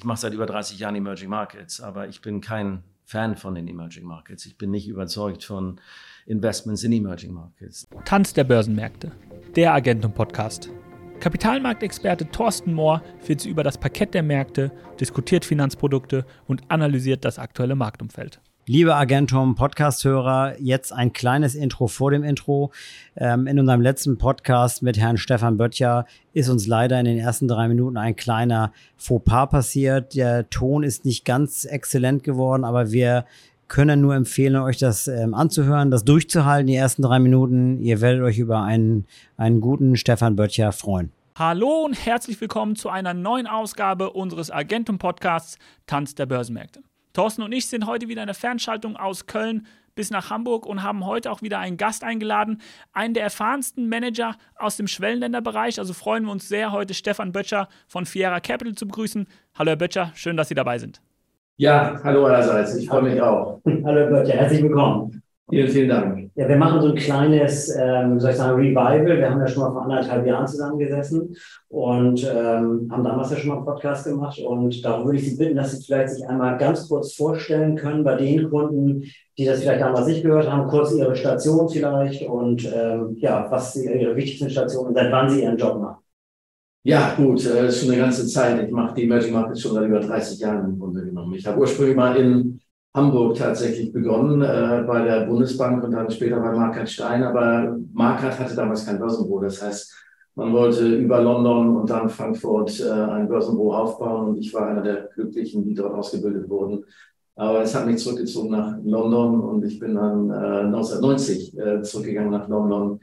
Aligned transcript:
Ich 0.00 0.04
mache 0.04 0.20
seit 0.20 0.32
über 0.32 0.46
30 0.46 0.78
Jahren 0.78 0.94
Emerging 0.94 1.28
Markets, 1.28 1.80
aber 1.80 2.06
ich 2.06 2.20
bin 2.20 2.40
kein 2.40 2.84
Fan 3.04 3.36
von 3.36 3.56
den 3.56 3.66
Emerging 3.66 4.04
Markets. 4.04 4.46
Ich 4.46 4.56
bin 4.56 4.70
nicht 4.70 4.86
überzeugt 4.86 5.42
von 5.42 5.80
Investments 6.24 6.84
in 6.84 6.92
Emerging 6.92 7.32
Markets. 7.32 7.88
Tanz 8.04 8.32
der 8.32 8.44
Börsenmärkte, 8.44 9.10
der 9.56 9.74
Agentum-Podcast. 9.74 10.70
Kapitalmarktexperte 11.18 12.30
Thorsten 12.30 12.74
Mohr 12.74 13.02
führt 13.18 13.40
Sie 13.40 13.48
über 13.48 13.64
das 13.64 13.76
Parkett 13.76 14.14
der 14.14 14.22
Märkte, 14.22 14.70
diskutiert 15.00 15.44
Finanzprodukte 15.44 16.24
und 16.46 16.62
analysiert 16.68 17.24
das 17.24 17.40
aktuelle 17.40 17.74
Marktumfeld. 17.74 18.40
Liebe 18.70 18.94
Agentum 18.94 19.54
Podcast-Hörer, 19.54 20.60
jetzt 20.60 20.92
ein 20.92 21.14
kleines 21.14 21.54
Intro 21.54 21.86
vor 21.86 22.10
dem 22.10 22.22
Intro. 22.22 22.70
Ähm, 23.16 23.46
in 23.46 23.58
unserem 23.58 23.80
letzten 23.80 24.18
Podcast 24.18 24.82
mit 24.82 24.98
Herrn 24.98 25.16
Stefan 25.16 25.56
Böttcher 25.56 26.04
ist 26.34 26.50
uns 26.50 26.66
leider 26.66 27.00
in 27.00 27.06
den 27.06 27.16
ersten 27.16 27.48
drei 27.48 27.66
Minuten 27.66 27.96
ein 27.96 28.14
kleiner 28.14 28.74
Fauxpas 28.98 29.46
passiert. 29.46 30.14
Der 30.14 30.50
Ton 30.50 30.82
ist 30.82 31.06
nicht 31.06 31.24
ganz 31.24 31.64
exzellent 31.64 32.24
geworden, 32.24 32.64
aber 32.64 32.92
wir 32.92 33.24
können 33.68 34.02
nur 34.02 34.14
empfehlen, 34.14 34.56
euch 34.56 34.76
das 34.76 35.08
ähm, 35.08 35.32
anzuhören, 35.32 35.90
das 35.90 36.04
durchzuhalten, 36.04 36.66
die 36.66 36.76
ersten 36.76 37.00
drei 37.00 37.20
Minuten. 37.20 37.80
Ihr 37.80 38.02
werdet 38.02 38.22
euch 38.22 38.38
über 38.38 38.60
einen, 38.60 39.06
einen 39.38 39.62
guten 39.62 39.96
Stefan 39.96 40.36
Böttcher 40.36 40.72
freuen. 40.72 41.10
Hallo 41.38 41.86
und 41.86 41.94
herzlich 41.94 42.38
willkommen 42.38 42.76
zu 42.76 42.90
einer 42.90 43.14
neuen 43.14 43.46
Ausgabe 43.46 44.10
unseres 44.10 44.50
Agentum-Podcasts 44.50 45.56
Tanz 45.86 46.14
der 46.14 46.26
Börsenmärkte. 46.26 46.82
Thorsten 47.12 47.42
und 47.42 47.52
ich 47.52 47.66
sind 47.66 47.86
heute 47.86 48.08
wieder 48.08 48.22
in 48.22 48.26
der 48.26 48.34
Fernschaltung 48.34 48.96
aus 48.96 49.26
Köln 49.26 49.66
bis 49.94 50.10
nach 50.10 50.30
Hamburg 50.30 50.64
und 50.64 50.84
haben 50.84 51.04
heute 51.06 51.30
auch 51.30 51.42
wieder 51.42 51.58
einen 51.58 51.76
Gast 51.76 52.04
eingeladen, 52.04 52.60
einen 52.92 53.14
der 53.14 53.24
erfahrensten 53.24 53.88
Manager 53.88 54.36
aus 54.54 54.76
dem 54.76 54.86
Schwellenländerbereich. 54.86 55.80
Also 55.80 55.92
freuen 55.92 56.24
wir 56.24 56.30
uns 56.30 56.48
sehr, 56.48 56.70
heute 56.70 56.94
Stefan 56.94 57.32
Böttcher 57.32 57.68
von 57.88 58.06
Fiera 58.06 58.38
Capital 58.38 58.76
zu 58.76 58.86
begrüßen. 58.86 59.26
Hallo 59.58 59.70
Herr 59.70 59.76
Böttcher, 59.76 60.12
schön, 60.14 60.36
dass 60.36 60.48
Sie 60.48 60.54
dabei 60.54 60.78
sind. 60.78 61.00
Ja, 61.56 62.00
hallo 62.04 62.26
allerseits, 62.26 62.76
ich 62.76 62.88
freue 62.88 63.02
mich 63.02 63.20
auch. 63.20 63.60
Hallo 63.66 64.00
Herr 64.00 64.06
Böttcher, 64.06 64.34
herzlich 64.34 64.62
willkommen. 64.62 65.20
Vielen, 65.50 65.68
vielen 65.68 65.88
Dank. 65.88 66.30
Ja, 66.34 66.46
wir 66.46 66.56
machen 66.56 66.82
so 66.82 66.88
ein 66.88 66.94
kleines, 66.94 67.74
ähm, 67.74 68.20
soll 68.20 68.32
ich 68.32 68.36
sagen, 68.36 68.60
Revival. 68.60 69.16
Wir 69.16 69.30
haben 69.30 69.40
ja 69.40 69.46
schon 69.46 69.62
mal 69.62 69.72
vor 69.72 69.82
anderthalb 69.82 70.26
Jahren 70.26 70.46
zusammengesessen 70.46 71.34
und 71.68 72.22
ähm, 72.22 72.88
haben 72.90 73.02
damals 73.02 73.30
ja 73.30 73.38
schon 73.38 73.48
mal 73.48 73.56
einen 73.56 73.64
Podcast 73.64 74.04
gemacht. 74.04 74.38
Und 74.40 74.84
darum 74.84 75.06
würde 75.06 75.18
ich 75.18 75.30
Sie 75.30 75.38
bitten, 75.38 75.56
dass 75.56 75.72
Sie 75.72 75.82
vielleicht 75.82 76.10
sich 76.10 76.28
einmal 76.28 76.58
ganz 76.58 76.86
kurz 76.86 77.14
vorstellen 77.14 77.76
können 77.76 78.04
bei 78.04 78.16
den 78.16 78.50
Kunden, 78.50 79.04
die 79.38 79.46
das 79.46 79.60
vielleicht 79.60 79.80
damals 79.80 80.06
nicht 80.06 80.22
gehört 80.22 80.50
haben, 80.50 80.68
kurz 80.68 80.92
Ihre 80.92 81.16
Station 81.16 81.66
vielleicht 81.70 82.28
und 82.28 82.70
ähm, 82.70 83.16
ja, 83.18 83.46
was 83.50 83.72
Sie, 83.72 83.86
Ihre 83.86 84.14
wichtigsten 84.16 84.50
Stationen 84.50 84.88
und 84.88 84.94
seit 84.96 85.10
wann 85.10 85.30
Sie 85.30 85.44
Ihren 85.44 85.56
Job 85.56 85.80
machen. 85.80 86.02
Ja, 86.82 87.14
gut, 87.16 87.46
äh, 87.46 87.72
schon 87.72 87.90
eine 87.90 87.98
ganze 87.98 88.26
Zeit. 88.26 88.66
Ich 88.66 88.70
mache 88.70 88.94
die 88.94 89.04
Emerging 89.04 89.32
Markets 89.32 89.62
schon 89.62 89.72
seit 89.72 89.86
über 89.86 90.00
30 90.00 90.40
Jahren 90.40 90.64
im 90.66 90.78
Grunde 90.78 91.04
genommen. 91.06 91.34
Ich 91.34 91.46
habe 91.46 91.58
ursprünglich 91.58 91.96
mal 91.96 92.16
in 92.16 92.60
Hamburg 92.98 93.36
tatsächlich 93.36 93.92
begonnen, 93.92 94.42
äh, 94.42 94.84
bei 94.86 95.04
der 95.04 95.26
Bundesbank 95.26 95.84
und 95.84 95.92
dann 95.92 96.10
später 96.10 96.40
bei 96.40 96.52
Markert 96.52 96.90
Stein. 96.90 97.22
Aber 97.22 97.78
Markert 97.92 98.38
hatte 98.38 98.56
damals 98.56 98.84
kein 98.84 98.98
Börsenbüro. 98.98 99.40
Das 99.40 99.62
heißt, 99.62 99.94
man 100.34 100.52
wollte 100.52 100.96
über 100.96 101.22
London 101.22 101.76
und 101.76 101.90
dann 101.90 102.08
Frankfurt 102.08 102.80
äh, 102.80 102.90
ein 102.90 103.28
Börsenbüro 103.28 103.72
aufbauen 103.74 104.30
und 104.30 104.38
ich 104.38 104.52
war 104.52 104.66
einer 104.66 104.82
der 104.82 105.08
Glücklichen, 105.14 105.64
die 105.64 105.74
dort 105.74 105.94
ausgebildet 105.94 106.48
wurden. 106.48 106.84
Aber 107.36 107.62
es 107.62 107.72
hat 107.74 107.86
mich 107.86 107.98
zurückgezogen 107.98 108.50
nach 108.50 108.76
London 108.82 109.40
und 109.40 109.64
ich 109.64 109.78
bin 109.78 109.94
dann 109.94 110.28
äh, 110.30 110.66
1990 110.66 111.56
äh, 111.56 111.82
zurückgegangen 111.82 112.32
nach 112.32 112.48
London, 112.48 112.98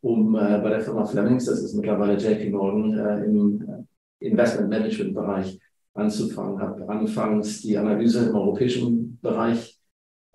um 0.00 0.36
äh, 0.36 0.60
bei 0.62 0.70
der 0.70 0.80
Firma 0.80 1.04
Flemings, 1.04 1.46
das 1.46 1.60
ist 1.60 1.74
mittlerweile 1.74 2.14
JP 2.14 2.50
Morgan, 2.50 2.96
äh, 2.96 3.24
im 3.24 3.86
Investment 4.20 4.68
Management 4.68 5.14
Bereich 5.14 5.58
anzufangen. 5.94 6.60
Habe 6.60 6.88
anfangs 6.88 7.62
die 7.62 7.76
Analyse 7.76 8.28
im 8.28 8.36
europäischen 8.36 8.99
Bereich 9.20 9.78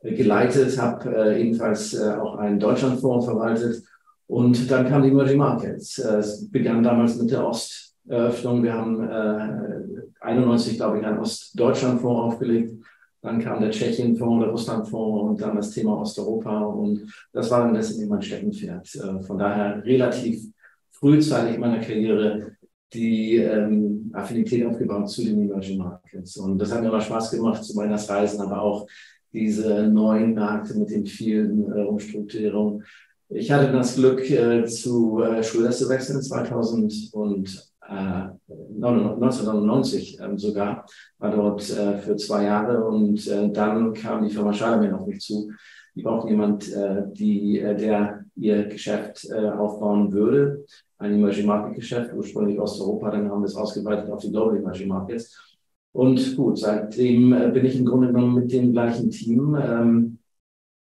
geleitet, 0.02 0.80
habe 0.80 1.16
äh, 1.16 1.42
ebenfalls 1.42 1.94
äh, 1.94 2.14
auch 2.14 2.36
einen 2.38 2.60
Deutschlandfonds 2.60 3.26
verwaltet 3.26 3.84
und 4.28 4.70
dann 4.72 4.88
kam 4.88 5.04
die 5.04 5.10
Emerging 5.10 5.38
Markets. 5.38 6.00
Äh, 6.00 6.18
es 6.18 6.50
begann 6.50 6.84
damals 6.84 7.20
mit 7.20 7.32
der 7.32 7.48
Osteröffnung. 7.48 8.64
Wir 8.64 8.74
haben 8.74 9.08
äh, 9.08 10.22
91, 10.22 10.78
glaube 10.78 11.00
ich, 11.00 11.06
einen 11.06 11.20
Ostdeutschlandfonds 11.20 12.22
aufgelegt. 12.22 12.84
Dann 13.22 13.40
kam 13.40 13.60
der 13.60 13.72
Tschechienfonds, 13.72 14.44
der 14.44 14.52
Russlandfonds 14.52 15.30
und 15.30 15.42
dann 15.42 15.56
das 15.56 15.72
Thema 15.72 16.00
Osteuropa. 16.00 16.60
Und 16.60 17.12
das 17.34 17.50
war 17.50 17.62
dann 17.62 17.74
letztendlich 17.74 18.10
mein 18.10 18.22
Steckenpferd. 18.22 18.96
Äh, 18.96 19.22
von 19.22 19.38
daher 19.38 19.84
relativ 19.84 20.44
frühzeitig 20.92 21.56
in 21.56 21.62
meiner 21.62 21.80
Karriere 21.80 22.56
die 22.96 23.38
ähm, 23.38 24.10
Affinität 24.14 24.66
aufgebaut 24.66 25.10
zu 25.10 25.24
den 25.24 25.42
Emerging 25.42 25.78
Markets. 25.78 26.38
Und 26.38 26.58
das 26.58 26.74
hat 26.74 26.82
mir 26.82 26.90
immer 26.90 27.02
Spaß 27.02 27.32
gemacht 27.32 27.64
zu 27.64 27.76
meiner 27.76 27.96
Reisen, 27.96 28.42
aber 28.42 28.62
auch 28.62 28.88
diese 29.34 29.88
neuen 29.88 30.34
Märkte 30.34 30.78
mit 30.78 30.90
den 30.90 31.06
vielen 31.06 31.72
äh, 31.72 31.84
Umstrukturierungen. 31.84 32.84
Ich 33.30 33.52
hatte 33.52 33.72
das 33.72 33.96
Glück, 33.96 34.30
äh, 34.30 34.66
zu 34.66 35.22
äh, 35.22 35.44
Schulter 35.44 35.72
zu 35.72 35.90
wechseln 35.90 36.22
2000 36.22 37.10
und 37.12 37.74
äh, 37.88 38.30
1999 38.50 40.20
äh, 40.20 40.38
sogar, 40.38 40.86
war 41.18 41.32
dort 41.32 41.70
äh, 41.70 41.98
für 41.98 42.16
zwei 42.16 42.44
Jahre 42.44 42.86
und 42.86 43.28
äh, 43.28 43.50
dann 43.52 43.94
kam 43.94 44.24
die 44.24 44.34
Firma 44.34 44.54
Schalamin 44.54 44.94
auf 44.94 45.08
mich 45.08 45.20
zu. 45.22 45.52
Die 45.96 46.02
braucht 46.02 46.30
jemand, 46.30 46.72
äh, 46.74 47.04
die, 47.14 47.60
der 47.60 48.25
ihr 48.36 48.66
Geschäft 48.66 49.28
äh, 49.30 49.50
aufbauen 49.50 50.12
würde 50.12 50.66
ein 50.98 51.14
Emerging 51.14 51.46
Market 51.46 51.76
Geschäft, 51.76 52.14
ursprünglich 52.14 52.60
Osteuropa, 52.60 53.12
dann 53.12 53.30
haben 53.30 53.42
wir 53.42 53.48
es 53.48 53.56
ausgeweitet 53.56 54.10
auf 54.10 54.22
die 54.22 54.32
Global 54.32 54.58
Emerging 54.58 54.88
Markets. 54.88 55.58
Und 55.92 56.36
gut, 56.36 56.58
seitdem 56.60 57.34
äh, 57.34 57.52
bin 57.52 57.66
ich 57.66 57.78
im 57.78 57.86
Grunde 57.86 58.08
genommen 58.08 58.36
mit 58.36 58.52
dem 58.52 58.72
gleichen 58.72 59.10
Team 59.10 59.58
ähm, 59.60 60.18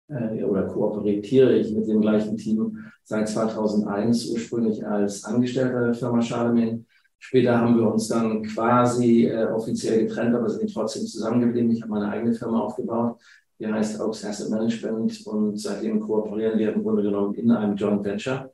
äh, 0.09 0.43
oder 0.43 0.65
kooperiere 0.65 1.57
ich 1.57 1.73
mit 1.73 1.87
dem 1.87 2.01
gleichen 2.01 2.37
Team 2.37 2.79
seit 3.05 3.29
2001, 3.29 4.31
ursprünglich 4.31 4.85
als 4.87 5.25
Angestellter 5.25 5.87
der 5.87 5.95
Firma 5.95 6.21
Charlemagne. 6.21 6.85
Später 7.19 7.59
haben 7.59 7.77
wir 7.77 7.91
uns 7.91 8.09
dann 8.09 8.43
quasi 8.43 9.27
äh, 9.27 9.47
offiziell 9.47 10.07
getrennt, 10.07 10.35
aber 10.35 10.49
sind 10.49 10.73
trotzdem 10.73 11.07
zusammengeblieben. 11.07 11.71
Ich 11.71 11.83
habe 11.83 11.93
meine 11.93 12.09
eigene 12.09 12.35
Firma 12.35 12.61
aufgebaut, 12.61 13.19
die 13.59 13.67
heißt 13.67 14.01
Oaks 14.01 14.25
Asset 14.25 14.51
Management 14.51 15.27
und 15.27 15.59
seitdem 15.59 16.01
kooperieren 16.01 16.59
wir 16.59 16.73
im 16.73 16.83
Grunde 16.83 17.03
genommen 17.03 17.35
in 17.35 17.51
einem 17.51 17.77
Joint 17.77 18.05
Venture. 18.05 18.53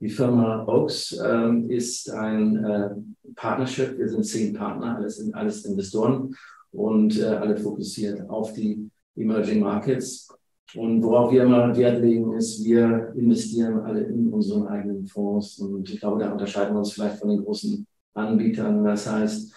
Die 0.00 0.08
Firma 0.08 0.64
Oaks 0.66 1.18
ähm, 1.24 1.68
ist 1.68 2.10
ein 2.10 2.56
äh, 2.64 2.90
Partnership. 3.36 3.98
Wir 3.98 4.08
sind 4.08 4.24
zehn 4.24 4.54
Partner, 4.54 4.96
alles, 4.96 5.32
alles 5.32 5.64
Investoren 5.64 6.34
und 6.72 7.18
äh, 7.18 7.26
alle 7.26 7.56
fokussiert 7.56 8.28
auf 8.28 8.52
die 8.54 8.90
Emerging 9.16 9.60
Markets. 9.60 10.28
Und 10.74 11.02
worauf 11.02 11.32
wir 11.32 11.42
immer 11.42 11.76
Wert 11.76 12.00
legen, 12.00 12.32
ist, 12.32 12.64
wir 12.64 13.12
investieren 13.16 13.80
alle 13.80 14.04
in 14.04 14.28
unseren 14.28 14.68
eigenen 14.68 15.06
Fonds. 15.06 15.58
Und 15.58 15.90
ich 15.90 16.00
glaube, 16.00 16.20
da 16.20 16.32
unterscheiden 16.32 16.74
wir 16.74 16.78
uns 16.78 16.92
vielleicht 16.92 17.18
von 17.18 17.28
den 17.28 17.44
großen 17.44 17.86
Anbietern. 18.14 18.84
Das 18.84 19.10
heißt, 19.10 19.52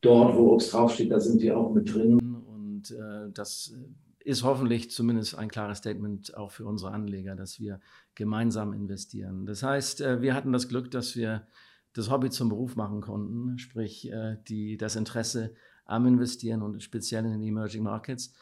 dort, 0.00 0.36
wo 0.36 0.52
Oaks 0.52 0.70
draufsteht, 0.70 1.10
da 1.10 1.20
sind 1.20 1.40
wir 1.40 1.56
auch 1.56 1.72
mit 1.72 1.92
drin. 1.92 2.25
Und 2.90 2.98
äh, 2.98 3.32
das 3.32 3.74
ist 4.26 4.42
hoffentlich 4.42 4.90
zumindest 4.90 5.36
ein 5.38 5.48
klares 5.48 5.78
Statement 5.78 6.36
auch 6.36 6.50
für 6.50 6.66
unsere 6.66 6.90
Anleger, 6.90 7.36
dass 7.36 7.60
wir 7.60 7.80
gemeinsam 8.16 8.72
investieren. 8.72 9.46
Das 9.46 9.62
heißt, 9.62 10.00
äh, 10.00 10.20
wir 10.20 10.34
hatten 10.34 10.52
das 10.52 10.68
Glück, 10.68 10.90
dass 10.90 11.14
wir 11.14 11.46
das 11.92 12.10
Hobby 12.10 12.30
zum 12.30 12.48
Beruf 12.48 12.74
machen 12.74 13.00
konnten, 13.00 13.56
sprich 13.58 14.10
äh, 14.10 14.36
die, 14.48 14.76
das 14.76 14.96
Interesse 14.96 15.54
am 15.84 16.06
Investieren 16.06 16.62
und 16.62 16.82
speziell 16.82 17.24
in 17.24 17.32
den 17.32 17.42
Emerging 17.42 17.84
Markets. 17.84 18.34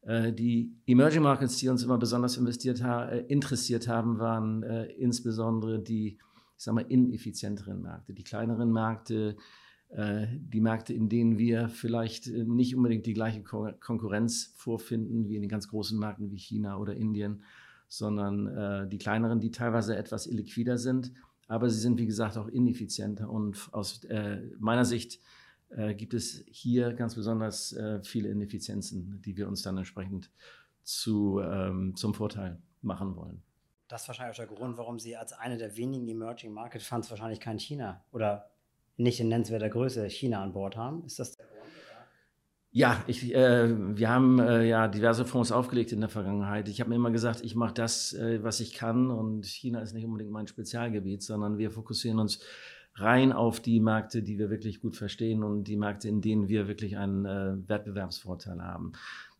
Äh, 0.00 0.32
die 0.32 0.74
Emerging 0.86 1.22
Markets, 1.22 1.58
die 1.58 1.68
uns 1.68 1.82
immer 1.82 1.98
besonders 1.98 2.38
investiert 2.38 2.80
interessiert 3.28 3.88
haben, 3.88 4.18
waren 4.18 4.62
insbesondere 4.62 5.82
die, 5.82 6.18
ich 6.56 6.64
sag 6.64 6.74
mal, 6.74 6.86
ineffizienteren 6.88 7.82
Märkte, 7.82 8.14
die 8.14 8.24
kleineren 8.24 8.72
Märkte, 8.72 9.36
die 9.90 10.60
Märkte, 10.60 10.92
in 10.92 11.08
denen 11.08 11.38
wir 11.38 11.68
vielleicht 11.68 12.26
äh, 12.26 12.44
nicht 12.44 12.74
unbedingt 12.74 13.06
die 13.06 13.14
gleiche 13.14 13.42
Konkurrenz 13.42 14.52
vorfinden 14.56 15.28
wie 15.28 15.36
in 15.36 15.42
den 15.42 15.48
ganz 15.48 15.68
großen 15.68 15.98
Märkten 15.98 16.30
wie 16.30 16.38
China 16.38 16.76
oder 16.76 16.94
Indien, 16.94 17.42
sondern 17.88 18.46
äh, 18.48 18.88
die 18.88 18.98
kleineren, 18.98 19.40
die 19.40 19.52
teilweise 19.52 19.96
etwas 19.96 20.26
illiquider 20.26 20.76
sind, 20.76 21.12
aber 21.46 21.70
sie 21.70 21.78
sind, 21.78 21.98
wie 21.98 22.06
gesagt, 22.06 22.36
auch 22.36 22.48
ineffizienter. 22.48 23.30
Und 23.30 23.68
aus 23.70 24.00
meiner 24.58 24.84
Sicht 24.84 25.20
gibt 25.96 26.12
es 26.12 26.44
hier 26.48 26.92
ganz 26.92 27.14
besonders 27.14 27.76
viele 28.02 28.30
Ineffizienzen, 28.30 29.22
die 29.24 29.36
wir 29.36 29.46
uns 29.46 29.62
dann 29.62 29.76
entsprechend 29.76 30.28
zu, 30.86 31.40
ähm, 31.40 31.94
zum 31.96 32.14
Vorteil 32.14 32.58
machen 32.82 33.16
wollen. 33.16 33.42
Das 33.88 34.02
ist 34.02 34.08
wahrscheinlich 34.08 34.32
auch 34.32 34.46
der 34.46 34.56
Grund, 34.56 34.78
warum 34.78 34.98
Sie 34.98 35.16
als 35.16 35.32
eine 35.32 35.58
der 35.58 35.76
wenigen 35.76 36.08
Emerging 36.08 36.52
Market 36.52 36.82
Funds 36.82 37.10
wahrscheinlich 37.10 37.40
kein 37.40 37.58
China 37.58 38.04
oder 38.10 38.50
nicht 38.96 39.20
in 39.20 39.28
nennenswerter 39.28 39.68
Größe 39.68 40.08
China 40.08 40.42
an 40.42 40.52
Bord 40.52 40.76
haben. 40.76 41.04
Ist 41.04 41.18
das 41.18 41.36
der 41.36 41.46
Grund? 41.46 41.56
Ja, 42.76 43.02
ich, 43.06 43.34
äh, 43.34 43.74
wir 43.96 44.10
haben 44.10 44.38
äh, 44.38 44.68
ja 44.68 44.86
diverse 44.86 45.24
Fonds 45.24 45.50
aufgelegt 45.50 45.92
in 45.92 46.00
der 46.00 46.10
Vergangenheit. 46.10 46.68
Ich 46.68 46.78
habe 46.80 46.90
mir 46.90 46.96
immer 46.96 47.10
gesagt, 47.10 47.42
ich 47.42 47.54
mache 47.54 47.72
das, 47.72 48.12
äh, 48.12 48.42
was 48.42 48.60
ich 48.60 48.74
kann 48.74 49.10
und 49.10 49.46
China 49.46 49.80
ist 49.80 49.94
nicht 49.94 50.04
unbedingt 50.04 50.30
mein 50.30 50.46
Spezialgebiet, 50.46 51.22
sondern 51.22 51.56
wir 51.56 51.70
fokussieren 51.70 52.18
uns 52.18 52.40
rein 52.94 53.32
auf 53.32 53.60
die 53.60 53.80
Märkte, 53.80 54.22
die 54.22 54.38
wir 54.38 54.50
wirklich 54.50 54.82
gut 54.82 54.94
verstehen 54.94 55.42
und 55.42 55.64
die 55.64 55.78
Märkte, 55.78 56.08
in 56.08 56.20
denen 56.20 56.48
wir 56.48 56.68
wirklich 56.68 56.98
einen 56.98 57.24
äh, 57.24 57.56
Wettbewerbsvorteil 57.66 58.60
haben. 58.60 58.92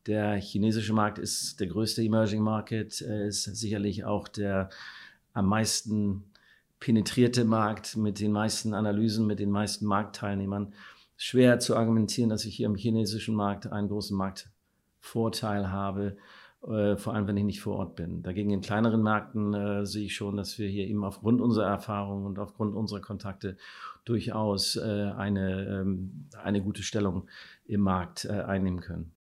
Der 0.07 0.37
chinesische 0.37 0.95
Markt 0.95 1.19
ist 1.19 1.61
der 1.61 1.67
größte 1.67 2.03
Emerging 2.03 2.41
Market, 2.41 3.03
ist 3.03 3.43
sicherlich 3.43 4.05
auch 4.07 4.29
der 4.29 4.71
am 5.35 5.47
meisten 5.47 6.25
penetrierte 6.81 7.45
Markt 7.45 7.97
mit 7.97 8.21
den 8.21 8.33
meisten 8.33 8.75
Analysen, 8.75 9.27
mit 9.27 9.39
den 9.39 9.51
meisten 9.51 9.87
Marktteilnehmern. 9.87 10.75
Schwer 11.17 11.59
zu 11.59 11.77
argumentieren, 11.77 12.29
dass 12.29 12.45
ich 12.45 12.57
hier 12.57 12.67
im 12.67 12.75
chinesischen 12.75 13.35
Markt 13.35 13.67
einen 13.67 13.89
großen 13.89 14.17
Marktvorteil 14.17 15.71
habe, 15.71 16.17
äh, 16.63 16.97
vor 16.97 17.15
allem 17.15 17.27
wenn 17.27 17.37
ich 17.37 17.45
nicht 17.45 17.61
vor 17.61 17.77
Ort 17.77 17.97
bin. 17.97 18.23
Dagegen 18.23 18.51
in 18.51 18.61
kleineren 18.61 19.03
Märkten 19.03 19.55
äh, 19.55 19.87
sehe 19.87 20.07
ich 20.07 20.15
schon, 20.15 20.37
dass 20.37 20.59
wir 20.59 20.69
hier 20.69 20.87
eben 20.87 21.05
aufgrund 21.05 21.41
unserer 21.41 21.67
Erfahrung 21.67 22.25
und 22.25 22.39
aufgrund 22.39 22.75
unserer 22.75 23.01
Kontakte 23.01 23.57
durchaus 24.05 24.77
äh, 24.77 25.13
eine, 25.17 25.67
ähm, 25.67 26.29
eine 26.43 26.63
gute 26.63 26.83
Stellung 26.83 27.29
im 27.65 27.81
Markt 27.81 28.27
äh, 28.27 28.43
einnehmen 28.43 28.81
können. 28.81 29.13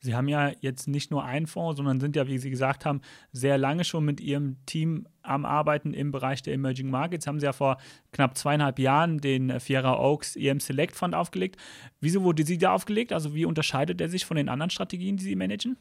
Sie 0.00 0.16
haben 0.16 0.26
ja 0.26 0.50
jetzt 0.60 0.88
nicht 0.88 1.12
nur 1.12 1.24
einen 1.24 1.46
Fonds, 1.46 1.76
sondern 1.76 2.00
sind 2.00 2.16
ja, 2.16 2.26
wie 2.26 2.38
Sie 2.38 2.50
gesagt 2.50 2.84
haben, 2.84 3.02
sehr 3.30 3.56
lange 3.56 3.84
schon 3.84 4.04
mit 4.04 4.20
Ihrem 4.20 4.56
Team 4.66 5.06
am 5.22 5.44
Arbeiten 5.44 5.94
im 5.94 6.12
Bereich 6.12 6.42
der 6.42 6.54
Emerging 6.54 6.90
Markets. 6.90 7.26
Haben 7.26 7.40
Sie 7.40 7.46
ja 7.46 7.52
vor 7.52 7.78
knapp 8.12 8.36
zweieinhalb 8.36 8.78
Jahren 8.78 9.18
den 9.18 9.60
Fiera 9.60 9.98
Oaks 9.98 10.36
EM 10.36 10.60
Select 10.60 10.96
Fund 10.96 11.14
aufgelegt. 11.14 11.56
Wieso 12.00 12.22
wurde 12.22 12.44
Sie 12.44 12.58
da 12.58 12.72
aufgelegt? 12.72 13.12
Also 13.12 13.34
wie 13.34 13.44
unterscheidet 13.44 14.00
er 14.00 14.08
sich 14.08 14.24
von 14.24 14.36
den 14.36 14.48
anderen 14.48 14.70
Strategien, 14.70 15.16
die 15.16 15.24
Sie 15.24 15.36
managen? 15.36 15.76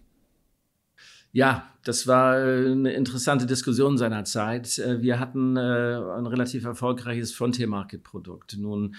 Ja, 1.33 1.71
das 1.85 2.07
war 2.07 2.37
äh, 2.37 2.71
eine 2.71 2.91
interessante 2.91 3.45
Diskussion 3.45 3.97
seinerzeit. 3.97 4.77
Äh, 4.79 5.01
wir 5.01 5.19
hatten 5.19 5.55
äh, 5.55 5.59
ein 5.59 6.25
relativ 6.25 6.65
erfolgreiches 6.65 7.33
Frontier-Market-Produkt. 7.33 8.57
Nun, 8.57 8.95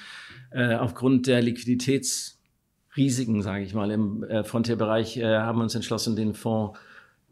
aufgrund 0.55 1.27
der 1.27 1.43
Liquiditäts- 1.43 2.39
Risiken, 2.97 3.43
sage 3.43 3.65
ich 3.65 3.75
mal, 3.75 3.91
im 3.91 4.23
äh, 4.25 4.45
Frontier-Bereich 4.45 5.17
äh, 5.17 5.39
haben 5.39 5.59
wir 5.59 5.63
uns 5.63 5.75
entschlossen, 5.75 6.17
den 6.17 6.35
Fonds 6.35 6.79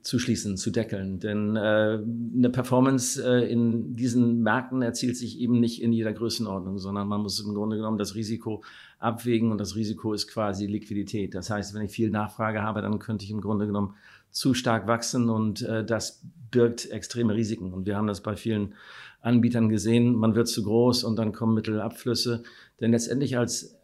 zu 0.02 0.19
schließen, 0.19 0.56
zu 0.56 0.70
deckeln. 0.70 1.20
Denn 1.20 1.56
äh, 1.56 1.99
eine 2.38 2.50
Performance 2.50 3.23
äh, 3.23 3.50
in 3.50 3.97
diesen 3.97 4.43
Märkten 4.43 4.82
erzielt 4.82 5.17
sich 5.17 5.38
eben 5.38 5.61
nicht 5.61 5.82
in 5.82 5.93
jeder 5.93 6.12
Größenordnung, 6.12 6.79
sondern 6.79 7.08
man 7.08 7.20
muss 7.20 7.41
im 7.41 7.55
Grunde 7.55 7.76
genommen 7.76 7.99
das 7.99 8.14
Risiko 8.14 8.62
abwägen 8.99 9.50
und 9.50 9.58
das 9.58 9.76
Risiko 9.76 10.12
ist 10.12 10.29
quasi 10.29 10.67
Liquidität. 10.67 11.35
Das 11.35 11.50
heißt, 11.50 11.75
wenn 11.75 11.82
ich 11.82 11.91
viel 11.91 12.11
Nachfrage 12.11 12.62
habe, 12.62 12.82
dann 12.82 12.99
könnte 12.99 13.25
ich 13.25 13.31
im 13.31 13.41
Grunde 13.41 13.67
genommen 13.67 13.94
zu 14.31 14.55
stark 14.55 14.87
wachsen 14.87 15.29
und 15.29 15.62
äh, 15.62 15.85
das 15.85 16.23
birgt 16.50 16.91
extreme 16.91 17.35
Risiken. 17.35 17.73
Und 17.73 17.87
wir 17.87 17.96
haben 17.96 18.06
das 18.06 18.23
bei 18.23 18.37
vielen 18.37 18.75
Anbietern 19.20 19.69
gesehen. 19.69 20.14
Man 20.14 20.35
wird 20.35 20.49
zu 20.49 20.62
groß 20.62 21.05
und 21.05 21.17
dann 21.17 21.32
kommen 21.32 21.55
Mittelabflüsse. 21.55 22.43
Denn 22.81 22.93
letztendlich 22.93 23.37
als 23.37 23.80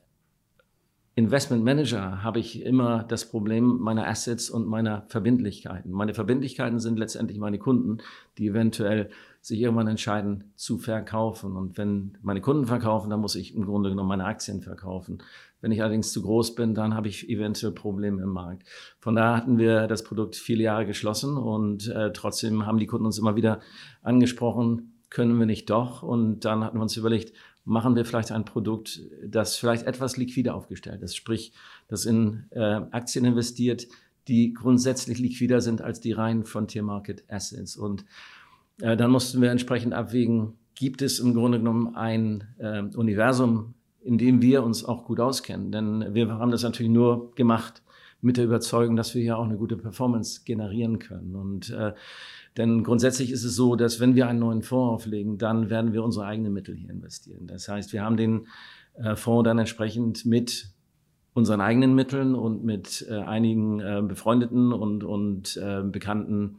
Investment 1.19 1.65
Manager 1.65 2.23
habe 2.23 2.41
ich 2.41 2.63
immer 2.63 3.03
das 3.03 3.31
Problem 3.31 3.79
meiner 3.79 4.07
Assets 4.07 4.51
und 4.51 4.67
meiner 4.67 5.07
Verbindlichkeiten. 5.09 5.91
Meine 5.91 6.13
Verbindlichkeiten 6.13 6.79
sind 6.79 6.99
letztendlich 6.99 7.39
meine 7.39 7.59
Kunden, 7.59 8.03
die 8.37 8.49
eventuell 8.49 9.09
sich 9.41 9.59
irgendwann 9.61 9.87
entscheiden 9.87 10.53
zu 10.57 10.77
verkaufen. 10.77 11.57
Und 11.57 11.79
wenn 11.79 12.19
meine 12.21 12.43
Kunden 12.43 12.67
verkaufen, 12.67 13.09
dann 13.09 13.21
muss 13.21 13.35
ich 13.35 13.55
im 13.55 13.65
Grunde 13.65 13.89
genommen 13.89 14.11
meine 14.11 14.27
Aktien 14.27 14.61
verkaufen. 14.61 15.23
Wenn 15.63 15.73
ich 15.73 15.81
allerdings 15.81 16.13
zu 16.13 16.21
groß 16.21 16.55
bin, 16.55 16.75
dann 16.75 16.93
habe 16.93 17.09
ich 17.09 17.31
eventuell 17.31 17.73
Probleme 17.73 18.23
im 18.23 18.29
Markt. 18.29 18.69
Von 18.99 19.17
daher 19.17 19.39
hatten 19.39 19.57
wir 19.57 19.87
das 19.87 20.05
Produkt 20.05 20.37
viele 20.37 20.65
Jahre 20.65 20.85
geschlossen 20.85 21.39
und 21.39 21.89
äh, 21.89 22.13
trotzdem 22.13 22.67
haben 22.67 22.79
die 22.79 22.87
Kunden 22.87 23.07
uns 23.07 23.19
immer 23.19 23.37
wieder 23.37 23.61
angesprochen, 24.03 24.93
können 25.09 25.39
wir 25.39 25.47
nicht 25.47 25.71
doch? 25.71 26.03
Und 26.03 26.45
dann 26.45 26.63
hatten 26.63 26.77
wir 26.77 26.83
uns 26.83 26.97
überlegt, 26.99 27.33
machen 27.67 27.97
wir 27.97 28.05
vielleicht 28.05 28.33
ein 28.33 28.45
Produkt, 28.45 29.03
das 29.27 29.57
vielleicht 29.57 29.87
etwas 29.87 30.17
liquider 30.17 30.55
aufgestellt 30.55 31.03
ist, 31.03 31.17
sprich, 31.17 31.53
das 31.89 32.07
in 32.07 32.45
äh, 32.51 32.61
Aktien 32.61 33.25
investiert, 33.25 33.89
die 34.29 34.55
grundsätzlich 34.55 35.19
liquider 35.19 35.61
sind 35.61 35.83
als 35.83 36.01
die 36.01 36.13
reinen 36.13 36.45
Frontier 36.45 36.83
Market 36.83 37.25
Assets. 37.29 37.77
Und 37.77 38.05
äh, 38.81 38.97
dann 38.97 39.11
mussten 39.11 39.43
wir 39.43 39.51
entsprechend 39.51 39.95
abwägen, 39.95 40.55
gibt 40.75 41.03
es 41.03 41.19
im 41.19 41.35
Grunde 41.35 41.59
genommen 41.59 41.97
ein 41.97 42.45
äh, 42.59 42.83
Universum, 42.97 43.75
in 44.01 44.17
dem 44.19 44.41
wir 44.43 44.63
uns 44.63 44.85
auch 44.85 45.05
gut 45.05 45.19
auskennen. 45.19 45.73
Denn 45.73 46.15
wir 46.15 46.29
haben 46.29 46.53
das 46.53 46.63
natürlich 46.63 46.93
nur 46.93 47.35
gemacht 47.35 47.83
mit 48.21 48.37
der 48.37 48.45
Überzeugung, 48.45 48.97
dass 48.97 49.15
wir 49.15 49.23
hier 49.23 49.39
auch 49.39 49.45
eine 49.45 49.57
gute 49.57 49.77
Performance 49.77 50.43
generieren 50.45 50.99
können. 50.99 51.35
Und 51.37 51.71
äh, 51.71 51.93
denn 52.57 52.85
grundsätzlich 52.85 53.31
ist 53.31 53.45
es 53.45 53.55
so, 53.55 53.77
dass 53.77 54.01
wenn 54.01 54.15
wir 54.15 54.29
einen 54.29 54.39
neuen 54.39 54.63
Fonds 54.63 55.05
auflegen, 55.05 55.39
dann 55.39 55.69
werden 55.69 55.93
wir 55.93 56.03
unsere 56.03 56.27
eigenen 56.27 56.53
Mittel 56.53 56.75
hier 56.75 56.91
investieren. 56.91 57.47
Das 57.47 57.69
heißt, 57.69 57.93
wir 57.93 58.03
haben 58.03 58.17
den 58.17 58.47
äh, 58.95 59.15
Fonds 59.15 59.45
dann 59.45 59.59
entsprechend 59.59 60.25
mit 60.25 60.71
unseren 61.35 61.61
eigenen 61.61 61.95
Mitteln 61.95 62.35
und 62.35 62.65
mit 62.65 63.07
äh, 63.11 63.19
einigen 63.19 63.81
äh, 63.81 64.03
befreundeten 64.03 64.73
und, 64.73 65.05
und 65.05 65.59
äh, 65.59 65.83
bekannten 65.83 66.57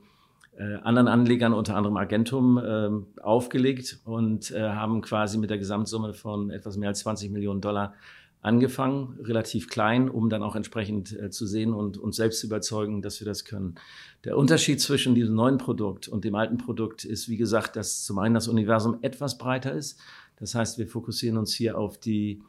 äh, 0.55 0.75
anderen 0.83 1.07
Anlegern, 1.07 1.53
unter 1.53 1.75
anderem 1.75 1.97
Agentum, 1.97 2.59
äh, 2.59 3.21
aufgelegt 3.21 3.99
und 4.05 4.51
äh, 4.51 4.69
haben 4.69 5.01
quasi 5.01 5.39
mit 5.39 5.49
der 5.49 5.57
Gesamtsumme 5.57 6.13
von 6.13 6.51
etwas 6.51 6.77
mehr 6.77 6.89
als 6.89 6.99
20 6.99 7.31
Millionen 7.31 7.61
Dollar 7.61 7.95
angefangen, 8.41 9.17
relativ 9.21 9.67
klein, 9.67 10.09
um 10.09 10.29
dann 10.29 10.43
auch 10.43 10.55
entsprechend 10.55 11.17
äh, 11.17 11.29
zu 11.29 11.45
sehen 11.45 11.73
und 11.73 11.97
uns 11.97 12.15
selbst 12.15 12.39
zu 12.39 12.47
überzeugen, 12.47 13.01
dass 13.01 13.19
wir 13.19 13.25
das 13.25 13.45
können. 13.45 13.75
Der 14.23 14.37
Unterschied 14.37 14.79
zwischen 14.79 15.15
diesem 15.15 15.35
neuen 15.35 15.57
Produkt 15.57 16.07
und 16.07 16.23
dem 16.23 16.35
alten 16.35 16.57
Produkt 16.57 17.03
ist, 17.03 17.29
wie 17.29 17.37
gesagt, 17.37 17.75
dass 17.75 18.03
zum 18.03 18.19
einen 18.19 18.35
das 18.35 18.47
Universum 18.47 18.99
etwas 19.01 19.37
breiter 19.37 19.73
ist. 19.73 19.99
Das 20.37 20.55
heißt, 20.55 20.77
wir 20.77 20.87
fokussieren 20.87 21.37
uns 21.37 21.53
hier 21.53 21.77
auf 21.77 21.97
die 21.97 22.41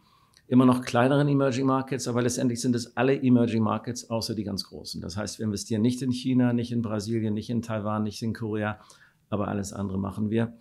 immer 0.46 0.64
noch 0.64 0.82
kleineren 0.82 1.28
Emerging 1.28 1.66
Markets, 1.66 2.08
aber 2.08 2.22
letztendlich 2.22 2.60
sind 2.60 2.74
es 2.74 2.96
alle 2.96 3.22
Emerging 3.22 3.62
Markets 3.62 4.08
außer 4.08 4.34
die 4.34 4.44
ganz 4.44 4.64
großen. 4.64 5.00
Das 5.00 5.16
heißt, 5.16 5.38
wir 5.38 5.44
investieren 5.44 5.82
nicht 5.82 6.00
in 6.00 6.10
China, 6.10 6.52
nicht 6.52 6.72
in 6.72 6.80
Brasilien, 6.80 7.34
nicht 7.34 7.50
in 7.50 7.60
Taiwan, 7.60 8.02
nicht 8.02 8.22
in 8.22 8.32
Korea, 8.32 8.80
aber 9.28 9.48
alles 9.48 9.72
andere 9.72 9.98
machen 9.98 10.30
wir. 10.30 10.54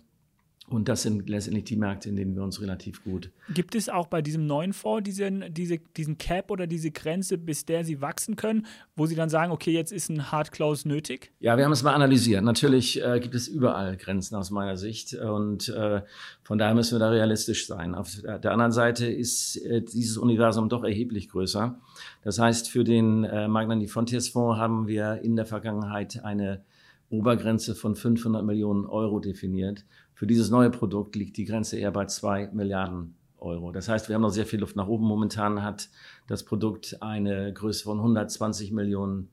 Und 0.70 0.88
das 0.88 1.02
sind 1.02 1.30
letztendlich 1.30 1.64
die 1.64 1.76
Märkte, 1.76 2.10
in 2.10 2.16
denen 2.16 2.36
wir 2.36 2.42
uns 2.42 2.60
relativ 2.60 3.02
gut. 3.02 3.30
Gibt 3.54 3.74
es 3.74 3.88
auch 3.88 4.06
bei 4.06 4.20
diesem 4.20 4.46
neuen 4.46 4.74
Fonds 4.74 5.04
diesen, 5.04 5.44
diese, 5.54 5.78
diesen 5.96 6.18
Cap 6.18 6.50
oder 6.50 6.66
diese 6.66 6.90
Grenze, 6.90 7.38
bis 7.38 7.64
der 7.64 7.84
Sie 7.84 8.02
wachsen 8.02 8.36
können, 8.36 8.66
wo 8.94 9.06
Sie 9.06 9.14
dann 9.14 9.30
sagen, 9.30 9.50
okay, 9.50 9.70
jetzt 9.70 9.92
ist 9.92 10.10
ein 10.10 10.30
Hard 10.30 10.52
Close 10.52 10.86
nötig? 10.86 11.32
Ja, 11.40 11.56
wir 11.56 11.64
haben 11.64 11.72
es 11.72 11.82
mal 11.82 11.94
analysiert. 11.94 12.44
Natürlich 12.44 13.02
äh, 13.02 13.18
gibt 13.18 13.34
es 13.34 13.48
überall 13.48 13.96
Grenzen 13.96 14.34
aus 14.34 14.50
meiner 14.50 14.76
Sicht. 14.76 15.14
Und 15.14 15.70
äh, 15.70 16.02
von 16.42 16.58
daher 16.58 16.74
müssen 16.74 16.96
wir 16.96 17.00
da 17.00 17.08
realistisch 17.08 17.66
sein. 17.66 17.94
Auf 17.94 18.10
der 18.22 18.52
anderen 18.52 18.72
Seite 18.72 19.06
ist 19.06 19.56
äh, 19.56 19.80
dieses 19.80 20.18
Universum 20.18 20.68
doch 20.68 20.84
erheblich 20.84 21.30
größer. 21.30 21.80
Das 22.22 22.38
heißt, 22.38 22.68
für 22.68 22.84
den 22.84 23.24
äh, 23.24 23.48
Magnani 23.48 23.88
Frontiers 23.88 24.28
Fonds 24.28 24.58
haben 24.58 24.86
wir 24.86 25.22
in 25.22 25.34
der 25.34 25.46
Vergangenheit 25.46 26.22
eine 26.24 26.62
Obergrenze 27.10 27.74
von 27.74 27.94
500 27.94 28.44
Millionen 28.44 28.84
Euro 28.84 29.18
definiert. 29.18 29.84
Für 30.18 30.26
dieses 30.26 30.50
neue 30.50 30.70
Produkt 30.70 31.14
liegt 31.14 31.36
die 31.36 31.44
Grenze 31.44 31.78
eher 31.78 31.92
bei 31.92 32.06
zwei 32.06 32.48
Milliarden 32.48 33.14
Euro. 33.38 33.70
Das 33.70 33.88
heißt, 33.88 34.08
wir 34.08 34.16
haben 34.16 34.22
noch 34.22 34.30
sehr 34.30 34.46
viel 34.46 34.58
Luft 34.58 34.74
nach 34.74 34.88
oben. 34.88 35.06
Momentan 35.06 35.62
hat 35.62 35.90
das 36.26 36.44
Produkt 36.44 37.00
eine 37.00 37.52
Größe 37.52 37.84
von 37.84 37.98
120 37.98 38.72
Millionen 38.72 39.28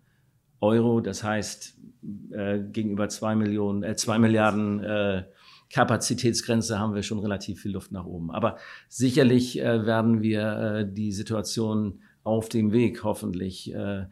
Euro. 0.61 1.01
Das 1.01 1.23
heißt, 1.23 1.75
äh, 2.33 2.59
gegenüber 2.59 3.09
zwei 3.09 3.33
Millionen, 3.33 3.81
äh, 3.81 3.95
zwei 3.95 4.19
Milliarden 4.19 4.83
äh, 4.83 5.23
Kapazitätsgrenze 5.73 6.77
haben 6.77 6.93
wir 6.93 7.01
schon 7.01 7.17
relativ 7.17 7.63
viel 7.63 7.71
Luft 7.71 7.91
nach 7.91 8.05
oben. 8.05 8.29
Aber 8.29 8.59
sicherlich 8.87 9.59
äh, 9.59 9.87
werden 9.87 10.21
wir 10.21 10.57
äh, 10.59 10.87
die 10.87 11.11
Situation 11.11 12.03
auf 12.23 12.47
dem 12.47 12.71
Weg 12.71 13.03
hoffentlich 13.03 13.73
äh, 13.73 14.05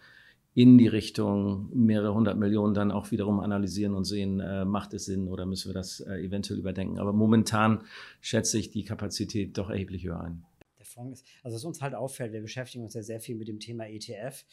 in 0.56 0.78
die 0.78 0.88
Richtung 0.88 1.70
mehrere 1.74 2.14
hundert 2.14 2.38
Millionen 2.38 2.74
dann 2.74 2.92
auch 2.92 3.12
wiederum 3.12 3.40
analysieren 3.40 3.96
und 3.96 4.06
sehen, 4.06 4.40
äh, 4.40 4.66
macht 4.66 4.94
es 4.94 5.06
Sinn 5.06 5.28
oder 5.28 5.46
müssen 5.46 5.70
wir 5.70 5.74
das 5.74 6.00
äh, 6.02 6.16
eventuell 6.24 6.60
überdenken. 6.60 7.00
Aber 7.00 7.12
momentan 7.12 7.82
schätze 8.22 8.60
ich 8.60 8.70
die 8.70 8.84
Kapazität 8.84 9.58
doch 9.58 9.70
erheblich 9.70 10.04
höher 10.04 10.22
ein. 10.22 10.46
Der 10.78 10.86
Fonds 10.86 11.22
ist, 11.22 11.28
also 11.44 11.56
was 11.56 11.64
uns 11.64 11.82
halt 11.82 11.96
auffällt, 11.96 12.34
wir 12.34 12.42
beschäftigen 12.42 12.84
uns 12.84 12.94
ja 12.94 13.02
sehr 13.02 13.20
viel 13.20 13.36
mit 13.36 13.48
dem 13.48 13.60
Thema 13.60 13.88
ETF. 13.88 14.46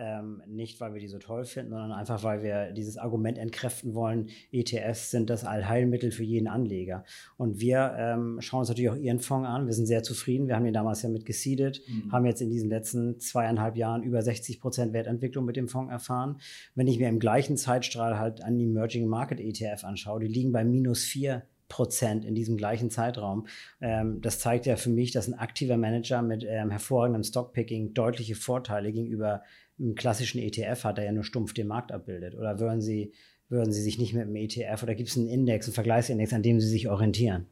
Ähm, 0.00 0.42
nicht, 0.46 0.80
weil 0.80 0.94
wir 0.94 1.00
die 1.00 1.08
so 1.08 1.18
toll 1.18 1.44
finden, 1.44 1.72
sondern 1.72 1.90
einfach, 1.90 2.22
weil 2.22 2.44
wir 2.44 2.70
dieses 2.70 2.98
Argument 2.98 3.36
entkräften 3.36 3.94
wollen, 3.94 4.28
ETFs 4.52 5.10
sind 5.10 5.28
das 5.28 5.44
Allheilmittel 5.44 6.12
für 6.12 6.22
jeden 6.22 6.46
Anleger. 6.46 7.04
Und 7.36 7.58
wir 7.58 7.96
ähm, 7.98 8.38
schauen 8.40 8.60
uns 8.60 8.68
natürlich 8.68 8.90
auch 8.90 8.96
Ihren 8.96 9.18
Fonds 9.18 9.48
an. 9.48 9.66
Wir 9.66 9.74
sind 9.74 9.86
sehr 9.86 10.04
zufrieden. 10.04 10.46
Wir 10.46 10.54
haben 10.54 10.66
ihn 10.66 10.72
damals 10.72 11.02
ja 11.02 11.08
mit 11.08 11.26
gesiedet, 11.26 11.82
mhm. 11.88 12.12
haben 12.12 12.26
jetzt 12.26 12.40
in 12.40 12.48
diesen 12.48 12.70
letzten 12.70 13.18
zweieinhalb 13.18 13.76
Jahren 13.76 14.04
über 14.04 14.22
60 14.22 14.60
Prozent 14.60 14.92
Wertentwicklung 14.92 15.44
mit 15.44 15.56
dem 15.56 15.66
Fonds 15.66 15.90
erfahren. 15.90 16.38
Wenn 16.76 16.86
ich 16.86 17.00
mir 17.00 17.08
im 17.08 17.18
gleichen 17.18 17.56
Zeitstrahl 17.56 18.20
halt 18.20 18.44
an 18.44 18.56
die 18.56 18.66
Emerging 18.66 19.08
Market 19.08 19.40
ETF 19.40 19.82
anschaue, 19.82 20.20
die 20.20 20.28
liegen 20.28 20.52
bei 20.52 20.62
minus 20.62 21.02
vier 21.02 21.42
Prozent 21.68 22.24
in 22.24 22.34
diesem 22.34 22.56
gleichen 22.56 22.90
Zeitraum. 22.90 23.46
Ähm, 23.80 24.20
das 24.20 24.40
zeigt 24.40 24.66
ja 24.66 24.76
für 24.76 24.90
mich, 24.90 25.12
dass 25.12 25.28
ein 25.28 25.34
aktiver 25.34 25.76
Manager 25.76 26.22
mit 26.22 26.44
ähm, 26.44 26.70
hervorragendem 26.70 27.22
Stockpicking 27.22 27.94
deutliche 27.94 28.34
Vorteile 28.34 28.92
gegenüber 28.92 29.42
einem 29.78 29.94
klassischen 29.94 30.38
ETF 30.38 30.84
hat, 30.84 30.98
der 30.98 31.04
ja 31.04 31.12
nur 31.12 31.24
stumpf 31.24 31.54
den 31.54 31.66
Markt 31.66 31.92
abbildet? 31.92 32.34
Oder 32.34 32.58
würden 32.60 32.80
Sie, 32.80 33.12
würden 33.48 33.72
Sie 33.72 33.82
sich 33.82 33.98
nicht 33.98 34.14
mit 34.14 34.22
einem 34.22 34.36
ETF 34.36 34.82
oder 34.82 34.94
gibt 34.94 35.08
es 35.08 35.16
einen 35.16 35.28
Index, 35.28 35.66
einen 35.66 35.74
Vergleichsindex, 35.74 36.32
an 36.32 36.42
dem 36.42 36.60
Sie 36.60 36.68
sich 36.68 36.88
orientieren? 36.88 37.46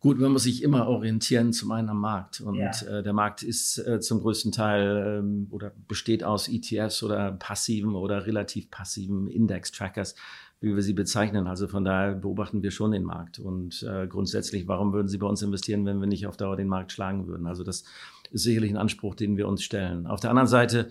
Gut, 0.00 0.20
man 0.20 0.30
muss 0.30 0.44
sich 0.44 0.62
immer 0.62 0.86
orientieren 0.86 1.52
zum 1.52 1.72
einen 1.72 1.88
am 1.88 2.00
Markt. 2.00 2.40
Und 2.40 2.54
ja. 2.56 2.70
äh, 2.86 3.02
der 3.02 3.12
Markt 3.12 3.42
ist 3.42 3.78
äh, 3.78 3.98
zum 3.98 4.20
größten 4.20 4.52
Teil 4.52 5.18
ähm, 5.18 5.48
oder 5.50 5.72
besteht 5.88 6.22
aus 6.22 6.48
ETFs 6.48 7.02
oder 7.02 7.32
passiven 7.32 7.96
oder 7.96 8.24
relativ 8.24 8.70
passiven 8.70 9.26
Index-Trackers, 9.26 10.14
wie 10.60 10.72
wir 10.72 10.82
sie 10.82 10.92
bezeichnen. 10.92 11.48
Also 11.48 11.66
von 11.66 11.84
daher 11.84 12.14
beobachten 12.14 12.62
wir 12.62 12.70
schon 12.70 12.92
den 12.92 13.02
Markt. 13.02 13.40
Und 13.40 13.82
äh, 13.82 14.06
grundsätzlich, 14.06 14.68
warum 14.68 14.92
würden 14.92 15.08
Sie 15.08 15.18
bei 15.18 15.26
uns 15.26 15.42
investieren, 15.42 15.84
wenn 15.84 15.98
wir 15.98 16.06
nicht 16.06 16.28
auf 16.28 16.36
Dauer 16.36 16.56
den 16.56 16.68
Markt 16.68 16.92
schlagen 16.92 17.26
würden? 17.26 17.48
Also 17.48 17.64
das 17.64 17.82
ist 18.30 18.42
sicherlich 18.42 18.70
ein 18.70 18.76
Anspruch, 18.76 19.14
den 19.14 19.36
wir 19.36 19.48
uns 19.48 19.62
stellen. 19.62 20.06
Auf 20.06 20.20
der 20.20 20.30
anderen 20.30 20.48
Seite, 20.48 20.90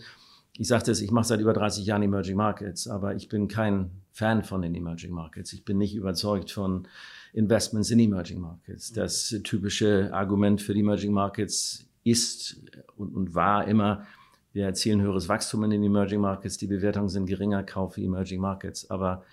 ich 0.58 0.68
sagte 0.68 0.92
es, 0.92 1.02
ich 1.02 1.12
mache 1.12 1.26
seit 1.26 1.40
über 1.40 1.54
30 1.54 1.86
Jahren 1.86 2.04
Emerging 2.04 2.36
Markets, 2.36 2.88
aber 2.88 3.16
ich 3.16 3.30
bin 3.30 3.48
kein 3.48 3.92
Fan 4.12 4.44
von 4.44 4.62
den 4.62 4.74
Emerging 4.74 5.12
Markets. 5.12 5.54
Ich 5.54 5.64
bin 5.64 5.78
nicht 5.78 5.96
überzeugt 5.96 6.52
von 6.52 6.88
Investments 7.34 7.92
in 7.92 8.00
Emerging 8.00 8.40
Markets. 8.40 8.92
Das 8.92 9.30
typische 9.44 10.10
Argument 10.12 10.62
für 10.62 10.74
die 10.74 10.80
Emerging 10.80 11.14
Markets 11.14 11.88
ist 12.04 12.60
und, 12.96 13.14
und 13.16 13.36
war 13.36 13.68
immer, 13.68 14.08
wir 14.54 14.66
erzielen 14.66 15.02
höheres 15.02 15.30
Wachstum 15.30 15.64
in 15.66 15.70
den 15.70 15.84
Emerging 15.84 16.22
Markets, 16.22 16.58
die 16.58 16.68
Bewertungen 16.68 17.10
sind 17.10 17.28
geringer, 17.28 17.62
kaufe 17.64 18.02
Emerging 18.02 18.42
Markets. 18.42 18.90
Aber 18.90 19.24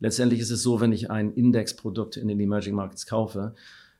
letztendlich 0.00 0.40
ist 0.40 0.50
es 0.50 0.62
so, 0.62 0.80
wenn 0.80 0.92
ich 0.92 1.10
ein 1.10 1.32
Indexprodukt 1.32 2.16
in 2.16 2.26
den 2.26 2.40
Emerging 2.40 2.74
Markets 2.74 3.06
kaufe, 3.06 3.54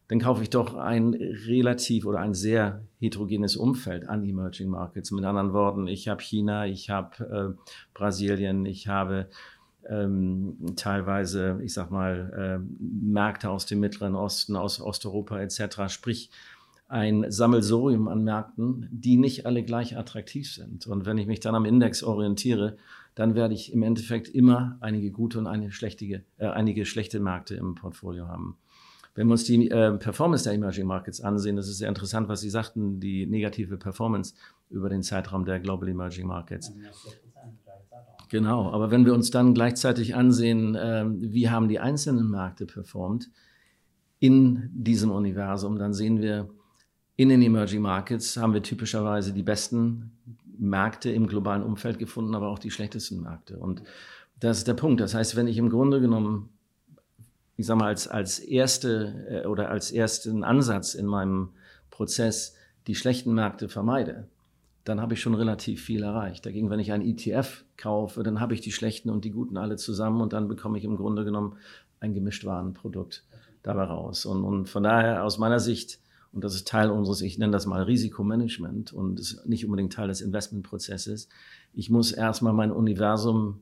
dann 0.08 0.20
kaufe 0.20 0.42
ich 0.42 0.50
doch 0.50 0.74
ein 0.74 1.14
relativ 1.14 2.04
oder 2.04 2.18
ein 2.18 2.34
sehr 2.34 2.82
heterogenes 2.98 3.56
Umfeld 3.56 4.08
an 4.08 4.24
Emerging 4.24 4.68
Markets. 4.68 5.10
Mit 5.10 5.24
anderen 5.24 5.52
Worten, 5.52 5.86
ich 5.86 6.08
habe 6.08 6.22
China, 6.22 6.66
ich 6.66 6.90
habe 6.90 7.56
äh, 7.58 7.62
Brasilien, 7.94 8.66
ich 8.66 8.88
habe 8.88 9.28
ähm, 9.88 10.56
teilweise, 10.76 11.58
ich 11.62 11.72
sag 11.72 11.90
mal, 11.90 12.60
äh, 12.60 12.74
Märkte 12.78 13.50
aus 13.50 13.66
dem 13.66 13.80
Mittleren 13.80 14.14
Osten, 14.14 14.56
aus 14.56 14.80
Osteuropa 14.80 15.40
etc. 15.40 15.88
Sprich, 15.88 16.30
ein 16.88 17.24
Sammelsurium 17.30 18.06
an 18.06 18.22
Märkten, 18.22 18.86
die 18.90 19.16
nicht 19.16 19.46
alle 19.46 19.62
gleich 19.62 19.96
attraktiv 19.96 20.52
sind. 20.52 20.86
Und 20.86 21.06
wenn 21.06 21.16
ich 21.16 21.26
mich 21.26 21.40
dann 21.40 21.54
am 21.54 21.64
Index 21.64 22.02
orientiere, 22.02 22.76
dann 23.14 23.34
werde 23.34 23.54
ich 23.54 23.72
im 23.72 23.82
Endeffekt 23.82 24.28
immer 24.28 24.76
einige 24.80 25.10
gute 25.10 25.38
und 25.38 25.46
einige 25.46 25.72
schlechte, 25.72 26.04
äh, 26.04 26.22
einige 26.46 26.84
schlechte 26.84 27.18
Märkte 27.18 27.54
im 27.54 27.74
Portfolio 27.74 28.28
haben. 28.28 28.58
Wenn 29.14 29.26
wir 29.26 29.32
uns 29.32 29.44
die 29.44 29.70
äh, 29.70 29.92
Performance 29.98 30.44
der 30.44 30.54
Emerging 30.54 30.86
Markets 30.86 31.20
ansehen, 31.20 31.56
das 31.56 31.68
ist 31.68 31.78
sehr 31.78 31.88
interessant, 31.88 32.28
was 32.28 32.40
Sie 32.40 32.50
sagten, 32.50 32.98
die 32.98 33.26
negative 33.26 33.76
Performance 33.76 34.34
über 34.70 34.88
den 34.88 35.02
Zeitraum 35.02 35.44
der 35.44 35.60
Global 35.60 35.88
Emerging 35.88 36.26
Markets. 36.26 36.72
Genau, 38.30 38.72
aber 38.72 38.90
wenn 38.90 39.04
wir 39.04 39.12
uns 39.12 39.30
dann 39.30 39.52
gleichzeitig 39.52 40.14
ansehen, 40.14 40.74
äh, 40.74 41.04
wie 41.06 41.50
haben 41.50 41.68
die 41.68 41.78
einzelnen 41.78 42.30
Märkte 42.30 42.64
performt 42.64 43.30
in 44.20 44.70
diesem 44.72 45.10
Universum, 45.10 45.78
dann 45.78 45.92
sehen 45.92 46.22
wir, 46.22 46.48
in 47.16 47.28
den 47.28 47.42
Emerging 47.42 47.82
Markets 47.82 48.38
haben 48.38 48.54
wir 48.54 48.62
typischerweise 48.62 49.34
die 49.34 49.42
besten 49.42 50.12
Märkte 50.58 51.10
im 51.10 51.26
globalen 51.26 51.62
Umfeld 51.62 51.98
gefunden, 51.98 52.34
aber 52.34 52.48
auch 52.48 52.58
die 52.58 52.70
schlechtesten 52.70 53.20
Märkte. 53.20 53.58
Und 53.58 53.82
das 54.40 54.58
ist 54.58 54.68
der 54.68 54.74
Punkt. 54.74 55.00
Das 55.00 55.14
heißt, 55.14 55.36
wenn 55.36 55.46
ich 55.46 55.58
im 55.58 55.68
Grunde 55.68 56.00
genommen, 56.00 56.48
ich 57.56 57.66
sage 57.66 57.80
mal, 57.80 57.88
als, 57.88 58.08
als 58.08 58.38
erste 58.38 59.42
äh, 59.44 59.46
oder 59.46 59.70
als 59.70 59.90
ersten 59.90 60.44
Ansatz 60.44 60.94
in 60.94 61.06
meinem 61.06 61.50
Prozess 61.90 62.54
die 62.86 62.94
schlechten 62.94 63.34
Märkte 63.34 63.68
vermeide, 63.68 64.26
dann 64.84 65.00
habe 65.00 65.14
ich 65.14 65.20
schon 65.20 65.34
relativ 65.34 65.82
viel 65.82 66.02
erreicht. 66.02 66.44
Dagegen, 66.44 66.70
wenn 66.70 66.80
ich 66.80 66.92
ein 66.92 67.02
ETF 67.02 67.64
kaufe, 67.76 68.22
dann 68.22 68.40
habe 68.40 68.54
ich 68.54 68.60
die 68.60 68.72
schlechten 68.72 69.10
und 69.10 69.24
die 69.24 69.30
guten 69.30 69.56
alle 69.56 69.76
zusammen 69.76 70.20
und 70.20 70.32
dann 70.32 70.48
bekomme 70.48 70.78
ich 70.78 70.84
im 70.84 70.96
Grunde 70.96 71.24
genommen 71.24 71.56
ein 72.00 72.14
gemischt 72.14 72.44
Warenprodukt 72.44 73.24
dabei 73.62 73.84
raus. 73.84 74.26
Und, 74.26 74.44
und 74.44 74.68
von 74.68 74.82
daher 74.82 75.24
aus 75.24 75.38
meiner 75.38 75.60
Sicht, 75.60 76.00
und 76.32 76.42
das 76.42 76.54
ist 76.54 76.66
Teil 76.66 76.90
unseres, 76.90 77.20
ich 77.20 77.38
nenne 77.38 77.52
das 77.52 77.66
mal 77.66 77.82
Risikomanagement 77.82 78.92
und 78.92 79.20
ist 79.20 79.46
nicht 79.46 79.64
unbedingt 79.64 79.92
Teil 79.92 80.08
des 80.08 80.20
Investmentprozesses, 80.20 81.28
ich 81.74 81.90
muss 81.90 82.10
erstmal 82.10 82.52
mein 82.52 82.72
Universum 82.72 83.60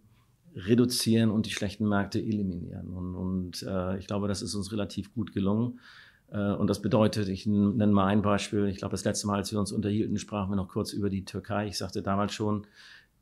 reduzieren 0.55 1.31
und 1.31 1.47
die 1.47 1.51
schlechten 1.51 1.89
Märkte 1.89 2.19
eliminieren. 2.19 2.89
Und, 2.89 3.15
und 3.15 3.63
äh, 3.63 3.99
ich 3.99 4.07
glaube, 4.07 4.29
das 4.29 4.43
ist 4.43 4.55
uns 4.55 4.73
relativ 4.73 5.13
gut 5.15 5.33
gelungen. 5.33 5.81
Äh, 6.33 6.53
und 6.53 6.69
das 6.69 6.83
bedeutet, 6.83 7.29
ich 7.29 7.47
nenne 7.47 7.93
mal 7.93 8.07
ein 8.07 8.23
Beispiel. 8.23 8.67
Ich 8.67 8.79
glaube, 8.79 8.93
das 8.93 9.05
letzte 9.05 9.27
Mal, 9.27 9.37
als 9.37 9.53
wir 9.53 9.61
uns 9.61 9.73
unterhielten, 9.73 10.19
sprachen 10.19 10.51
wir 10.51 10.57
noch 10.57 10.69
kurz 10.69 10.93
über 10.93 11.11
die 11.11 11.25
Türkei. 11.25 11.69
Ich 11.69 11.79
sagte 11.79 12.03
damals 12.03 12.33
schon, 12.33 12.67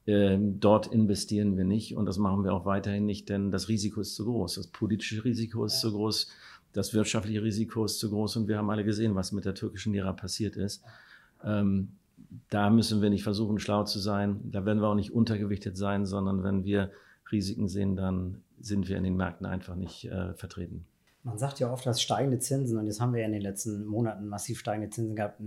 ähm, 0.07 0.59
dort 0.59 0.87
investieren 0.87 1.59
wir 1.59 1.65
nicht 1.65 1.95
und 1.95 2.07
das 2.07 2.17
machen 2.17 2.43
wir 2.43 2.55
auch 2.55 2.65
weiterhin 2.65 3.05
nicht, 3.05 3.29
denn 3.29 3.51
das 3.51 3.69
Risiko 3.69 4.01
ist 4.01 4.15
zu 4.15 4.25
groß. 4.25 4.55
Das 4.55 4.67
politische 4.69 5.23
Risiko 5.23 5.67
ist 5.67 5.81
zu 5.81 5.93
groß, 5.93 6.29
das 6.73 6.95
wirtschaftliche 6.95 7.43
Risiko 7.43 7.85
ist 7.85 7.99
zu 7.99 8.09
groß 8.09 8.37
und 8.37 8.49
wir 8.49 8.57
haben 8.57 8.71
alle 8.71 8.85
gesehen, 8.85 9.15
was 9.15 9.33
mit 9.33 9.45
der 9.45 9.55
türkischen 9.55 9.93
Lira 9.93 10.15
passiert 10.15 10.57
ist. 10.57 10.83
Ähm, 11.45 11.89
da 12.49 12.71
müssen 12.71 13.03
wir 13.03 13.11
nicht 13.11 13.23
versuchen, 13.23 13.59
schlau 13.59 13.85
zu 13.85 13.99
sein. 13.99 14.41
Da 14.45 14.65
werden 14.65 14.81
wir 14.81 14.89
auch 14.89 14.95
nicht 14.95 15.13
untergewichtet 15.13 15.77
sein, 15.77 16.07
sondern 16.07 16.43
wenn 16.43 16.65
wir 16.65 16.91
Risiken 17.33 17.69
sehen, 17.69 17.97
dann 17.97 18.43
sind 18.61 18.89
wir 18.89 18.97
in 18.97 19.05
den 19.05 19.17
Märkten 19.17 19.47
einfach 19.47 19.75
nicht 19.75 20.05
äh, 20.07 20.35
vertreten. 20.35 20.87
Man 21.25 21.37
sagt 21.37 21.59
ja 21.59 21.71
oft, 21.71 21.85
dass 21.85 22.01
steigende 22.01 22.39
Zinsen, 22.39 22.79
und 22.79 22.87
jetzt 22.87 23.01
haben 23.01 23.13
wir 23.13 23.21
ja 23.21 23.27
in 23.27 23.33
den 23.33 23.43
letzten 23.43 23.85
Monaten 23.85 24.29
massiv 24.29 24.61
steigende 24.61 24.89
Zinsen 24.89 25.17
gehabt, 25.17 25.41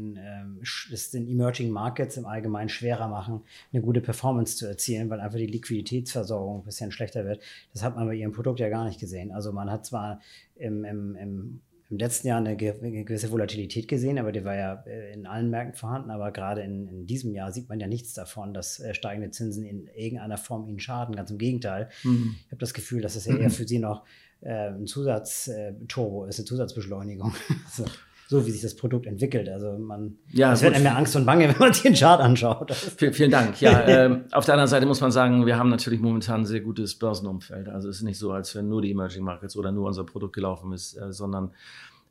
es 0.92 1.12
den 1.12 1.28
Emerging 1.28 1.72
Markets 1.72 2.18
im 2.18 2.26
Allgemeinen 2.26 2.70
schwerer 2.70 3.08
machen, 3.08 3.42
eine 3.72 3.82
gute 3.82 4.02
Performance 4.02 4.58
zu 4.58 4.68
erzielen, 4.68 5.10
weil 5.10 5.22
einfach 5.22 5.40
die 5.40 5.48
Liquiditätsversorgung 5.48 6.60
ein 6.60 6.66
bisschen 6.66 6.92
schlechter 6.92 7.26
wird. 7.26 7.42
Das 7.74 7.84
hat 7.84 7.96
man 7.96 8.06
bei 8.06 8.16
ihrem 8.16 8.34
Produkt 8.34 8.60
ja 8.60 8.70
gar 8.70 8.86
nicht 8.86 9.00
gesehen. 9.00 9.32
Also 9.32 9.54
man 9.54 9.72
hat 9.72 9.86
zwar 9.86 10.20
im, 10.56 10.84
im, 10.84 11.16
im 11.16 11.62
im 11.92 11.98
letzten 11.98 12.30
Jahr 12.30 12.38
eine, 12.38 12.56
gewisse 12.56 13.32
Volatilität 13.32 13.90
gesehen, 13.90 14.18
aber 14.18 14.32
die 14.32 14.46
war 14.46 14.56
ja 14.56 14.84
äh, 14.88 15.14
in 15.14 15.28
allen 15.28 15.50
Märkten 15.50 15.76
vorhanden. 15.76 16.10
Aber 16.10 16.32
gerade 16.32 16.62
in, 16.62 16.88
in 16.88 17.06
diesem 17.06 17.34
Jahr 17.34 17.52
sieht 17.52 17.68
man 17.68 17.82
ja 17.82 17.88
nichts 17.88 18.14
davon, 18.14 18.54
dass 18.54 18.80
äh, 18.80 18.94
steigende 18.94 19.30
Zinsen 19.32 19.66
in 19.66 19.88
irgendeiner 19.88 20.38
Form 20.38 20.66
ihnen 20.68 20.80
schaden. 20.80 21.16
Ganz 21.16 21.32
im 21.32 21.38
Gegenteil. 21.38 21.90
Mhm. 22.04 22.36
Ich 22.46 22.52
habe 22.52 22.60
das 22.60 22.74
Gefühl, 22.74 23.02
dass 23.02 23.16
es 23.16 23.26
ja 23.26 23.36
eher 23.36 23.50
für 23.50 23.68
sie 23.68 23.80
noch 23.80 24.06
äh, 24.40 24.70
ein 24.70 24.88
Zusatzturbo 24.88 26.26
ist, 26.26 26.40
eine 26.40 26.46
Zusatzbeschleunigung. 26.46 27.36
so, 27.70 27.84
so, 28.32 28.46
wie 28.46 28.52
sich 28.52 28.62
das 28.62 28.78
Produkt 28.78 29.08
entwickelt. 29.08 29.50
Also 29.50 29.78
man, 29.78 30.16
ja, 30.32 30.54
es 30.54 30.62
wird 30.62 30.74
einem 30.74 30.84
mehr 30.84 30.96
Angst 30.96 31.18
und 31.18 31.26
Bange, 31.26 31.50
wenn 31.50 31.60
man 31.60 31.74
sich 31.74 31.84
den 31.84 31.96
Chart 31.96 32.22
anschaut. 32.22 32.72
Vielen, 32.72 33.12
vielen 33.12 33.30
Dank. 33.30 33.60
Ja, 33.60 33.82
äh, 33.82 34.22
auf 34.32 34.46
der 34.46 34.54
anderen 34.54 34.70
Seite 34.70 34.86
muss 34.86 35.02
man 35.02 35.12
sagen, 35.12 35.46
wir 35.46 35.58
haben 35.58 35.68
natürlich 35.68 36.00
momentan 36.00 36.42
ein 36.42 36.46
sehr 36.46 36.62
gutes 36.62 36.98
Börsenumfeld. 36.98 37.68
Also 37.68 37.90
es 37.90 37.98
ist 37.98 38.04
nicht 38.04 38.18
so, 38.18 38.32
als 38.32 38.56
wenn 38.56 38.70
nur 38.70 38.82
die 38.82 38.92
Emerging 38.92 39.26
Markets 39.26 39.58
oder 39.58 39.74
nur 39.74 39.86
unser 39.86 40.06
Produkt 40.06 40.34
gelaufen 40.34 40.72
ist, 40.72 40.96
äh, 40.96 41.12
sondern 41.12 41.52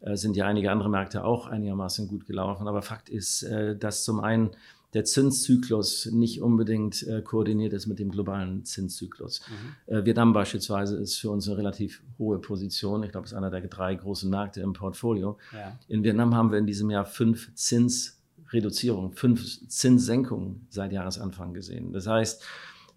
äh, 0.03 0.15
sind 0.15 0.37
ja 0.37 0.45
einige 0.45 0.71
andere 0.71 0.91
Märkte 0.91 1.25
auch 1.25 1.47
einigermaßen 1.47 2.07
gut 2.07 2.27
gelaufen. 2.27 2.69
Aber 2.69 2.83
Fakt 2.83 3.09
ist, 3.09 3.43
äh, 3.45 3.75
dass 3.75 4.05
zum 4.05 4.21
einen 4.21 4.51
der 4.93 5.05
Zinszyklus 5.05 6.07
nicht 6.07 6.43
unbedingt 6.43 7.07
äh, 7.07 7.23
koordiniert 7.23 7.73
ist 7.73 7.87
mit 7.87 7.99
dem 7.99 8.11
globalen 8.11 8.65
Zinszyklus. 8.65 9.41
Mhm. 9.49 9.95
Äh, 9.95 10.05
Vietnam 10.05 10.33
beispielsweise 10.33 10.97
ist 10.97 11.17
für 11.17 11.31
uns 11.31 11.49
eine 11.49 11.59
relativ 11.59 12.03
hohe 12.19 12.39
Position. 12.39 13.03
Ich 13.05 13.13
glaube, 13.13 13.27
es 13.27 13.33
ist 13.33 13.39
einer 13.39 13.51
der 13.51 13.61
drei 13.63 13.95
großen 13.95 14.29
Märkte 14.29 14.61
im 14.61 14.73
Portfolio. 14.73 15.39
Ja. 15.53 15.79
In 15.89 16.03
Vietnam 16.03 16.35
haben 16.35 16.51
wir 16.51 16.59
in 16.59 16.67
diesem 16.67 16.91
Jahr 16.91 17.05
fünf 17.05 17.55
Zinsreduzierungen, 17.55 19.13
fünf 19.13 19.69
Zinssenkungen 19.69 20.67
seit 20.71 20.93
Jahresanfang 20.93 21.55
gesehen. 21.55 21.93
Das 21.93 22.07
heißt, 22.07 22.43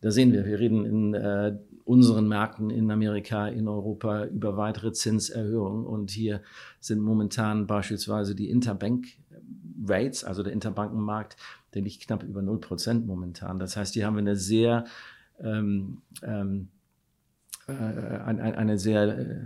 da 0.01 0.11
sehen 0.11 0.33
wir, 0.33 0.45
wir 0.45 0.59
reden 0.59 0.85
in 0.85 1.13
äh, 1.13 1.57
unseren 1.85 2.27
Märkten 2.27 2.69
in 2.69 2.89
Amerika, 2.91 3.47
in 3.47 3.67
Europa 3.67 4.25
über 4.25 4.57
weitere 4.57 4.93
Zinserhöhungen. 4.93 5.85
Und 5.85 6.11
hier 6.11 6.41
sind 6.79 7.01
momentan 7.01 7.67
beispielsweise 7.67 8.35
die 8.35 8.49
Interbank 8.49 9.05
Rates, 9.85 10.23
also 10.23 10.43
der 10.43 10.53
Interbankenmarkt, 10.53 11.35
der 11.73 11.81
liegt 11.81 12.05
knapp 12.05 12.23
über 12.23 12.41
0% 12.41 13.05
momentan. 13.05 13.59
Das 13.59 13.75
heißt, 13.77 13.93
hier 13.93 14.05
haben 14.05 14.15
wir 14.15 14.19
eine 14.21 14.35
sehr, 14.35 14.85
ähm, 15.39 16.01
ähm, 16.21 16.69
äh, 17.67 17.71
eine, 17.71 18.57
eine, 18.57 18.77
sehr, 18.77 19.19
äh, 19.19 19.41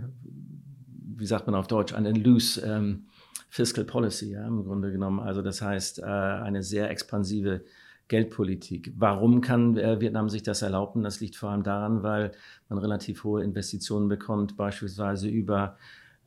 wie 1.16 1.26
sagt 1.26 1.46
man 1.46 1.54
auf 1.54 1.66
Deutsch, 1.66 1.94
eine 1.94 2.12
loose 2.12 2.60
ähm, 2.60 3.06
Fiscal 3.48 3.84
Policy, 3.84 4.32
ja, 4.32 4.46
im 4.46 4.64
Grunde 4.64 4.92
genommen. 4.92 5.20
Also 5.20 5.42
das 5.42 5.62
heißt, 5.62 6.00
äh, 6.00 6.04
eine 6.04 6.62
sehr 6.62 6.90
expansive 6.90 7.62
Geldpolitik. 8.08 8.92
Warum 8.96 9.40
kann 9.40 9.76
äh, 9.76 10.00
Vietnam 10.00 10.28
sich 10.28 10.42
das 10.42 10.62
erlauben? 10.62 11.02
Das 11.02 11.20
liegt 11.20 11.36
vor 11.36 11.50
allem 11.50 11.62
daran, 11.62 12.02
weil 12.02 12.32
man 12.68 12.78
relativ 12.78 13.24
hohe 13.24 13.42
Investitionen 13.42 14.08
bekommt, 14.08 14.56
beispielsweise 14.56 15.28
über 15.28 15.76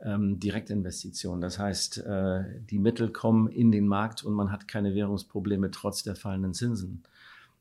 ähm, 0.03 0.39
Direktinvestitionen. 0.39 1.41
Das 1.41 1.59
heißt, 1.59 1.99
äh, 1.99 2.43
die 2.69 2.79
Mittel 2.79 3.09
kommen 3.09 3.47
in 3.47 3.71
den 3.71 3.87
Markt 3.87 4.23
und 4.23 4.33
man 4.33 4.51
hat 4.51 4.67
keine 4.67 4.95
Währungsprobleme 4.95 5.71
trotz 5.71 6.03
der 6.03 6.15
fallenden 6.15 6.53
Zinsen. 6.53 7.03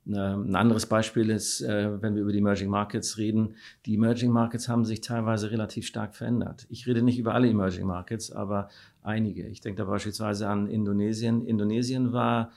Ähm, 0.07 0.51
ein 0.51 0.57
anderes 0.57 0.87
Beispiel 0.87 1.31
ist, 1.31 1.61
äh, 1.61 2.01
wenn 2.03 2.15
wir 2.15 2.23
über 2.23 2.33
die 2.33 2.39
Emerging 2.39 2.71
Markets 2.71 3.19
reden. 3.19 3.55
Die 3.87 3.95
Emerging 3.95 4.31
Markets 4.31 4.69
haben 4.69 4.85
sich 4.85 5.01
teilweise 5.03 5.51
relativ 5.51 5.87
stark 5.87 6.15
verändert. 6.15 6.67
Ich 6.71 6.87
rede 6.87 7.03
nicht 7.03 7.19
über 7.19 7.35
alle 7.35 7.49
Emerging 7.49 7.87
Markets, 7.87 8.33
aber 8.33 8.71
einige. 9.03 9.47
Ich 9.47 9.61
denke 9.61 9.83
da 9.83 9.91
beispielsweise 9.91 10.49
an 10.49 10.67
Indonesien. 10.69 11.45
Indonesien 11.45 12.13
war 12.13 12.53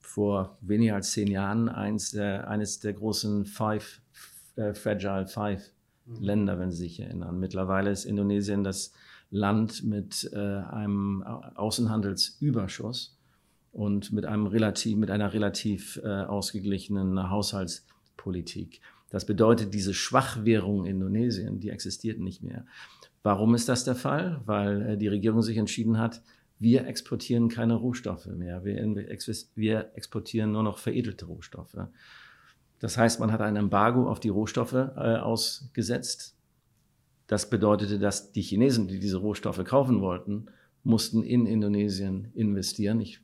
vor 0.00 0.56
weniger 0.60 0.96
als 0.96 1.12
zehn 1.12 1.28
Jahren 1.28 1.68
eins 1.68 2.10
der, 2.10 2.48
eines 2.48 2.80
der 2.80 2.94
großen 2.94 3.44
Five, 3.44 4.00
äh, 4.56 4.74
Fragile 4.74 5.26
Five 5.26 5.62
mhm. 6.06 6.16
Länder, 6.20 6.58
wenn 6.58 6.72
Sie 6.72 6.78
sich 6.78 7.00
erinnern. 7.00 7.38
Mittlerweile 7.38 7.90
ist 7.90 8.06
Indonesien 8.06 8.64
das 8.64 8.92
Land 9.30 9.84
mit 9.84 10.30
äh, 10.32 10.36
einem 10.36 11.22
Außenhandelsüberschuss 11.22 13.16
und 13.72 14.12
mit, 14.12 14.24
einem 14.24 14.46
relativ, 14.46 14.96
mit 14.96 15.10
einer 15.10 15.32
relativ 15.32 16.00
äh, 16.02 16.08
ausgeglichenen 16.08 17.30
Haushaltspolitik. 17.30 18.80
Das 19.10 19.26
bedeutet, 19.26 19.74
diese 19.74 19.94
Schwachwährung 19.94 20.86
Indonesien, 20.86 21.60
die 21.60 21.70
existiert 21.70 22.18
nicht 22.18 22.42
mehr. 22.42 22.64
Warum 23.22 23.54
ist 23.54 23.68
das 23.68 23.84
der 23.84 23.94
Fall? 23.94 24.40
Weil 24.46 24.82
äh, 24.82 24.96
die 24.96 25.08
Regierung 25.08 25.42
sich 25.42 25.56
entschieden 25.56 25.98
hat, 25.98 26.22
wir 26.58 26.86
exportieren 26.86 27.48
keine 27.48 27.74
Rohstoffe 27.74 28.26
mehr. 28.26 28.64
Wir, 28.64 28.76
wir, 29.54 29.90
exportieren 29.94 30.52
nur 30.52 30.64
noch 30.64 30.78
veredelte 30.78 31.26
Rohstoffe. 31.26 31.76
Das 32.80 32.96
heißt, 32.96 33.20
man 33.20 33.32
hat 33.32 33.40
ein 33.40 33.56
Embargo 33.56 34.08
auf 34.08 34.20
die 34.20 34.28
Rohstoffe 34.28 34.72
äh, 34.72 35.16
ausgesetzt. 35.16 36.36
Das 37.28 37.48
bedeutete, 37.48 37.98
dass 37.98 38.32
die 38.32 38.42
Chinesen, 38.42 38.88
die 38.88 38.98
diese 38.98 39.18
Rohstoffe 39.18 39.62
kaufen 39.62 40.00
wollten, 40.00 40.46
mussten 40.82 41.22
in 41.22 41.46
Indonesien 41.46 42.32
investieren. 42.34 43.00
Ich 43.00 43.20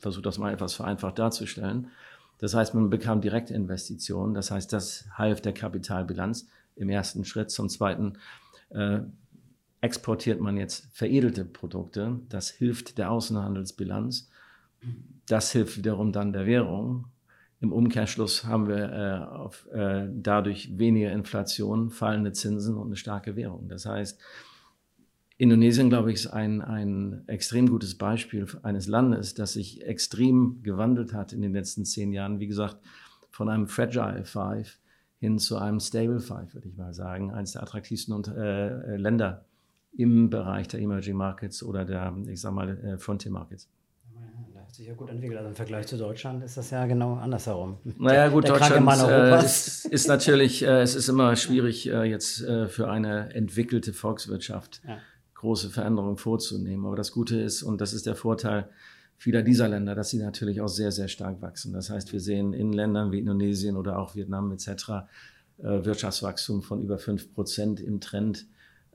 versuche 0.00 0.22
das 0.22 0.38
mal 0.38 0.54
etwas 0.54 0.74
vereinfacht 0.74 1.18
darzustellen. 1.18 1.88
Das 2.38 2.54
heißt, 2.54 2.74
man 2.74 2.88
bekam 2.88 3.20
Direktinvestitionen. 3.20 4.32
Das 4.32 4.50
heißt, 4.50 4.72
das 4.72 5.06
half 5.12 5.40
der 5.40 5.52
Kapitalbilanz 5.52 6.46
im 6.76 6.88
ersten 6.88 7.24
Schritt. 7.24 7.50
Zum 7.50 7.68
zweiten 7.68 8.14
äh, 8.70 9.00
exportiert 9.80 10.40
man 10.40 10.56
jetzt 10.56 10.88
veredelte 10.92 11.44
Produkte. 11.44 12.20
Das 12.28 12.50
hilft 12.50 12.96
der 12.96 13.10
Außenhandelsbilanz. 13.10 14.30
Das 15.26 15.50
hilft 15.50 15.78
wiederum 15.78 16.12
dann 16.12 16.32
der 16.32 16.46
Währung. 16.46 17.06
Im 17.60 17.72
Umkehrschluss 17.72 18.44
haben 18.44 18.68
wir 18.68 18.92
äh, 18.92 19.34
auf, 19.34 19.66
äh, 19.72 20.08
dadurch 20.12 20.78
weniger 20.78 21.10
Inflation, 21.10 21.90
fallende 21.90 22.32
Zinsen 22.32 22.76
und 22.76 22.86
eine 22.86 22.96
starke 22.96 23.34
Währung. 23.34 23.68
Das 23.68 23.84
heißt, 23.84 24.20
Indonesien, 25.38 25.88
glaube 25.88 26.10
ich, 26.10 26.16
ist 26.16 26.26
ein, 26.28 26.62
ein 26.62 27.22
extrem 27.26 27.68
gutes 27.68 27.96
Beispiel 27.96 28.46
eines 28.62 28.86
Landes, 28.86 29.34
das 29.34 29.52
sich 29.52 29.84
extrem 29.86 30.62
gewandelt 30.62 31.12
hat 31.12 31.32
in 31.32 31.42
den 31.42 31.52
letzten 31.52 31.84
zehn 31.84 32.12
Jahren. 32.12 32.40
Wie 32.40 32.48
gesagt, 32.48 32.78
von 33.30 33.48
einem 33.48 33.68
Fragile 33.68 34.24
Five 34.24 34.78
hin 35.20 35.38
zu 35.38 35.56
einem 35.58 35.80
Stable 35.80 36.20
Five, 36.20 36.54
würde 36.54 36.68
ich 36.68 36.76
mal 36.76 36.92
sagen. 36.92 37.32
Eines 37.32 37.52
der 37.52 37.62
attraktivsten 37.62 38.24
äh, 38.36 38.96
Länder 38.96 39.44
im 39.96 40.30
Bereich 40.30 40.68
der 40.68 40.80
Emerging 40.80 41.16
Markets 41.16 41.62
oder 41.62 41.84
der, 41.84 42.16
ich 42.26 42.40
sag 42.40 42.52
mal, 42.52 42.70
äh, 42.84 42.98
Frontier 42.98 43.32
Markets. 43.32 43.68
Hat 44.68 44.74
sich 44.74 44.86
ja 44.86 44.92
gut 44.92 45.08
entwickelt. 45.08 45.38
Also 45.38 45.48
im 45.48 45.56
Vergleich 45.56 45.86
zu 45.86 45.96
Deutschland 45.96 46.44
ist 46.44 46.58
das 46.58 46.68
ja 46.68 46.84
genau 46.84 47.14
andersherum. 47.14 47.78
Naja, 47.96 48.28
gut, 48.28 48.44
der 48.44 48.58
Deutschland 48.58 48.86
äh, 49.00 49.42
ist, 49.42 49.86
ist, 49.86 50.08
natürlich, 50.08 50.62
äh, 50.62 50.82
es 50.82 50.94
ist 50.94 51.08
immer 51.08 51.36
schwierig, 51.36 51.88
äh, 51.88 52.02
jetzt 52.02 52.42
äh, 52.42 52.68
für 52.68 52.90
eine 52.90 53.32
entwickelte 53.32 53.94
Volkswirtschaft 53.94 54.82
ja. 54.86 54.98
große 55.36 55.70
Veränderungen 55.70 56.18
vorzunehmen. 56.18 56.84
Aber 56.84 56.96
das 56.96 57.12
Gute 57.12 57.40
ist, 57.40 57.62
und 57.62 57.80
das 57.80 57.94
ist 57.94 58.04
der 58.04 58.14
Vorteil 58.14 58.68
vieler 59.16 59.40
dieser 59.40 59.68
Länder, 59.68 59.94
dass 59.94 60.10
sie 60.10 60.18
natürlich 60.18 60.60
auch 60.60 60.68
sehr, 60.68 60.92
sehr 60.92 61.08
stark 61.08 61.40
wachsen. 61.40 61.72
Das 61.72 61.88
heißt, 61.88 62.12
wir 62.12 62.20
sehen 62.20 62.52
in 62.52 62.74
Ländern 62.74 63.10
wie 63.10 63.20
Indonesien 63.20 63.74
oder 63.74 63.98
auch 63.98 64.16
Vietnam 64.16 64.52
etc. 64.52 64.68
Äh, 64.68 65.82
Wirtschaftswachstum 65.82 66.60
von 66.60 66.82
über 66.82 66.98
5 66.98 67.32
Prozent 67.32 67.80
im 67.80 68.00
Trend 68.00 68.46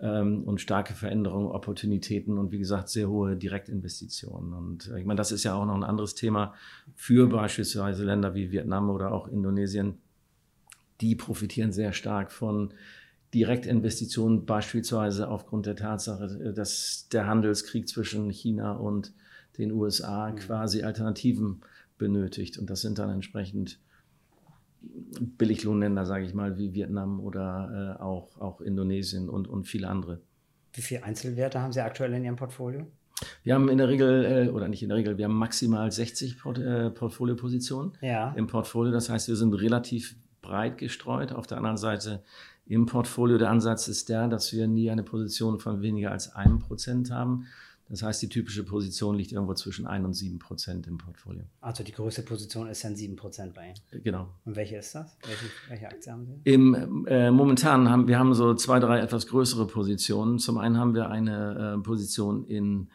und 0.03 0.59
starke 0.59 0.93
Veränderungen, 0.93 1.47
Opportunitäten 1.47 2.37
und 2.37 2.51
wie 2.51 2.59
gesagt 2.59 2.89
sehr 2.89 3.09
hohe 3.09 3.37
Direktinvestitionen. 3.37 4.53
Und 4.53 4.89
äh, 4.89 4.99
ich 4.99 5.05
meine, 5.05 5.17
das 5.17 5.31
ist 5.31 5.43
ja 5.43 5.55
auch 5.55 5.65
noch 5.65 5.75
ein 5.75 5.83
anderes 5.83 6.13
Thema 6.13 6.53
für 6.95 7.27
beispielsweise 7.27 8.03
Länder 8.03 8.35
wie 8.35 8.51
Vietnam 8.51 8.89
oder 8.89 9.13
auch 9.13 9.27
Indonesien. 9.27 9.99
Die 10.99 11.15
profitieren 11.15 11.71
sehr 11.71 11.93
stark 11.93 12.31
von 12.31 12.73
Direktinvestitionen, 13.33 14.45
beispielsweise 14.45 15.27
aufgrund 15.27 15.65
der 15.65 15.75
Tatsache, 15.75 16.53
dass 16.53 17.07
der 17.11 17.25
Handelskrieg 17.25 17.87
zwischen 17.87 18.29
China 18.29 18.73
und 18.73 19.13
den 19.57 19.71
USA 19.71 20.29
mhm. 20.29 20.35
quasi 20.35 20.83
Alternativen 20.83 21.61
benötigt. 21.97 22.57
Und 22.57 22.69
das 22.69 22.81
sind 22.81 22.99
dann 22.99 23.09
entsprechend 23.09 23.79
Billiglohnländer, 25.37 26.05
sage 26.05 26.25
ich 26.25 26.33
mal, 26.33 26.57
wie 26.57 26.73
Vietnam 26.73 27.19
oder 27.19 27.97
äh, 27.99 28.01
auch, 28.01 28.39
auch 28.39 28.61
Indonesien 28.61 29.29
und, 29.29 29.47
und 29.47 29.65
viele 29.65 29.87
andere. 29.87 30.21
Wie 30.73 30.81
viele 30.81 31.03
Einzelwerte 31.03 31.61
haben 31.61 31.71
Sie 31.71 31.81
aktuell 31.81 32.13
in 32.13 32.25
Ihrem 32.25 32.35
Portfolio? 32.35 32.87
Wir 33.43 33.53
haben 33.53 33.69
in 33.69 33.77
der 33.77 33.89
Regel, 33.89 34.25
äh, 34.25 34.49
oder 34.49 34.67
nicht 34.67 34.83
in 34.83 34.89
der 34.89 34.97
Regel, 34.97 35.17
wir 35.17 35.25
haben 35.25 35.35
maximal 35.35 35.91
60 35.91 36.39
Port 36.39 36.57
äh, 36.57 36.89
Portfoliopositionen 36.89 37.93
ja. 38.01 38.33
im 38.35 38.47
Portfolio. 38.47 38.91
Das 38.91 39.09
heißt, 39.09 39.27
wir 39.27 39.35
sind 39.35 39.53
relativ 39.53 40.15
breit 40.41 40.77
gestreut. 40.77 41.31
Auf 41.31 41.47
der 41.47 41.57
anderen 41.57 41.77
Seite 41.77 42.23
im 42.65 42.85
Portfolio 42.85 43.37
der 43.37 43.49
Ansatz 43.49 43.87
ist 43.87 44.09
der, 44.09 44.27
dass 44.27 44.53
wir 44.53 44.67
nie 44.67 44.89
eine 44.89 45.03
Position 45.03 45.59
von 45.59 45.81
weniger 45.81 46.11
als 46.11 46.33
einem 46.35 46.59
Prozent 46.59 47.11
haben. 47.11 47.45
Das 47.89 48.01
heißt, 48.01 48.21
die 48.21 48.29
typische 48.29 48.63
Position 48.63 49.15
liegt 49.15 49.31
irgendwo 49.31 49.53
zwischen 49.53 49.85
1 49.85 50.05
und 50.05 50.13
7 50.13 50.39
Prozent 50.39 50.87
im 50.87 50.97
Portfolio. 50.97 51.43
Also 51.61 51.83
die 51.83 51.91
größte 51.91 52.23
Position 52.23 52.67
ist 52.67 52.83
dann 52.83 52.95
7 52.95 53.15
Prozent 53.15 53.53
bei 53.53 53.67
Ihnen? 53.67 54.03
Genau. 54.03 54.29
Und 54.45 54.55
welche 54.55 54.77
ist 54.77 54.95
das? 54.95 55.17
Welche, 55.27 55.45
welche 55.69 55.87
Aktie 55.87 56.11
haben 56.11 56.25
Sie? 56.25 56.51
Im, 56.51 57.05
äh, 57.07 57.29
momentan 57.29 57.89
haben 57.89 58.07
wir 58.07 58.17
haben 58.17 58.33
so 58.33 58.53
zwei, 58.55 58.79
drei 58.79 58.99
etwas 58.99 59.27
größere 59.27 59.67
Positionen. 59.67 60.39
Zum 60.39 60.57
einen 60.57 60.77
haben 60.77 60.95
wir 60.95 61.09
eine 61.09 61.75
äh, 61.77 61.81
Position 61.83 62.45
in 62.45 62.89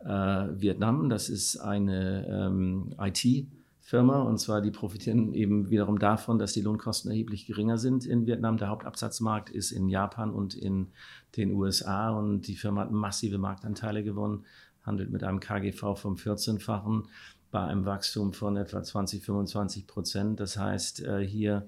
äh, 0.00 0.06
Vietnam. 0.08 1.08
Das 1.08 1.28
ist 1.28 1.56
eine 1.58 2.26
ähm, 2.28 2.94
IT- 2.98 3.48
Firma. 3.88 4.20
Und 4.20 4.36
zwar, 4.36 4.60
die 4.60 4.70
profitieren 4.70 5.32
eben 5.32 5.70
wiederum 5.70 5.98
davon, 5.98 6.38
dass 6.38 6.52
die 6.52 6.60
Lohnkosten 6.60 7.10
erheblich 7.10 7.46
geringer 7.46 7.78
sind 7.78 8.04
in 8.04 8.26
Vietnam. 8.26 8.58
Der 8.58 8.68
Hauptabsatzmarkt 8.68 9.48
ist 9.48 9.70
in 9.70 9.88
Japan 9.88 10.30
und 10.30 10.54
in 10.54 10.88
den 11.38 11.52
USA. 11.52 12.10
Und 12.10 12.42
die 12.48 12.56
Firma 12.56 12.82
hat 12.82 12.92
massive 12.92 13.38
Marktanteile 13.38 14.04
gewonnen, 14.04 14.44
handelt 14.82 15.10
mit 15.10 15.24
einem 15.24 15.40
KGV 15.40 15.94
vom 15.94 16.16
14-fachen 16.16 17.04
bei 17.50 17.64
einem 17.64 17.86
Wachstum 17.86 18.34
von 18.34 18.58
etwa 18.58 18.82
20, 18.82 19.24
25 19.24 19.86
Prozent. 19.86 20.38
Das 20.38 20.58
heißt, 20.58 21.06
äh, 21.06 21.26
hier 21.26 21.66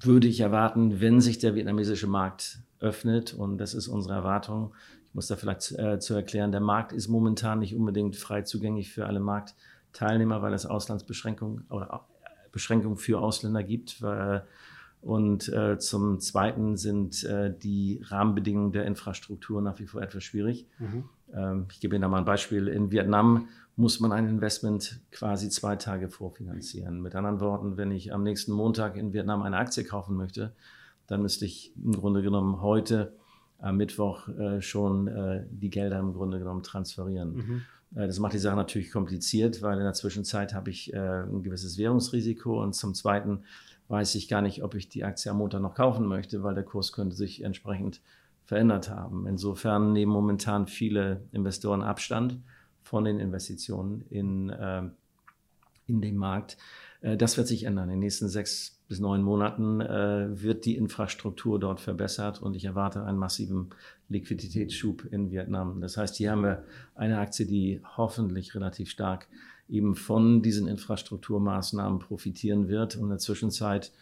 würde 0.00 0.26
ich 0.26 0.40
erwarten, 0.40 1.00
wenn 1.00 1.20
sich 1.20 1.38
der 1.38 1.54
vietnamesische 1.54 2.08
Markt 2.08 2.58
öffnet, 2.80 3.32
und 3.32 3.58
das 3.58 3.74
ist 3.74 3.86
unsere 3.86 4.14
Erwartung, 4.14 4.74
ich 5.06 5.14
muss 5.14 5.28
da 5.28 5.36
vielleicht 5.36 5.70
äh, 5.78 6.00
zu 6.00 6.14
erklären, 6.14 6.50
der 6.50 6.60
Markt 6.60 6.90
ist 6.90 7.06
momentan 7.06 7.60
nicht 7.60 7.76
unbedingt 7.76 8.16
frei 8.16 8.42
zugänglich 8.42 8.90
für 8.90 9.06
alle 9.06 9.20
Markt. 9.20 9.54
Teilnehmer, 9.92 10.42
weil 10.42 10.52
es 10.54 10.66
Auslandsbeschränkungen 10.66 11.66
oder 11.70 12.06
Beschränkungen 12.52 12.96
für 12.96 13.20
Ausländer 13.20 13.62
gibt. 13.62 14.02
Und 15.00 15.48
äh, 15.48 15.78
zum 15.78 16.18
Zweiten 16.20 16.76
sind 16.76 17.22
äh, 17.24 17.56
die 17.56 18.02
Rahmenbedingungen 18.04 18.72
der 18.72 18.84
Infrastruktur 18.84 19.62
nach 19.62 19.78
wie 19.78 19.86
vor 19.86 20.02
etwas 20.02 20.24
schwierig. 20.24 20.66
Mhm. 20.78 21.04
Ähm, 21.32 21.66
ich 21.70 21.80
gebe 21.80 21.94
Ihnen 21.94 22.02
da 22.02 22.08
mal 22.08 22.18
ein 22.18 22.24
Beispiel. 22.24 22.66
In 22.68 22.90
Vietnam 22.90 23.48
muss 23.76 24.00
man 24.00 24.10
ein 24.10 24.28
Investment 24.28 25.00
quasi 25.12 25.50
zwei 25.50 25.76
Tage 25.76 26.08
vorfinanzieren. 26.08 27.00
Mit 27.00 27.14
anderen 27.14 27.38
Worten, 27.38 27.76
wenn 27.76 27.92
ich 27.92 28.12
am 28.12 28.24
nächsten 28.24 28.52
Montag 28.52 28.96
in 28.96 29.12
Vietnam 29.12 29.42
eine 29.42 29.56
Aktie 29.56 29.84
kaufen 29.84 30.16
möchte, 30.16 30.52
dann 31.06 31.22
müsste 31.22 31.44
ich 31.44 31.72
im 31.76 31.92
Grunde 31.92 32.22
genommen 32.22 32.60
heute 32.60 33.12
am 33.60 33.76
Mittwoch 33.76 34.28
äh, 34.28 34.60
schon 34.60 35.06
äh, 35.06 35.46
die 35.50 35.70
Gelder 35.70 36.00
im 36.00 36.12
Grunde 36.12 36.38
genommen 36.38 36.64
transferieren. 36.64 37.34
Mhm. 37.34 37.62
Äh, 37.94 38.06
das 38.06 38.18
macht 38.18 38.34
die 38.34 38.38
Sache 38.38 38.56
natürlich 38.56 38.90
kompliziert, 38.90 39.62
weil 39.62 39.78
in 39.78 39.84
der 39.84 39.94
Zwischenzeit 39.94 40.54
habe 40.54 40.70
ich 40.70 40.92
äh, 40.92 41.22
ein 41.22 41.42
gewisses 41.42 41.78
Währungsrisiko 41.78 42.62
und 42.62 42.74
zum 42.74 42.94
Zweiten 42.94 43.44
weiß 43.88 44.14
ich 44.16 44.28
gar 44.28 44.42
nicht, 44.42 44.62
ob 44.62 44.74
ich 44.74 44.88
die 44.88 45.04
Aktie 45.04 45.30
am 45.30 45.38
Montag 45.38 45.62
noch 45.62 45.74
kaufen 45.74 46.06
möchte, 46.06 46.42
weil 46.42 46.54
der 46.54 46.64
Kurs 46.64 46.92
könnte 46.92 47.16
sich 47.16 47.42
entsprechend 47.42 48.00
verändert 48.44 48.90
haben. 48.90 49.26
Insofern 49.26 49.92
nehmen 49.92 50.12
momentan 50.12 50.66
viele 50.66 51.22
Investoren 51.32 51.82
Abstand 51.82 52.38
von 52.82 53.04
den 53.04 53.18
Investitionen 53.20 54.04
in, 54.10 54.50
äh, 54.50 54.82
in 55.86 56.00
den 56.00 56.16
Markt. 56.16 56.56
Das 57.00 57.36
wird 57.36 57.46
sich 57.46 57.62
ändern. 57.62 57.84
In 57.84 57.96
den 57.96 57.98
nächsten 58.00 58.28
sechs 58.28 58.80
bis 58.88 58.98
neun 58.98 59.22
Monaten 59.22 59.78
wird 59.78 60.64
die 60.64 60.76
Infrastruktur 60.76 61.60
dort 61.60 61.80
verbessert 61.80 62.42
und 62.42 62.56
ich 62.56 62.64
erwarte 62.64 63.04
einen 63.04 63.18
massiven 63.18 63.70
Liquiditätsschub 64.08 65.04
in 65.12 65.30
Vietnam. 65.30 65.80
Das 65.80 65.96
heißt, 65.96 66.16
hier 66.16 66.32
haben 66.32 66.42
wir 66.42 66.64
eine 66.96 67.18
Aktie, 67.18 67.46
die 67.46 67.80
hoffentlich 67.96 68.54
relativ 68.56 68.90
stark 68.90 69.28
eben 69.68 69.94
von 69.94 70.42
diesen 70.42 70.66
Infrastrukturmaßnahmen 70.66 71.98
profitieren 71.98 72.68
wird. 72.68 72.96
Und 72.96 73.04
in 73.04 73.08
der 73.10 73.18
Zwischenzeit 73.18 73.92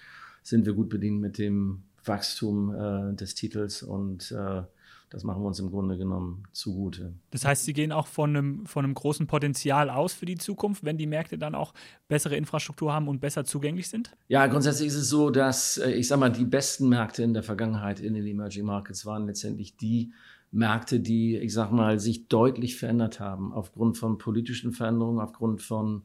sind 0.43 0.65
wir 0.65 0.75
gut 0.75 0.89
bedient 0.89 1.21
mit 1.21 1.39
dem 1.39 1.83
Wachstum 2.05 2.75
äh, 2.75 3.15
des 3.15 3.35
Titels 3.35 3.83
und 3.83 4.31
äh, 4.33 4.63
das 5.11 5.23
machen 5.23 5.42
wir 5.42 5.47
uns 5.47 5.61
im 5.61 5.71
Grunde 5.71 5.97
genommen 5.97 6.42
zugute. 6.53 7.14
Das 7.31 7.45
heißt, 7.45 7.64
Sie 7.64 7.73
gehen 7.73 7.92
auch 7.92 8.09
von 8.09 8.37
einem, 8.37 8.66
von 8.66 8.85
einem 8.85 8.95
großen 8.95 9.27
Potenzial 9.27 9.88
aus 9.88 10.12
für 10.12 10.27
die 10.27 10.37
Zukunft, 10.37 10.85
wenn 10.85 10.99
die 10.99 11.07
Märkte 11.07 11.38
dann 11.38 11.55
auch 11.55 11.75
bessere 12.09 12.37
Infrastruktur 12.37 12.92
haben 12.92 13.07
und 13.07 13.21
besser 13.21 13.45
zugänglich 13.45 13.88
sind? 13.88 14.11
Ja, 14.29 14.47
grundsätzlich 14.49 14.88
ist 14.88 14.97
es 14.97 15.09
so, 15.09 15.31
dass, 15.31 15.79
äh, 15.79 15.92
ich 15.92 16.09
sage 16.09 16.21
mal, 16.21 16.31
die 16.31 16.45
besten 16.45 16.88
Märkte 16.88 17.23
in 17.23 17.35
der 17.35 17.45
Vergangenheit 17.45 18.01
in 18.01 18.14
den 18.14 18.27
Emerging 18.27 18.64
Markets 18.64 19.07
waren 19.07 19.27
letztendlich 19.27 19.77
die 19.77 20.12
Märkte, 20.51 20.99
die, 20.99 21.37
ich 21.37 21.53
sage 21.53 21.75
mal, 21.75 22.01
sich 22.01 22.27
deutlich 22.27 22.77
verändert 22.77 23.21
haben 23.21 23.53
aufgrund 23.53 23.99
von 23.99 24.19
politischen 24.19 24.73
Veränderungen, 24.73 25.21
aufgrund 25.21 25.62
von 25.62 26.03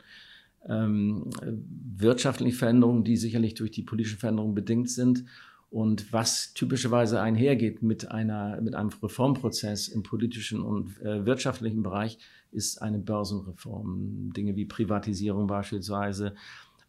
ähm, 0.67 1.29
wirtschaftlichen 1.41 2.55
Veränderungen, 2.55 3.03
die 3.03 3.17
sicherlich 3.17 3.55
durch 3.55 3.71
die 3.71 3.81
politischen 3.81 4.19
Veränderungen 4.19 4.53
bedingt 4.53 4.91
sind 4.91 5.25
Und 5.71 6.11
was 6.11 6.53
typischerweise 6.53 7.21
einhergeht 7.21 7.81
mit, 7.81 8.11
einer, 8.11 8.59
mit 8.59 8.75
einem 8.75 8.89
Reformprozess 8.89 9.87
im 9.87 10.03
politischen 10.03 10.61
und 10.61 11.01
äh, 11.01 11.25
wirtschaftlichen 11.25 11.81
Bereich, 11.81 12.17
ist 12.51 12.81
eine 12.81 12.99
Börsenreform. 12.99 14.33
Dinge 14.33 14.57
wie 14.57 14.65
Privatisierung 14.65 15.47
beispielsweise, 15.47 16.35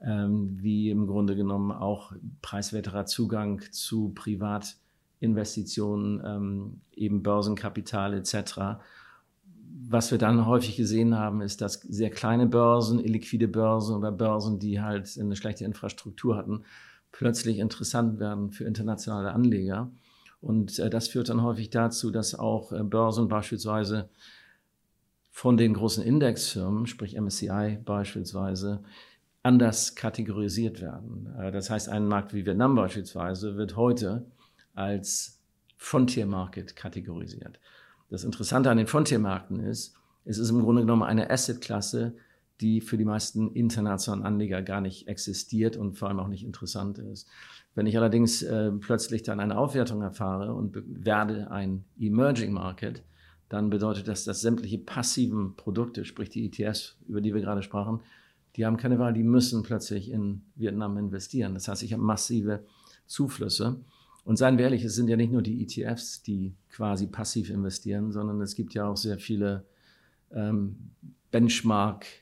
ähm, 0.00 0.58
wie 0.60 0.90
im 0.90 1.06
Grunde 1.06 1.36
genommen 1.36 1.70
auch 1.70 2.12
preiswerterer 2.42 3.06
Zugang 3.06 3.62
zu 3.70 4.08
Privatinvestitionen, 4.16 6.20
ähm, 6.24 6.80
eben 6.92 7.22
Börsenkapital 7.22 8.14
etc. 8.14 8.80
Was 9.88 10.10
wir 10.10 10.18
dann 10.18 10.44
häufig 10.44 10.76
gesehen 10.76 11.16
haben, 11.16 11.40
ist, 11.40 11.60
dass 11.60 11.74
sehr 11.74 12.10
kleine 12.10 12.48
Börsen, 12.48 12.98
illiquide 12.98 13.46
Börsen 13.46 13.94
oder 13.94 14.10
Börsen, 14.10 14.58
die 14.58 14.80
halt 14.80 15.16
eine 15.20 15.36
schlechte 15.36 15.64
Infrastruktur 15.64 16.36
hatten, 16.36 16.64
plötzlich 17.12 17.58
interessant 17.58 18.18
werden 18.18 18.50
für 18.50 18.64
internationale 18.64 19.32
Anleger. 19.32 19.90
Und 20.40 20.78
äh, 20.78 20.90
das 20.90 21.08
führt 21.08 21.28
dann 21.28 21.42
häufig 21.42 21.70
dazu, 21.70 22.10
dass 22.10 22.34
auch 22.34 22.72
äh, 22.72 22.82
Börsen 22.82 23.28
beispielsweise 23.28 24.08
von 25.30 25.56
den 25.56 25.74
großen 25.74 26.02
Indexfirmen, 26.02 26.86
sprich 26.86 27.18
MSCI 27.18 27.78
beispielsweise, 27.84 28.82
anders 29.42 29.94
kategorisiert 29.94 30.80
werden. 30.80 31.32
Äh, 31.38 31.52
das 31.52 31.70
heißt, 31.70 31.88
ein 31.88 32.08
Markt 32.08 32.34
wie 32.34 32.44
Vietnam 32.44 32.74
beispielsweise 32.74 33.56
wird 33.56 33.76
heute 33.76 34.26
als 34.74 35.40
Frontier 35.76 36.26
Market 36.26 36.76
kategorisiert. 36.76 37.58
Das 38.08 38.24
Interessante 38.24 38.70
an 38.70 38.76
den 38.76 38.86
Frontier-Märkten 38.86 39.60
ist, 39.60 39.94
es 40.24 40.38
ist 40.38 40.50
im 40.50 40.62
Grunde 40.62 40.82
genommen 40.82 41.02
eine 41.02 41.30
Asset-Klasse, 41.30 42.14
die 42.62 42.80
für 42.80 42.96
die 42.96 43.04
meisten 43.04 43.50
internationalen 43.52 44.24
Anleger 44.24 44.62
gar 44.62 44.80
nicht 44.80 45.08
existiert 45.08 45.76
und 45.76 45.98
vor 45.98 46.08
allem 46.08 46.20
auch 46.20 46.28
nicht 46.28 46.44
interessant 46.44 46.98
ist. 46.98 47.28
Wenn 47.74 47.86
ich 47.86 47.96
allerdings 47.96 48.42
äh, 48.42 48.70
plötzlich 48.70 49.22
dann 49.22 49.40
eine 49.40 49.58
Aufwertung 49.58 50.02
erfahre 50.02 50.54
und 50.54 50.82
werde 50.86 51.50
ein 51.50 51.84
Emerging 51.98 52.52
Market, 52.52 53.02
dann 53.48 53.68
bedeutet 53.68 54.08
das, 54.08 54.24
dass 54.24 54.40
sämtliche 54.40 54.78
passiven 54.78 55.56
Produkte, 55.56 56.04
sprich 56.04 56.30
die 56.30 56.46
ETFs, 56.46 56.96
über 57.06 57.20
die 57.20 57.34
wir 57.34 57.40
gerade 57.40 57.62
sprachen, 57.62 58.00
die 58.56 58.64
haben 58.64 58.76
keine 58.76 58.98
Wahl, 58.98 59.12
die 59.12 59.22
müssen 59.22 59.62
plötzlich 59.62 60.10
in 60.10 60.42
Vietnam 60.54 60.96
investieren. 60.98 61.54
Das 61.54 61.68
heißt, 61.68 61.82
ich 61.82 61.92
habe 61.92 62.02
massive 62.02 62.64
Zuflüsse. 63.06 63.80
Und 64.24 64.36
seien 64.36 64.56
wir 64.56 64.66
ehrlich, 64.66 64.84
es 64.84 64.94
sind 64.94 65.08
ja 65.08 65.16
nicht 65.16 65.32
nur 65.32 65.42
die 65.42 65.62
ETFs, 65.62 66.22
die 66.22 66.54
quasi 66.70 67.06
passiv 67.06 67.50
investieren, 67.50 68.12
sondern 68.12 68.40
es 68.40 68.54
gibt 68.54 68.74
ja 68.74 68.86
auch 68.86 68.96
sehr 68.96 69.18
viele 69.18 69.64
ähm, 70.30 70.90
Benchmark- 71.32 72.21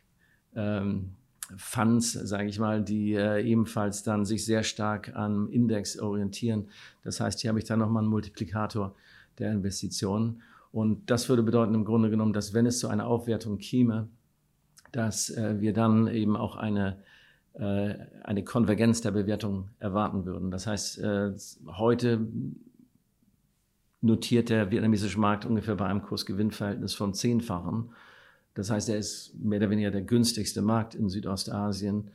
ähm, 0.55 1.11
Funds, 1.57 2.13
sage 2.13 2.49
ich 2.49 2.59
mal, 2.59 2.83
die 2.83 3.15
äh, 3.15 3.43
ebenfalls 3.43 4.03
dann 4.03 4.25
sich 4.25 4.45
sehr 4.45 4.63
stark 4.63 5.15
am 5.15 5.49
Index 5.51 5.99
orientieren. 5.99 6.69
Das 7.03 7.21
heißt, 7.21 7.41
hier 7.41 7.49
habe 7.49 7.59
ich 7.59 7.65
dann 7.65 7.81
nochmal 7.81 8.03
einen 8.03 8.11
Multiplikator 8.11 8.95
der 9.39 9.53
Investitionen. 9.53 10.43
Und 10.73 11.11
das 11.11 11.29
würde 11.29 11.43
bedeuten 11.43 11.75
im 11.75 11.85
Grunde 11.85 12.11
genommen, 12.11 12.33
dass 12.33 12.55
wenn 12.55 12.67
es 12.67 12.79
zu 12.79 12.89
einer 12.89 13.07
Aufwertung 13.07 13.59
käme, 13.59 14.09
dass 14.93 15.31
äh, 15.31 15.61
wir 15.61 15.73
dann 15.73 16.07
eben 16.09 16.37
auch 16.37 16.57
eine, 16.57 16.99
äh, 17.55 17.95
eine 18.23 18.45
Konvergenz 18.45 19.01
der 19.01 19.11
Bewertung 19.11 19.71
erwarten 19.79 20.25
würden. 20.25 20.51
Das 20.51 20.67
heißt, 20.67 20.99
äh, 20.99 21.33
heute 21.67 22.27
notiert 24.01 24.49
der 24.49 24.71
vietnamesische 24.71 25.19
Markt 25.19 25.45
ungefähr 25.45 25.75
bei 25.75 25.87
einem 25.87 26.03
Kursgewinnverhältnis 26.03 26.95
von 26.95 27.15
zehnfachen. 27.15 27.91
Das 28.55 28.71
heißt, 28.71 28.89
er 28.89 28.99
ist 28.99 29.35
mehr 29.39 29.59
oder 29.59 29.71
weniger 29.71 29.91
der 29.91 30.03
günstigste 30.03 30.63
Markt 30.63 30.95
in 30.95 31.09
Südostasien, 31.09 32.11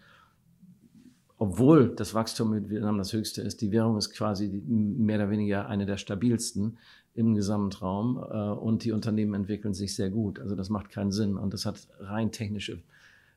obwohl 1.38 1.94
das 1.96 2.14
Wachstum 2.14 2.54
in 2.54 2.70
Vietnam 2.70 2.98
das 2.98 3.14
höchste 3.14 3.42
ist. 3.42 3.62
Die 3.62 3.72
Währung 3.72 3.98
ist 3.98 4.12
quasi 4.12 4.48
mehr 4.68 5.18
oder 5.18 5.30
weniger 5.30 5.68
eine 5.68 5.86
der 5.86 5.98
stabilsten 5.98 6.78
im 7.14 7.34
Gesamtraum 7.36 8.18
äh, 8.18 8.52
und 8.52 8.84
die 8.84 8.92
Unternehmen 8.92 9.34
entwickeln 9.34 9.74
sich 9.74 9.96
sehr 9.96 10.10
gut. 10.10 10.40
Also 10.40 10.56
das 10.56 10.70
macht 10.70 10.90
keinen 10.90 11.12
Sinn 11.12 11.38
und 11.38 11.54
das 11.54 11.66
hat 11.66 11.88
rein 12.00 12.32
technische 12.32 12.84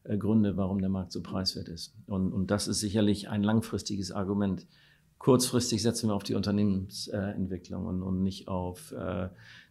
äh, 0.05 0.17
Gründe, 0.17 0.57
warum 0.57 0.81
der 0.81 0.91
Markt 0.91 1.13
so 1.13 1.23
preiswert 1.23 1.69
ist. 1.69 1.95
Und, 2.07 2.33
und 2.33 2.51
das 2.51 2.67
ist 2.67 2.81
sicherlich 2.81 3.29
ein 3.29 3.43
langfristiges 3.43 4.11
Argument. 4.11 4.67
Kurzfristig 5.19 5.83
setzen 5.83 6.09
wir 6.09 6.15
auf 6.15 6.25
die 6.25 6.35
Unternehmensentwicklung 6.35 7.87
und, 7.87 8.03
und 8.03 8.23
nicht 8.23 8.49
auf 8.49 8.93
äh, 8.93 9.29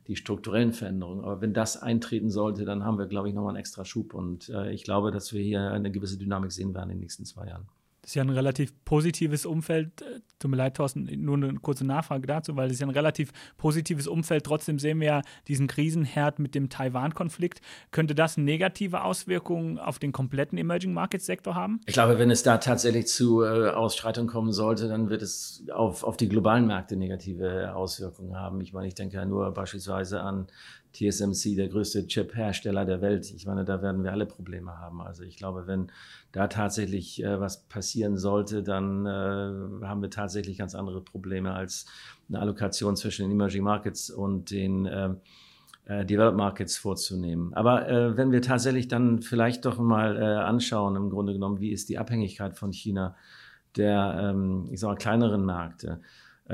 die 0.07 0.15
strukturellen 0.15 0.73
Veränderungen. 0.73 1.23
Aber 1.23 1.41
wenn 1.41 1.53
das 1.53 1.81
eintreten 1.81 2.29
sollte, 2.29 2.65
dann 2.65 2.83
haben 2.83 2.97
wir, 2.97 3.07
glaube 3.07 3.27
ich, 3.27 3.35
nochmal 3.35 3.51
einen 3.51 3.59
extra 3.59 3.85
Schub. 3.85 4.13
Und 4.13 4.49
äh, 4.49 4.71
ich 4.71 4.83
glaube, 4.83 5.11
dass 5.11 5.33
wir 5.33 5.41
hier 5.41 5.71
eine 5.71 5.91
gewisse 5.91 6.17
Dynamik 6.17 6.51
sehen 6.51 6.73
werden 6.73 6.89
in 6.89 6.97
den 6.97 7.01
nächsten 7.01 7.25
zwei 7.25 7.47
Jahren. 7.47 7.67
Das 8.07 8.11
ist 8.11 8.15
ja 8.15 8.23
ein 8.23 8.29
relativ 8.29 8.73
positives 8.85 9.45
Umfeld. 9.45 10.01
Äh, 10.01 10.21
tut 10.39 10.49
mir 10.49 10.55
leid, 10.55 10.77
Thorsten, 10.77 11.09
nur 11.17 11.35
eine 11.35 11.55
kurze 11.55 11.83
Nachfrage 11.85 12.25
dazu, 12.25 12.55
weil 12.55 12.67
es 12.67 12.75
ist 12.75 12.79
ja 12.79 12.87
ein 12.87 12.91
relativ 12.91 13.33
positives 13.57 14.07
Umfeld. 14.07 14.45
Trotzdem 14.45 14.79
sehen 14.79 15.01
wir 15.01 15.07
ja 15.07 15.21
diesen 15.49 15.67
Krisenherd 15.67 16.39
mit 16.39 16.55
dem 16.55 16.69
Taiwan-Konflikt. 16.69 17.59
Könnte 17.91 18.15
das 18.15 18.37
negative 18.37 19.03
Auswirkungen 19.03 19.77
auf 19.77 19.99
den 19.99 20.13
kompletten 20.13 20.57
Emerging 20.57 20.93
Markets 20.93 21.25
Sektor 21.25 21.53
haben? 21.53 21.81
Ich 21.85 21.95
glaube, 21.95 22.17
wenn 22.17 22.31
es 22.31 22.43
da 22.43 22.59
tatsächlich 22.59 23.07
zu 23.07 23.43
äh, 23.43 23.71
Ausschreitungen 23.71 24.29
kommen 24.29 24.53
sollte, 24.53 24.87
dann 24.87 25.09
wird 25.09 25.21
es 25.21 25.65
auf, 25.73 26.05
auf 26.05 26.15
die 26.15 26.29
globalen 26.29 26.65
Märkte 26.65 26.95
negative 26.95 27.75
Auswirkungen 27.75 28.37
haben. 28.37 28.61
Ich 28.61 28.71
meine, 28.71 28.87
ich 28.87 28.95
denke 28.95 29.17
ja 29.17 29.25
nur 29.25 29.51
beispielsweise 29.51 30.21
an 30.21 30.47
TSMC, 30.93 31.55
der 31.55 31.67
größte 31.67 32.07
Chip-Hersteller 32.07 32.85
der 32.85 33.01
Welt. 33.01 33.31
Ich 33.35 33.45
meine, 33.45 33.65
da 33.65 33.81
werden 33.81 34.03
wir 34.03 34.11
alle 34.11 34.25
Probleme 34.25 34.77
haben. 34.77 35.01
Also 35.01 35.23
ich 35.23 35.37
glaube, 35.37 35.67
wenn 35.67 35.91
da 36.31 36.47
tatsächlich 36.47 37.23
äh, 37.23 37.39
was 37.39 37.63
passieren 37.63 38.17
sollte, 38.17 38.63
dann 38.63 39.05
äh, 39.05 39.85
haben 39.85 40.01
wir 40.01 40.09
tatsächlich 40.09 40.57
ganz 40.57 40.75
andere 40.75 41.01
Probleme 41.01 41.53
als 41.53 41.85
eine 42.29 42.39
Allokation 42.39 42.95
zwischen 42.95 43.23
den 43.23 43.31
Emerging 43.31 43.63
Markets 43.63 44.09
und 44.09 44.51
den 44.51 44.85
äh, 44.85 45.09
äh 45.85 46.05
Developed 46.05 46.37
Markets 46.37 46.77
vorzunehmen. 46.77 47.53
Aber 47.53 47.87
äh, 47.87 48.17
wenn 48.17 48.31
wir 48.31 48.41
tatsächlich 48.41 48.87
dann 48.87 49.21
vielleicht 49.21 49.65
doch 49.65 49.77
mal 49.79 50.17
äh, 50.17 50.23
anschauen, 50.23 50.95
im 50.95 51.09
Grunde 51.09 51.33
genommen, 51.33 51.59
wie 51.59 51.71
ist 51.71 51.89
die 51.89 51.97
Abhängigkeit 51.97 52.57
von 52.57 52.71
China 52.71 53.15
der, 53.75 54.31
ähm, 54.31 54.67
ich 54.71 54.79
sag 54.79 54.89
mal, 54.89 54.95
kleineren 54.95 55.45
Märkte, 55.45 56.01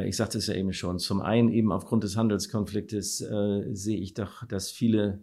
ich 0.02 0.16
sagte 0.16 0.38
es 0.38 0.48
ja 0.48 0.56
eben 0.56 0.74
schon, 0.74 1.00
zum 1.00 1.22
einen 1.22 1.50
eben 1.50 1.72
aufgrund 1.72 2.04
des 2.04 2.18
Handelskonfliktes 2.18 3.22
äh, 3.22 3.74
sehe 3.74 3.98
ich 3.98 4.14
doch, 4.14 4.46
dass 4.48 4.72
viele 4.72 5.20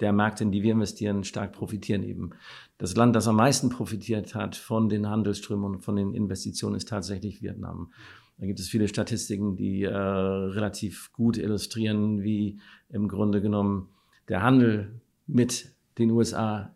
der 0.00 0.12
Märkte, 0.12 0.44
in 0.44 0.52
die 0.52 0.62
wir 0.62 0.72
investieren, 0.72 1.24
stark 1.24 1.52
profitieren 1.52 2.02
eben. 2.02 2.30
Das 2.78 2.96
Land, 2.96 3.14
das 3.16 3.28
am 3.28 3.36
meisten 3.36 3.68
profitiert 3.68 4.34
hat 4.34 4.56
von 4.56 4.88
den 4.88 5.08
Handelsströmen 5.08 5.64
und 5.64 5.80
von 5.80 5.96
den 5.96 6.14
Investitionen, 6.14 6.74
ist 6.74 6.88
tatsächlich 6.88 7.42
Vietnam. 7.42 7.92
Da 8.38 8.46
gibt 8.46 8.58
es 8.58 8.68
viele 8.68 8.88
Statistiken, 8.88 9.56
die 9.56 9.84
äh, 9.84 9.94
relativ 9.94 11.12
gut 11.12 11.38
illustrieren, 11.38 12.22
wie 12.22 12.58
im 12.88 13.08
Grunde 13.08 13.40
genommen 13.40 13.88
der 14.28 14.42
Handel 14.42 15.00
mit 15.26 15.72
den 15.98 16.10
USA 16.10 16.74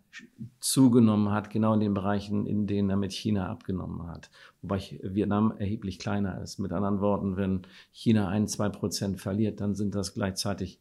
zugenommen 0.61 1.31
hat, 1.31 1.51
genau 1.51 1.75
in 1.75 1.81
den 1.81 1.95
Bereichen, 1.95 2.47
in 2.47 2.67
denen 2.67 2.91
er 2.91 2.97
mit 2.97 3.13
China 3.13 3.49
abgenommen 3.49 4.07
hat. 4.07 4.31
Wobei 4.63 4.81
Vietnam 5.03 5.55
erheblich 5.59 5.99
kleiner 5.99 6.41
ist. 6.43 6.59
Mit 6.59 6.73
anderen 6.73 7.01
Worten, 7.01 7.37
wenn 7.37 7.63
China 7.93 8.29
ein, 8.29 8.49
zwei 8.49 8.69
Prozent 8.69 9.21
verliert, 9.21 9.61
dann 9.61 9.75
sind 9.75 9.95
das 9.95 10.15
gleichzeitig 10.15 10.81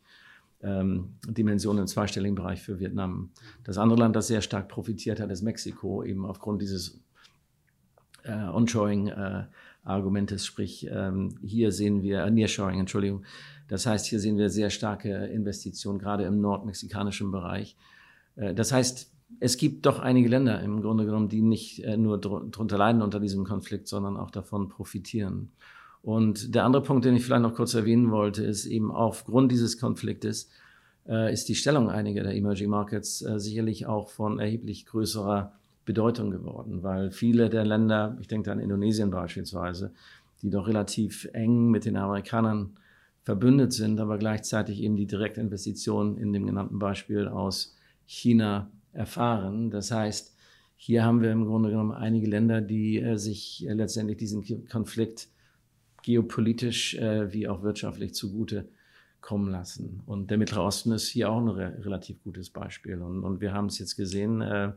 ähm, 0.61 1.15
Dimensionen 1.27 1.81
im 1.81 1.87
zweistelligen 1.87 2.35
Bereich 2.35 2.61
für 2.61 2.79
Vietnam. 2.79 3.31
Das 3.63 3.77
andere 3.77 3.99
Land, 3.99 4.15
das 4.15 4.27
sehr 4.27 4.41
stark 4.41 4.67
profitiert 4.67 5.19
hat, 5.19 5.29
ist 5.29 5.41
Mexiko, 5.41 6.03
eben 6.03 6.25
aufgrund 6.25 6.61
dieses 6.61 6.99
äh, 8.23 8.31
Onshoring-Argumentes, 8.31 10.41
äh, 10.41 10.45
sprich 10.45 10.87
ähm, 10.91 11.37
hier 11.43 11.71
sehen 11.71 12.01
wir, 12.01 12.23
äh, 12.23 12.31
Nearshoring, 12.31 12.79
Entschuldigung, 12.79 13.23
das 13.67 13.85
heißt, 13.85 14.05
hier 14.05 14.19
sehen 14.19 14.37
wir 14.37 14.49
sehr 14.49 14.69
starke 14.69 15.09
Investitionen, 15.27 15.99
gerade 15.99 16.23
im 16.23 16.41
nordmexikanischen 16.41 17.31
Bereich. 17.31 17.75
Äh, 18.35 18.53
das 18.53 18.71
heißt, 18.71 19.11
es 19.39 19.57
gibt 19.57 19.85
doch 19.85 19.99
einige 19.99 20.29
Länder 20.29 20.61
im 20.61 20.81
Grunde 20.81 21.05
genommen, 21.05 21.29
die 21.29 21.41
nicht 21.41 21.83
äh, 21.83 21.97
nur 21.97 22.19
darunter 22.19 22.77
leiden 22.77 23.01
unter 23.01 23.19
diesem 23.19 23.43
Konflikt, 23.43 23.87
sondern 23.87 24.17
auch 24.17 24.31
davon 24.31 24.69
profitieren. 24.69 25.51
Und 26.01 26.55
der 26.55 26.63
andere 26.63 26.83
Punkt, 26.83 27.05
den 27.05 27.15
ich 27.15 27.25
vielleicht 27.25 27.41
noch 27.41 27.53
kurz 27.53 27.73
erwähnen 27.73 28.11
wollte, 28.11 28.43
ist 28.43 28.65
eben 28.65 28.91
aufgrund 28.91 29.51
dieses 29.51 29.79
Konfliktes 29.79 30.49
äh, 31.07 31.31
ist 31.31 31.49
die 31.49 31.55
Stellung 31.55 31.89
einiger 31.89 32.23
der 32.23 32.35
Emerging 32.35 32.69
Markets 32.69 33.21
äh, 33.21 33.39
sicherlich 33.39 33.85
auch 33.85 34.09
von 34.09 34.39
erheblich 34.39 34.85
größerer 34.85 35.53
Bedeutung 35.85 36.31
geworden, 36.31 36.83
weil 36.83 37.11
viele 37.11 37.49
der 37.49 37.65
Länder, 37.65 38.17
ich 38.19 38.27
denke 38.27 38.51
an 38.51 38.59
Indonesien 38.59 39.09
beispielsweise, 39.09 39.93
die 40.41 40.49
doch 40.49 40.67
relativ 40.67 41.29
eng 41.33 41.71
mit 41.71 41.85
den 41.85 41.97
Amerikanern 41.97 42.71
verbündet 43.23 43.73
sind, 43.73 43.99
aber 43.99 44.17
gleichzeitig 44.17 44.81
eben 44.81 44.95
die 44.95 45.07
Direktinvestitionen 45.07 46.17
in 46.17 46.33
dem 46.33 46.45
genannten 46.45 46.79
Beispiel 46.79 47.27
aus 47.27 47.75
China 48.05 48.69
erfahren. 48.97 49.69
Das 49.69 49.91
heißt, 49.91 50.35
hier 50.75 51.03
haben 51.03 51.21
wir 51.21 51.31
im 51.31 51.45
Grunde 51.45 51.69
genommen 51.69 51.91
einige 51.91 52.27
Länder, 52.27 52.61
die 52.61 52.99
äh, 52.99 53.17
sich 53.17 53.65
äh, 53.67 53.73
letztendlich 53.73 54.17
diesen 54.17 54.67
Konflikt 54.67 55.27
geopolitisch 56.03 56.95
äh, 56.95 57.33
wie 57.33 57.47
auch 57.47 57.63
wirtschaftlich 57.63 58.13
zugute 58.13 58.69
kommen 59.21 59.51
lassen. 59.51 60.03
Und 60.05 60.29
der 60.29 60.37
Mittlere 60.37 60.63
Osten 60.63 60.91
ist 60.91 61.07
hier 61.07 61.31
auch 61.31 61.39
ein 61.39 61.49
re 61.49 61.73
relativ 61.83 62.23
gutes 62.23 62.49
Beispiel. 62.49 63.01
Und, 63.01 63.23
und 63.23 63.41
wir 63.41 63.53
haben 63.53 63.65
es 63.65 63.79
jetzt 63.79 63.95
gesehen, 63.95 64.41
äh, 64.41 64.71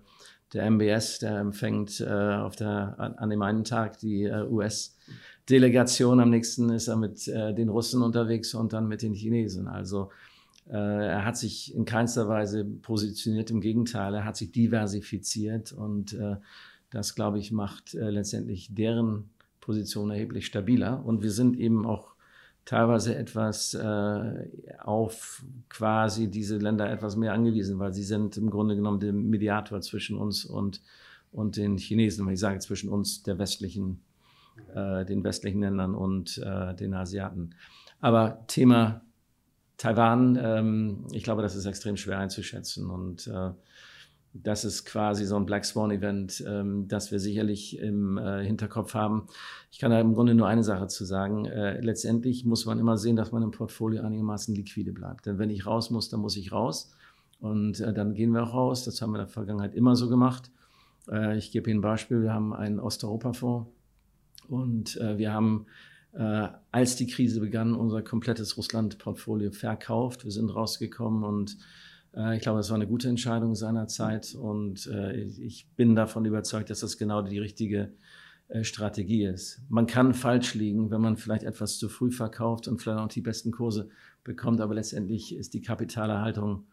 der 0.55 0.69
MBS, 0.71 1.21
der 1.21 1.39
empfängt 1.39 2.01
äh, 2.01 2.09
auf 2.09 2.57
der, 2.57 2.97
an, 2.99 3.15
an, 3.15 3.31
dem 3.31 3.43
einen 3.43 3.63
Tag 3.63 3.99
die 3.99 4.25
äh, 4.25 4.43
US 4.49 4.97
Delegation. 5.49 6.19
Am 6.19 6.31
nächsten 6.31 6.71
ist 6.71 6.89
er 6.89 6.97
mit 6.97 7.27
den 7.27 7.69
Russen 7.69 8.03
unterwegs 8.03 8.55
und 8.55 8.73
dann 8.73 8.87
mit 8.87 9.03
den 9.03 9.15
Chinesen. 9.15 9.67
Also 9.67 10.11
er 10.77 11.25
hat 11.25 11.37
sich 11.37 11.75
in 11.75 11.85
keinster 11.85 12.29
Weise 12.29 12.65
positioniert. 12.65 13.51
Im 13.51 13.61
Gegenteil, 13.61 14.15
er 14.15 14.25
hat 14.25 14.37
sich 14.37 14.53
diversifiziert 14.53 15.73
und 15.73 16.13
äh, 16.13 16.37
das, 16.91 17.15
glaube 17.15 17.39
ich, 17.39 17.53
macht 17.53 17.95
äh, 17.95 18.11
letztendlich 18.11 18.75
deren 18.75 19.31
Position 19.61 20.11
erheblich 20.11 20.47
stabiler. 20.47 21.05
Und 21.05 21.23
wir 21.23 21.31
sind 21.31 21.57
eben 21.57 21.87
auch 21.87 22.15
teilweise 22.65 23.17
etwas 23.17 23.75
äh, 23.75 24.49
auf 24.79 25.45
quasi 25.69 26.31
diese 26.31 26.59
Länder 26.59 26.91
etwas 26.91 27.17
mehr 27.17 27.33
angewiesen, 27.33 27.79
weil 27.79 27.93
sie 27.93 28.03
sind 28.03 28.37
im 28.37 28.51
Grunde 28.51 28.77
genommen 28.77 29.01
der 29.01 29.13
Mediator 29.13 29.81
zwischen 29.81 30.17
uns 30.17 30.45
und, 30.45 30.83
und 31.33 31.57
den 31.57 31.79
Chinesen, 31.79 32.27
wenn 32.27 32.35
ich 32.35 32.41
sage 32.41 32.59
zwischen 32.59 32.91
uns, 32.91 33.23
der 33.23 33.39
westlichen, 33.39 34.01
äh, 34.75 35.05
den 35.05 35.25
westlichen 35.25 35.61
Ländern 35.61 35.95
und 35.95 36.39
äh, 36.39 36.75
den 36.75 36.95
Asiaten. 36.95 37.55
Aber 38.01 38.45
Thema 38.47 39.03
Taiwan, 39.81 40.39
ähm, 40.39 41.07
ich 41.11 41.23
glaube, 41.23 41.41
das 41.41 41.57
ist 41.57 41.65
extrem 41.65 41.97
schwer 41.97 42.19
einzuschätzen 42.19 42.91
und 42.91 43.27
äh, 43.29 43.51
das 44.35 44.67
ist 44.67 44.85
quasi 44.85 45.25
so 45.25 45.37
ein 45.37 45.47
Black 45.47 45.65
Swan-Event, 45.65 46.45
ähm, 46.47 46.87
das 46.87 47.11
wir 47.11 47.19
sicherlich 47.19 47.79
im 47.79 48.19
äh, 48.19 48.45
Hinterkopf 48.45 48.93
haben. 48.93 49.27
Ich 49.73 49.79
kann 49.79 49.91
da 49.91 49.99
im 49.99 50.13
Grunde 50.13 50.35
nur 50.35 50.47
eine 50.47 50.63
Sache 50.65 50.87
zu 50.89 51.07
sagen. 51.07 51.47
Äh, 51.47 51.81
letztendlich 51.81 52.45
muss 52.45 52.67
man 52.67 52.79
immer 52.79 52.99
sehen, 52.99 53.17
dass 53.17 53.33
man 53.33 53.43
im 53.43 53.53
Portfolio 53.53 54.03
einigermaßen 54.03 54.55
liquide 54.55 54.93
bleibt. 54.93 55.25
Denn 55.25 55.39
wenn 55.39 55.49
ich 55.49 55.65
raus 55.65 55.89
muss, 55.89 56.11
dann 56.11 56.21
muss 56.21 56.37
ich 56.37 56.53
raus. 56.53 56.93
Und 57.41 57.81
äh, 57.81 57.95
dann 57.95 58.13
gehen 58.13 58.33
wir 58.33 58.43
auch 58.43 58.53
raus. 58.53 58.85
Das 58.85 59.01
haben 59.01 59.13
wir 59.13 59.21
in 59.21 59.25
der 59.27 59.33
Vergangenheit 59.33 59.75
immer 59.75 59.97
so 59.97 60.11
gemacht. 60.11 60.51
Äh, 61.11 61.39
ich 61.39 61.53
gebe 61.53 61.71
Ihnen 61.71 61.79
ein 61.79 61.83
Beispiel. 61.83 62.23
Wir 62.23 62.35
haben 62.35 62.53
einen 62.53 62.81
Osteuropa-Fonds 62.81 63.71
und 64.47 64.97
äh, 64.99 65.17
wir 65.17 65.33
haben 65.33 65.65
äh, 66.13 66.49
als 66.73 66.97
die 66.97 67.07
Krise 67.07 67.41
begann, 67.41 67.75
unser 67.75 68.03
komplettes 68.03 68.57
Russland-Portfolio 68.57 69.51
verkauft. 69.53 70.25
Wir 70.25 70.33
sind 70.33 70.51
rausgekommen 70.51 71.25
und 71.25 71.57
äh, 72.15 72.37
ich 72.37 72.43
glaube, 72.43 72.59
das 72.59 72.71
war 72.71 72.77
eine 72.77 72.87
gute 72.87 73.09
Entscheidung 73.09 73.55
seinerzeit 73.55 74.35
und 74.35 74.87
äh, 74.87 75.15
ich 75.23 75.69
bin 75.77 75.95
davon 75.95 76.25
überzeugt, 76.25 76.71
dass 76.71 76.81
das 76.81 76.99
genau 76.99 77.23
die 77.23 77.39
richtige 77.39 77.93
äh, 78.49 78.65
Strategie 78.65 79.25
ist. 79.25 79.63
Man 79.69 79.87
kann 79.87 80.15
falsch 80.15 80.55
liegen, 80.55 80.91
wenn 80.91 81.01
man 81.01 81.17
vielleicht 81.17 81.45
etwas 81.45 81.79
zu 81.79 81.89
früh 81.89 82.11
verkauft 82.11 82.67
und 82.69 82.83
vielleicht 82.83 82.99
auch 82.99 83.09
die 83.09 83.21
besten 83.21 83.53
Kurse 83.53 83.89
bekommt, 84.25 84.61
aber 84.61 84.75
letztendlich 84.75 85.35
ist 85.35 85.55
die 85.55 85.63
Kapitalerhaltung 85.63 86.65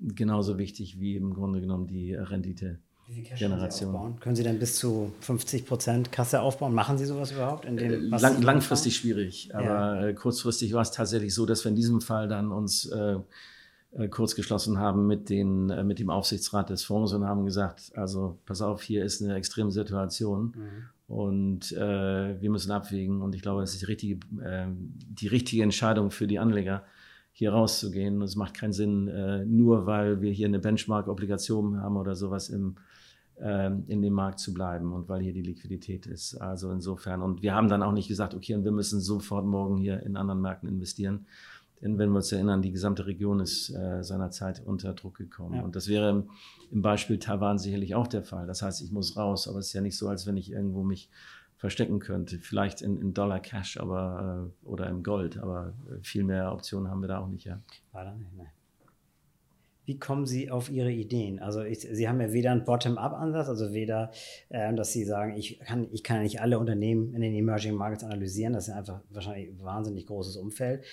genauso 0.00 0.56
wichtig 0.56 0.98
wie 0.98 1.16
im 1.16 1.34
Grunde 1.34 1.60
genommen 1.60 1.86
die 1.86 2.14
Rendite. 2.14 2.78
Wie 3.12 3.22
viel 3.24 3.36
Generation. 3.36 4.14
Sie 4.14 4.20
Können 4.20 4.36
Sie 4.36 4.44
denn 4.44 4.58
bis 4.60 4.76
zu 4.76 5.12
50 5.20 5.66
Prozent 5.66 6.12
Kasse 6.12 6.40
aufbauen? 6.40 6.72
Machen 6.74 6.96
Sie 6.96 7.06
sowas 7.06 7.32
überhaupt? 7.32 7.64
In 7.64 7.76
dem, 7.76 8.10
Lang, 8.10 8.40
langfristig 8.40 8.96
schwierig, 8.96 9.50
aber 9.52 10.06
ja. 10.06 10.12
kurzfristig 10.12 10.72
war 10.74 10.82
es 10.82 10.92
tatsächlich 10.92 11.34
so, 11.34 11.44
dass 11.44 11.64
wir 11.64 11.70
in 11.70 11.76
diesem 11.76 12.00
Fall 12.00 12.28
dann 12.28 12.52
uns 12.52 12.86
äh, 12.86 13.16
äh, 13.92 14.08
kurz 14.08 14.36
geschlossen 14.36 14.78
haben 14.78 15.08
mit, 15.08 15.28
den, 15.28 15.70
äh, 15.70 15.82
mit 15.82 15.98
dem 15.98 16.08
Aufsichtsrat 16.08 16.70
des 16.70 16.84
Fonds 16.84 17.12
und 17.12 17.24
haben 17.24 17.44
gesagt, 17.44 17.90
also 17.96 18.38
pass 18.46 18.62
auf, 18.62 18.82
hier 18.82 19.04
ist 19.04 19.20
eine 19.20 19.34
extreme 19.34 19.72
Situation 19.72 20.54
mhm. 20.54 21.14
und 21.14 21.72
äh, 21.72 22.40
wir 22.40 22.50
müssen 22.50 22.70
abwägen 22.70 23.22
und 23.22 23.34
ich 23.34 23.42
glaube, 23.42 23.62
das 23.62 23.72
ist 23.72 23.80
die 23.82 23.86
richtige, 23.86 24.20
äh, 24.40 24.68
die 24.68 25.26
richtige 25.26 25.64
Entscheidung 25.64 26.12
für 26.12 26.28
die 26.28 26.38
Anleger, 26.38 26.84
hier 27.32 27.52
rauszugehen. 27.52 28.16
Und 28.16 28.22
es 28.24 28.36
macht 28.36 28.54
keinen 28.54 28.72
Sinn, 28.72 29.08
äh, 29.08 29.44
nur 29.44 29.86
weil 29.86 30.20
wir 30.20 30.30
hier 30.30 30.46
eine 30.46 30.58
Benchmark-Obligation 30.58 31.80
haben 31.80 31.96
oder 31.96 32.14
sowas 32.14 32.48
im, 32.48 32.76
in 33.42 34.02
dem 34.02 34.12
Markt 34.12 34.38
zu 34.38 34.52
bleiben 34.52 34.92
und 34.92 35.08
weil 35.08 35.22
hier 35.22 35.32
die 35.32 35.40
Liquidität 35.42 36.06
ist. 36.06 36.34
Also 36.34 36.70
insofern. 36.70 37.22
Und 37.22 37.42
wir 37.42 37.54
haben 37.54 37.68
dann 37.68 37.82
auch 37.82 37.92
nicht 37.92 38.08
gesagt, 38.08 38.34
okay, 38.34 38.54
und 38.54 38.64
wir 38.64 38.72
müssen 38.72 39.00
sofort 39.00 39.46
morgen 39.46 39.78
hier 39.78 40.02
in 40.02 40.16
anderen 40.16 40.42
Märkten 40.42 40.68
investieren, 40.68 41.26
denn 41.80 41.98
wenn 41.98 42.10
wir 42.10 42.16
uns 42.16 42.30
erinnern, 42.30 42.60
die 42.62 42.72
gesamte 42.72 43.06
Region 43.06 43.40
ist 43.40 43.70
äh, 43.70 44.02
seinerzeit 44.04 44.62
unter 44.64 44.92
Druck 44.92 45.16
gekommen. 45.16 45.56
Ja. 45.56 45.62
Und 45.62 45.76
das 45.76 45.88
wäre 45.88 46.10
im, 46.10 46.30
im, 46.70 46.82
Beispiel 46.82 47.18
Taiwan 47.18 47.58
sicherlich 47.58 47.94
auch 47.94 48.06
der 48.06 48.22
Fall. 48.22 48.46
Das 48.46 48.60
heißt, 48.62 48.82
ich 48.82 48.92
muss 48.92 49.16
raus, 49.16 49.48
aber 49.48 49.58
es 49.58 49.68
ist 49.68 49.72
ja 49.72 49.80
nicht 49.80 49.96
so, 49.96 50.08
als 50.08 50.26
wenn 50.26 50.36
ich 50.36 50.52
irgendwo 50.52 50.82
mich 50.82 51.08
verstecken 51.56 51.98
könnte. 51.98 52.38
Vielleicht 52.38 52.82
in, 52.82 53.00
in 53.00 53.14
Dollar 53.14 53.40
Cash 53.40 53.78
aber, 53.78 54.50
äh, 54.64 54.66
oder 54.66 54.88
im 54.88 55.02
Gold, 55.02 55.38
aber 55.38 55.72
viel 56.02 56.24
mehr 56.24 56.52
Optionen 56.52 56.90
haben 56.90 57.00
wir 57.00 57.08
da 57.08 57.18
auch 57.18 57.28
nicht. 57.28 57.44
Ja. 57.44 57.60
Leider 57.92 58.14
nicht, 58.14 58.34
ne. 58.36 58.46
Wie 59.84 59.98
kommen 59.98 60.26
Sie 60.26 60.50
auf 60.50 60.70
Ihre 60.70 60.90
Ideen? 60.90 61.38
Also 61.38 61.62
ich, 61.62 61.80
Sie 61.80 62.08
haben 62.08 62.20
ja 62.20 62.32
weder 62.32 62.52
einen 62.52 62.64
Bottom-up-Ansatz, 62.64 63.48
also 63.48 63.72
weder, 63.72 64.10
äh, 64.48 64.72
dass 64.74 64.92
Sie 64.92 65.04
sagen, 65.04 65.36
ich 65.36 65.58
kann, 65.60 65.88
ich 65.92 66.04
kann 66.04 66.22
nicht 66.22 66.40
alle 66.40 66.58
Unternehmen 66.58 67.14
in 67.14 67.22
den 67.22 67.34
Emerging 67.34 67.74
Markets 67.74 68.04
analysieren, 68.04 68.52
das 68.52 68.68
ist 68.68 68.74
einfach 68.74 69.00
wahrscheinlich 69.10 69.48
ein 69.48 69.62
wahnsinnig 69.62 70.06
großes 70.06 70.36
Umfeld, 70.36 70.84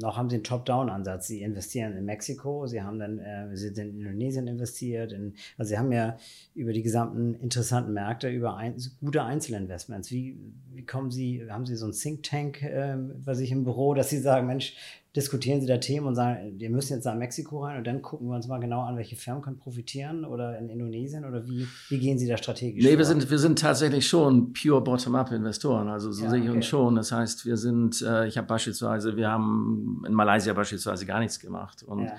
noch 0.00 0.16
haben 0.16 0.28
Sie 0.28 0.36
einen 0.36 0.44
Top-down-Ansatz. 0.44 1.28
Sie 1.28 1.42
investieren 1.42 1.96
in 1.96 2.04
Mexiko, 2.04 2.66
Sie 2.66 2.82
haben 2.82 2.98
dann, 2.98 3.18
äh, 3.18 3.56
Sie 3.56 3.68
sind 3.68 3.78
in 3.78 4.00
Indonesien 4.00 4.46
investiert, 4.46 5.12
in, 5.12 5.34
also 5.56 5.70
Sie 5.70 5.78
haben 5.78 5.92
ja 5.92 6.16
über 6.54 6.72
die 6.72 6.82
gesamten 6.82 7.34
interessanten 7.34 7.92
Märkte, 7.92 8.28
über 8.28 8.56
ein, 8.56 8.76
gute 9.00 9.22
Einzelinvestments. 9.22 10.10
Wie, 10.10 10.38
wie 10.72 10.84
kommen 10.84 11.10
Sie, 11.10 11.46
haben 11.48 11.66
Sie 11.66 11.76
so 11.76 11.86
ein 11.86 11.92
Think 11.92 12.22
Tank 12.22 12.62
äh, 12.62 12.96
bei 13.24 13.34
sich 13.34 13.50
im 13.52 13.64
Büro, 13.64 13.94
dass 13.94 14.10
Sie 14.10 14.18
sagen, 14.18 14.46
Mensch, 14.46 14.76
diskutieren 15.14 15.60
sie 15.60 15.66
da 15.66 15.76
Themen 15.76 16.06
und 16.06 16.14
sagen, 16.14 16.54
wir 16.56 16.70
müssen 16.70 16.94
jetzt 16.94 17.04
nach 17.04 17.14
Mexiko 17.14 17.64
rein 17.64 17.76
und 17.76 17.86
dann 17.86 18.00
gucken 18.00 18.28
wir 18.28 18.34
uns 18.34 18.48
mal 18.48 18.58
genau 18.60 18.82
an, 18.82 18.96
welche 18.96 19.16
Firmen 19.16 19.42
können 19.42 19.58
profitieren 19.58 20.24
oder 20.24 20.58
in 20.58 20.70
Indonesien 20.70 21.26
oder 21.26 21.46
wie, 21.46 21.66
wie 21.90 21.98
gehen 21.98 22.18
sie 22.18 22.26
da 22.26 22.38
strategisch? 22.38 22.82
Nee, 22.82 22.96
wir 22.96 23.04
sind, 23.04 23.30
wir 23.30 23.38
sind 23.38 23.58
tatsächlich 23.58 24.06
schon 24.06 24.54
pure 24.54 24.80
Bottom-up-Investoren, 24.80 25.88
also 25.88 26.12
so 26.12 26.24
ja, 26.24 26.30
sehe 26.30 26.40
ich 26.40 26.48
okay. 26.48 26.56
uns 26.56 26.66
schon. 26.66 26.94
Das 26.94 27.12
heißt, 27.12 27.44
wir 27.44 27.58
sind, 27.58 28.00
äh, 28.00 28.26
ich 28.26 28.38
habe 28.38 28.46
beispielsweise, 28.46 29.16
wir 29.16 29.28
haben 29.28 30.02
in 30.06 30.14
Malaysia 30.14 30.54
beispielsweise 30.54 31.04
gar 31.04 31.20
nichts 31.20 31.38
gemacht 31.38 31.82
und 31.82 32.04
ja. 32.04 32.16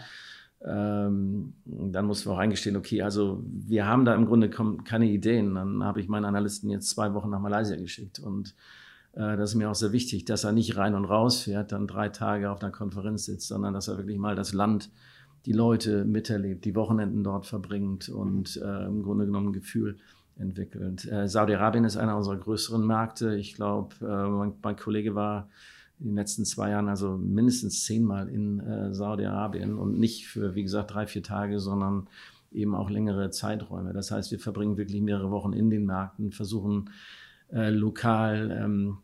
Ähm, 0.66 1.56
dann 1.66 2.06
mussten 2.06 2.30
wir 2.30 2.36
auch 2.36 2.40
eingestehen, 2.40 2.78
okay, 2.78 3.02
also 3.02 3.44
wir 3.44 3.86
haben 3.86 4.06
da 4.06 4.16
im 4.16 4.26
Grunde 4.26 4.50
keine 4.50 5.08
Ideen. 5.08 5.56
Dann 5.56 5.84
habe 5.84 6.00
ich 6.00 6.08
meinen 6.08 6.24
Analysten 6.24 6.70
jetzt 6.70 6.90
zwei 6.90 7.14
Wochen 7.14 7.30
nach 7.30 7.42
Malaysia 7.42 7.76
geschickt 7.76 8.20
und 8.20 8.56
das 9.16 9.52
ist 9.52 9.56
mir 9.56 9.70
auch 9.70 9.76
sehr 9.76 9.92
wichtig, 9.92 10.26
dass 10.26 10.44
er 10.44 10.52
nicht 10.52 10.76
rein 10.76 10.96
und 10.96 11.06
raus 11.06 11.42
fährt, 11.44 11.72
dann 11.72 11.86
drei 11.86 12.10
Tage 12.10 12.50
auf 12.50 12.62
einer 12.62 12.72
Konferenz 12.72 13.26
sitzt, 13.26 13.48
sondern 13.48 13.74
dass 13.74 13.88
er 13.88 13.98
wirklich 13.98 14.18
mal 14.18 14.36
das 14.36 14.54
Land, 14.54 14.90
die 15.46 15.52
Leute 15.52 16.06
miterlebt, 16.06 16.66
die 16.66 16.76
Wochenenden 16.76 17.24
dort 17.24 17.46
verbringt 17.46 18.10
und 18.10 18.58
äh, 18.58 18.86
im 18.86 19.04
Grunde 19.04 19.26
genommen 19.26 19.50
ein 19.50 19.54
Gefühl 19.54 19.98
entwickelt. 20.38 21.06
Äh, 21.12 21.28
Saudi-Arabien 21.28 21.86
ist 21.86 21.98
einer 21.98 22.18
unserer 22.18 22.38
größeren 22.38 22.86
Märkte. 22.86 23.36
Ich 23.36 23.56
glaube, 23.56 23.96
äh, 24.02 24.30
mein, 24.30 24.54
mein, 24.62 24.76
Kollege 24.76 25.16
war 25.16 25.50
in 26.00 26.08
den 26.08 26.16
letzten 26.16 26.46
zwei 26.46 26.72
Jahren 26.72 26.90
also 26.90 27.18
mindestens 27.18 27.84
zehnmal 27.84 28.30
in 28.30 28.60
äh, 28.60 28.94
Saudi-Arabien 28.94 29.78
und 29.78 30.00
nicht 30.00 30.28
für, 30.28 30.56
wie 30.56 30.64
gesagt, 30.64 30.94
drei, 30.94 31.08
vier 31.08 31.24
Tage, 31.24 31.60
sondern 31.60 32.08
eben 32.52 32.76
auch 32.76 32.90
längere 32.90 33.30
Zeiträume. 33.32 33.94
Das 33.94 34.12
heißt, 34.12 34.32
wir 34.32 34.40
verbringen 34.40 34.78
wirklich 34.78 35.02
mehrere 35.02 35.32
Wochen 35.32 35.54
in 35.54 35.70
den 35.70 35.86
Märkten, 35.86 36.32
versuchen 36.32 36.90
äh, 37.54 37.70
lokal 37.70 38.52
ähm, 38.52 38.98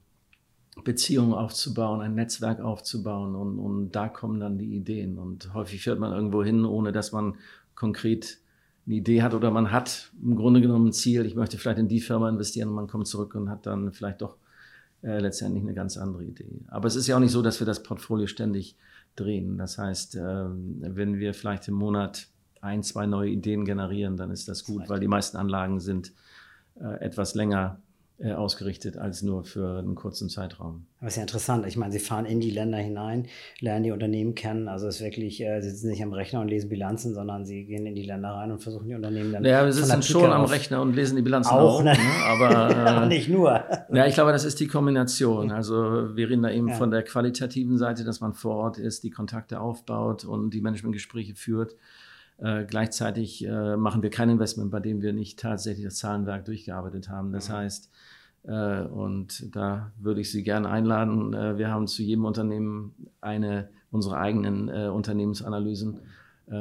Beziehungen 0.84 1.34
aufzubauen, 1.34 2.02
ein 2.02 2.16
Netzwerk 2.16 2.62
aufzubauen 2.62 3.36
und, 3.36 3.60
und 3.60 3.92
da 3.92 4.08
kommen 4.08 4.40
dann 4.40 4.58
die 4.58 4.76
Ideen. 4.76 5.18
Und 5.18 5.54
häufig 5.54 5.84
fährt 5.84 6.00
man 6.00 6.14
irgendwo 6.14 6.44
hin, 6.44 6.66
ohne 6.66 6.92
dass 6.92 7.12
man 7.12 7.36
konkret 7.76 8.40
eine 8.86 8.96
Idee 8.96 9.22
hat 9.22 9.34
oder 9.34 9.52
man 9.52 9.72
hat 9.72 10.12
im 10.22 10.36
Grunde 10.36 10.62
genommen 10.62 10.88
ein 10.88 10.94
Ziel, 10.94 11.26
ich 11.26 11.36
möchte 11.36 11.58
vielleicht 11.58 11.80
in 11.80 11.88
die 11.88 12.02
Firma 12.02 12.30
investieren 12.30 12.70
und 12.70 12.76
man 12.76 12.88
kommt 12.88 13.08
zurück 13.08 13.36
und 13.36 13.50
hat 13.50 13.66
dann 13.66 13.92
vielleicht 13.92 14.22
doch 14.22 14.38
äh, 15.04 15.20
letztendlich 15.20 15.64
eine 15.64 15.74
ganz 15.74 15.98
andere 15.98 16.24
Idee. 16.24 16.62
Aber 16.68 16.88
es 16.88 16.96
ist 16.96 17.08
ja 17.08 17.16
auch 17.16 17.20
nicht 17.20 17.32
so, 17.32 17.42
dass 17.42 17.60
wir 17.60 17.68
das 17.68 17.84
Portfolio 17.84 18.28
ständig 18.28 18.76
drehen. 19.16 19.58
Das 19.58 19.78
heißt, 19.78 20.16
äh, 20.16 20.46
wenn 20.48 21.20
wir 21.20 21.34
vielleicht 21.34 21.68
im 21.68 21.76
Monat 21.76 22.28
ein, 22.62 22.84
zwei 22.84 23.06
neue 23.06 23.30
Ideen 23.30 23.64
generieren, 23.64 24.18
dann 24.18 24.32
ist 24.32 24.48
das 24.48 24.66
gut, 24.66 24.90
weil 24.90 25.00
die 25.00 25.08
meisten 25.08 25.38
Anlagen 25.38 25.80
sind 25.80 26.14
äh, 26.80 27.00
etwas 27.00 27.36
länger 27.36 27.80
ausgerichtet 28.26 28.98
als 28.98 29.22
nur 29.22 29.46
für 29.46 29.80
einen 29.80 29.96
kurzen 29.96 30.28
Zeitraum. 30.30 30.86
Aber 31.00 31.08
ist 31.08 31.16
ja 31.16 31.22
interessant. 31.22 31.66
Ich 31.66 31.78
meine, 31.78 31.94
Sie 31.94 32.00
fahren 32.00 32.26
in 32.26 32.42
die 32.42 32.52
Länder 32.52 32.78
hinein, 32.78 33.28
lernen 33.62 33.84
die 33.84 33.92
Unternehmen 33.92 34.36
kennen. 34.36 34.68
Also 34.68 34.88
es 34.88 34.96
ist 34.96 35.02
wirklich, 35.02 35.42
äh, 35.42 35.62
Sie 35.62 35.70
sitzen 35.70 35.90
nicht 35.90 36.04
am 36.04 36.12
Rechner 36.12 36.42
und 36.42 36.50
lesen 36.50 36.70
Bilanzen, 36.70 37.14
sondern 37.14 37.46
Sie 37.46 37.64
gehen 37.64 37.86
in 37.86 37.96
die 37.96 38.04
Länder 38.04 38.32
rein 38.32 38.52
und 38.52 38.62
versuchen 38.62 38.90
die 38.90 38.96
Unternehmen 38.96 39.32
dann. 39.32 39.46
Ja, 39.46 39.64
wir 39.64 39.72
sitzen 39.72 40.04
schon 40.04 40.30
am 40.32 40.44
Rechner 40.44 40.82
und 40.82 40.94
lesen 40.94 41.16
die 41.16 41.22
Bilanzen 41.22 41.52
auch, 41.52 41.80
auch 41.80 41.84
ne? 41.84 41.96
aber 42.26 42.52
ja, 42.72 43.04
äh, 43.04 43.08
nicht 43.08 43.30
nur. 43.30 43.64
Ja, 43.94 44.06
ich 44.06 44.16
glaube, 44.16 44.34
das 44.34 44.44
ist 44.44 44.60
die 44.60 44.68
Kombination. 44.68 45.52
Also 45.60 46.16
wir 46.16 46.30
reden 46.30 46.44
da 46.44 46.50
eben 46.50 46.70
ja. 46.70 46.76
von 46.76 46.90
der 46.90 47.04
qualitativen 47.04 47.78
Seite, 47.78 48.06
dass 48.06 48.22
man 48.22 48.34
vor 48.34 48.56
Ort 48.56 48.78
ist, 48.78 49.04
die 49.04 49.10
Kontakte 49.10 49.60
aufbaut 49.60 50.24
und 50.24 50.54
die 50.54 50.62
Managementgespräche 50.62 51.36
führt. 51.36 51.76
Äh, 52.38 52.64
gleichzeitig 52.64 53.46
äh, 53.46 53.76
machen 53.76 54.02
wir 54.02 54.10
kein 54.10 54.30
Investment, 54.30 54.72
bei 54.72 54.80
dem 54.80 55.02
wir 55.02 55.12
nicht 55.12 55.38
tatsächlich 55.38 55.86
das 55.86 55.96
Zahlenwerk 55.96 56.46
durchgearbeitet 56.46 57.10
haben. 57.10 57.34
Das 57.34 57.50
mhm. 57.50 57.54
heißt, 57.54 57.86
äh, 57.86 58.09
und 58.44 59.56
da 59.56 59.92
würde 60.00 60.22
ich 60.22 60.32
Sie 60.32 60.44
gerne 60.44 60.70
einladen. 60.70 61.34
Äh, 61.34 61.58
wir 61.58 61.70
haben 61.70 61.88
zu 61.88 62.04
jedem 62.04 62.26
Unternehmen 62.26 62.94
eine 63.22 63.70
unserer 63.92 64.18
eigenen 64.18 64.70
äh, 64.70 64.88
Unternehmensanalysen. 64.88 66.00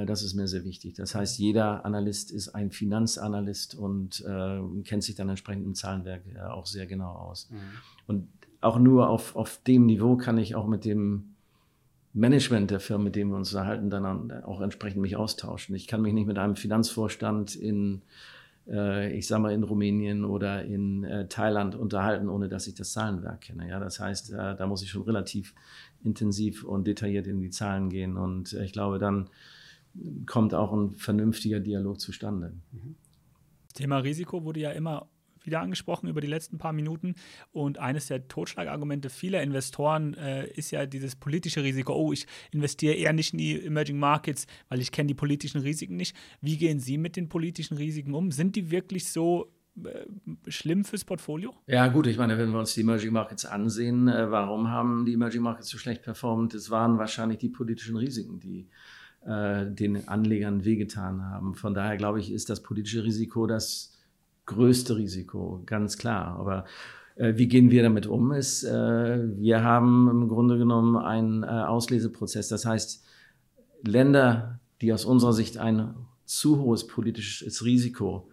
Das 0.07 0.23
ist 0.23 0.35
mir 0.35 0.47
sehr 0.49 0.65
wichtig. 0.65 0.97
Das 0.97 1.15
heißt, 1.15 1.39
jeder 1.39 1.87
Analyst 1.87 2.31
ist 2.31 2.51
ein 2.51 2.71
Finanzanalyst 2.71 3.75
und 3.75 4.23
kennt 4.85 5.03
sich 5.03 5.15
dann 5.15 5.31
entsprechend 5.31 5.65
im 5.65 5.75
Zahlenwerk 5.75 6.25
auch 6.51 6.67
sehr 6.67 6.85
genau 6.85 7.11
aus. 7.11 7.49
Mhm. 7.51 7.57
Und 8.07 8.29
auch 8.61 8.79
nur 8.79 9.09
auf, 9.09 9.35
auf 9.35 9.63
dem 9.67 9.87
Niveau 9.87 10.19
kann 10.19 10.37
ich 10.37 10.55
auch 10.55 10.67
mit 10.67 10.85
dem 10.85 11.35
Management 12.13 12.71
der 12.71 12.81
Firma, 12.81 13.05
mit 13.05 13.17
dem 13.17 13.31
wir 13.31 13.37
uns 13.37 13.55
unterhalten, 13.55 13.89
dann 13.89 14.31
auch 14.43 14.61
entsprechend 14.61 15.01
mich 15.01 15.17
austauschen. 15.17 15.75
Ich 15.75 15.87
kann 15.87 16.03
mich 16.03 16.13
nicht 16.13 16.27
mit 16.27 16.39
einem 16.39 16.57
Finanzvorstand 16.57 17.57
in, 17.57 17.97
äh, 17.97 18.01
ich 18.71 19.27
sag 19.27 19.41
mal, 19.41 19.53
in 19.53 19.63
Rumänien 19.63 20.25
oder 20.25 20.65
in 20.65 21.05
äh, 21.05 21.27
Thailand 21.29 21.75
unterhalten, 21.75 22.29
ohne 22.29 22.49
dass 22.49 22.67
ich 22.67 22.75
das 22.75 22.93
Zahlenwerk 22.93 23.41
kenne. 23.41 23.69
Ja, 23.69 23.81
das 23.81 23.99
heißt, 23.99 24.33
äh, 24.33 24.57
da 24.57 24.67
muss 24.67 24.83
ich 24.83 24.91
schon 24.91 25.03
relativ 25.03 25.55
intensiv 26.05 26.65
und 26.65 26.87
detailliert 26.87 27.27
in 27.27 27.41
die 27.41 27.51
Zahlen 27.51 27.89
gehen. 27.89 28.17
Und 28.17 28.53
äh, 28.53 28.65
ich 28.65 28.73
glaube, 28.73 28.99
dann 28.99 29.31
kommt 30.27 30.55
auch 30.55 30.73
ein 30.73 30.93
vernünftiger 30.93 31.61
Dialog 31.61 32.01
zustande. 32.01 32.53
Das 33.65 33.75
Thema 33.75 33.99
Risiko 33.99 34.45
wurde 34.45 34.61
ja 34.61 34.71
immer 34.71 35.09
wieder 35.43 35.61
angesprochen 35.61 36.09
über 36.09 36.21
die 36.21 36.27
letzten 36.27 36.59
paar 36.59 36.73
Minuten. 36.73 37.15
Und 37.53 37.79
eines 37.79 38.07
der 38.07 38.29
Totschlagargumente 38.29 39.11
vieler 39.11 39.43
Investoren 39.43 40.15
äh, 40.15 40.49
ist 40.51 40.71
ja 40.71 40.87
dieses 40.87 41.17
politische 41.17 41.63
Risiko. 41.63 41.95
Oh, 41.95 42.13
ich 42.13 42.27
investiere 42.51 42.95
eher 42.95 43.13
nicht 43.13 43.33
in 43.33 43.39
die 43.39 43.65
Emerging 43.65 43.99
Markets, 43.99 44.47
weil 44.69 44.81
ich 44.81 44.93
kenne 44.93 45.09
die 45.09 45.15
politischen 45.15 45.61
Risiken 45.61 45.97
nicht. 45.97 46.17
Wie 46.41 46.57
gehen 46.57 46.81
Sie 46.81 46.99
mit 46.99 47.17
den 47.17 47.29
politischen 47.29 47.77
Risiken 47.77 48.15
um? 48.15 48.31
Sind 48.31 48.57
die 48.57 48.71
wirklich 48.71 49.11
so 49.11 49.53
äh, 49.85 50.07
schlimm 50.51 50.85
fürs 50.85 51.05
Portfolio? 51.05 51.55
Ja, 51.67 51.89
gut, 51.89 52.07
ich 52.07 52.19
meine, 52.19 52.39
wenn 52.39 52.51
wir 52.51 52.59
uns 52.59 52.75
die 52.75 52.81
Emerging 52.81 53.13
Markets 53.13 53.45
ansehen, 53.45 54.09
äh, 54.09 54.31
warum 54.31 54.69
haben 54.69 55.05
die 55.05 55.15
Emerging 55.15 55.43
Markets 55.43 55.69
so 55.69 55.79
schlecht 55.79 56.03
performt? 56.03 56.55
Es 56.55 56.71
waren 56.71 56.99
wahrscheinlich 56.99 57.39
die 57.39 57.49
politischen 57.49 57.97
Risiken, 57.97 58.41
die 58.41 58.69
äh, 59.25 59.67
den 59.67 60.09
Anlegern 60.09 60.65
wehgetan 60.65 61.23
haben. 61.23 61.55
Von 61.55 61.75
daher 61.75 61.97
glaube 61.97 62.21
ich, 62.21 62.33
ist 62.33 62.51
das 62.51 62.63
politische 62.63 63.05
Risiko 63.05 63.47
das 63.47 63.98
größte 64.49 64.97
Risiko, 64.97 65.63
ganz 65.65 65.97
klar. 65.97 66.37
Aber 66.39 66.65
äh, 67.17 67.35
wie 67.37 67.47
gehen 67.47 67.71
wir 67.71 67.83
damit 67.83 68.07
um? 68.07 68.33
Ist, 68.33 68.65
äh, 68.65 69.39
wir 69.39 69.63
haben 69.63 70.09
im 70.11 70.29
Grunde 70.29 70.59
genommen 70.59 70.97
einen 70.97 71.45
äh, 71.45 71.47
Ausleseprozess. 71.47 72.49
Das 72.49 72.67
heißt, 72.67 73.05
Länder, 73.85 74.59
die 74.81 74.93
aus 74.93 75.05
unserer 75.05 75.33
Sicht 75.33 75.59
ein 75.59 75.95
zu 76.25 76.59
hohes 76.59 76.87
politisches 76.87 77.65
Risiko 77.65 78.29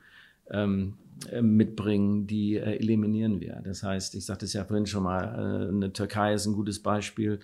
ähm, 0.49 0.95
äh, 1.31 1.41
mitbringen, 1.41 2.27
die 2.27 2.55
äh, 2.55 2.77
eliminieren 2.77 3.39
wir. 3.39 3.61
Das 3.63 3.83
heißt, 3.83 4.15
ich 4.15 4.25
sagte 4.25 4.45
es 4.45 4.53
ja 4.53 4.65
vorhin 4.65 4.85
schon 4.85 5.03
mal, 5.03 5.23
äh, 5.23 5.69
eine 5.69 5.93
Türkei 5.93 6.33
ist 6.33 6.45
ein 6.45 6.53
gutes 6.53 6.81
Beispiel. 6.81 7.39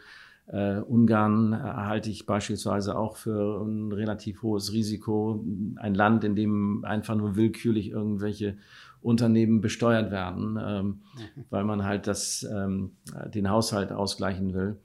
Uh, 0.53 0.83
Ungarn 0.85 1.55
halte 1.63 2.09
ich 2.09 2.25
beispielsweise 2.25 2.97
auch 2.97 3.15
für 3.15 3.63
ein 3.63 3.93
relativ 3.93 4.41
hohes 4.41 4.73
Risiko. 4.73 5.45
Ein 5.77 5.95
Land, 5.95 6.25
in 6.25 6.35
dem 6.35 6.83
einfach 6.83 7.15
nur 7.15 7.37
willkürlich 7.37 7.89
irgendwelche 7.89 8.57
Unternehmen 9.01 9.61
besteuert 9.61 10.11
werden, 10.11 10.59
ähm, 10.61 10.85
mhm. 10.87 11.45
weil 11.49 11.63
man 11.63 11.85
halt 11.85 12.05
das, 12.05 12.45
ähm, 12.53 12.91
den 13.33 13.49
Haushalt 13.49 13.93
ausgleichen 13.93 14.53
will. 14.53 14.77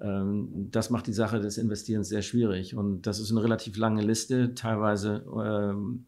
Ähm, 0.00 0.68
das 0.70 0.90
macht 0.90 1.06
die 1.06 1.12
Sache 1.12 1.40
des 1.40 1.58
Investierens 1.58 2.08
sehr 2.08 2.22
schwierig. 2.22 2.76
Und 2.76 3.06
das 3.06 3.18
ist 3.18 3.30
eine 3.30 3.42
relativ 3.42 3.76
lange 3.76 4.02
Liste, 4.02 4.54
teilweise 4.54 5.24
ähm, 5.34 6.06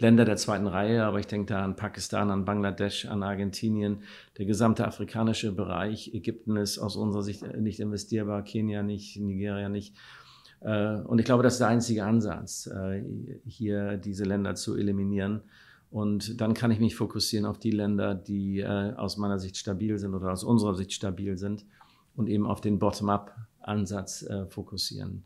Länder 0.00 0.24
der 0.24 0.36
zweiten 0.36 0.66
Reihe, 0.66 1.04
aber 1.04 1.20
ich 1.20 1.26
denke 1.26 1.52
da 1.52 1.64
an 1.64 1.76
Pakistan, 1.76 2.30
an 2.30 2.44
Bangladesch, 2.44 3.06
an 3.06 3.22
Argentinien. 3.22 4.02
Der 4.38 4.46
gesamte 4.46 4.86
afrikanische 4.86 5.52
Bereich, 5.52 6.12
Ägypten 6.14 6.56
ist 6.56 6.78
aus 6.78 6.96
unserer 6.96 7.22
Sicht 7.22 7.42
nicht 7.56 7.80
investierbar, 7.80 8.42
Kenia 8.42 8.82
nicht, 8.82 9.18
Nigeria 9.18 9.68
nicht. 9.68 9.94
Äh, 10.60 10.96
und 10.96 11.18
ich 11.18 11.24
glaube, 11.24 11.42
das 11.42 11.54
ist 11.54 11.60
der 11.60 11.68
einzige 11.68 12.04
Ansatz, 12.04 12.66
äh, 12.66 13.02
hier 13.46 13.96
diese 13.96 14.24
Länder 14.24 14.54
zu 14.54 14.76
eliminieren. 14.76 15.42
Und 15.90 16.40
dann 16.40 16.54
kann 16.54 16.70
ich 16.70 16.78
mich 16.78 16.94
fokussieren 16.94 17.46
auf 17.46 17.58
die 17.58 17.72
Länder, 17.72 18.14
die 18.14 18.60
äh, 18.60 18.94
aus 18.94 19.16
meiner 19.16 19.38
Sicht 19.38 19.56
stabil 19.56 19.98
sind 19.98 20.14
oder 20.14 20.30
aus 20.30 20.44
unserer 20.44 20.74
Sicht 20.74 20.92
stabil 20.92 21.36
sind 21.36 21.66
und 22.14 22.28
eben 22.28 22.46
auf 22.46 22.60
den 22.60 22.78
Bottom-up-Ansatz 22.78 24.26
fokussieren 24.48 25.24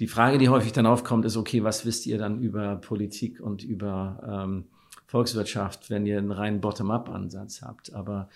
die 0.00 0.06
Frage, 0.06 0.38
die 0.38 0.48
häufig 0.48 0.72
dann 0.72 0.86
aufkommt, 0.86 1.26
ist, 1.26 1.36
okay, 1.36 1.62
was 1.62 1.84
wisst 1.84 2.06
ihr 2.06 2.16
dann 2.16 2.40
über 2.40 2.76
Politik 2.76 3.38
und 3.38 3.62
über 3.62 4.44
ähm, 4.46 4.64
Volkswirtschaft, 5.06 5.90
wenn 5.90 6.06
ihr 6.06 6.16
einen 6.16 6.32
reinen 6.32 6.62
Bottom-up-Ansatz 6.62 7.60
habt? 7.60 7.92
Aber 7.92 8.30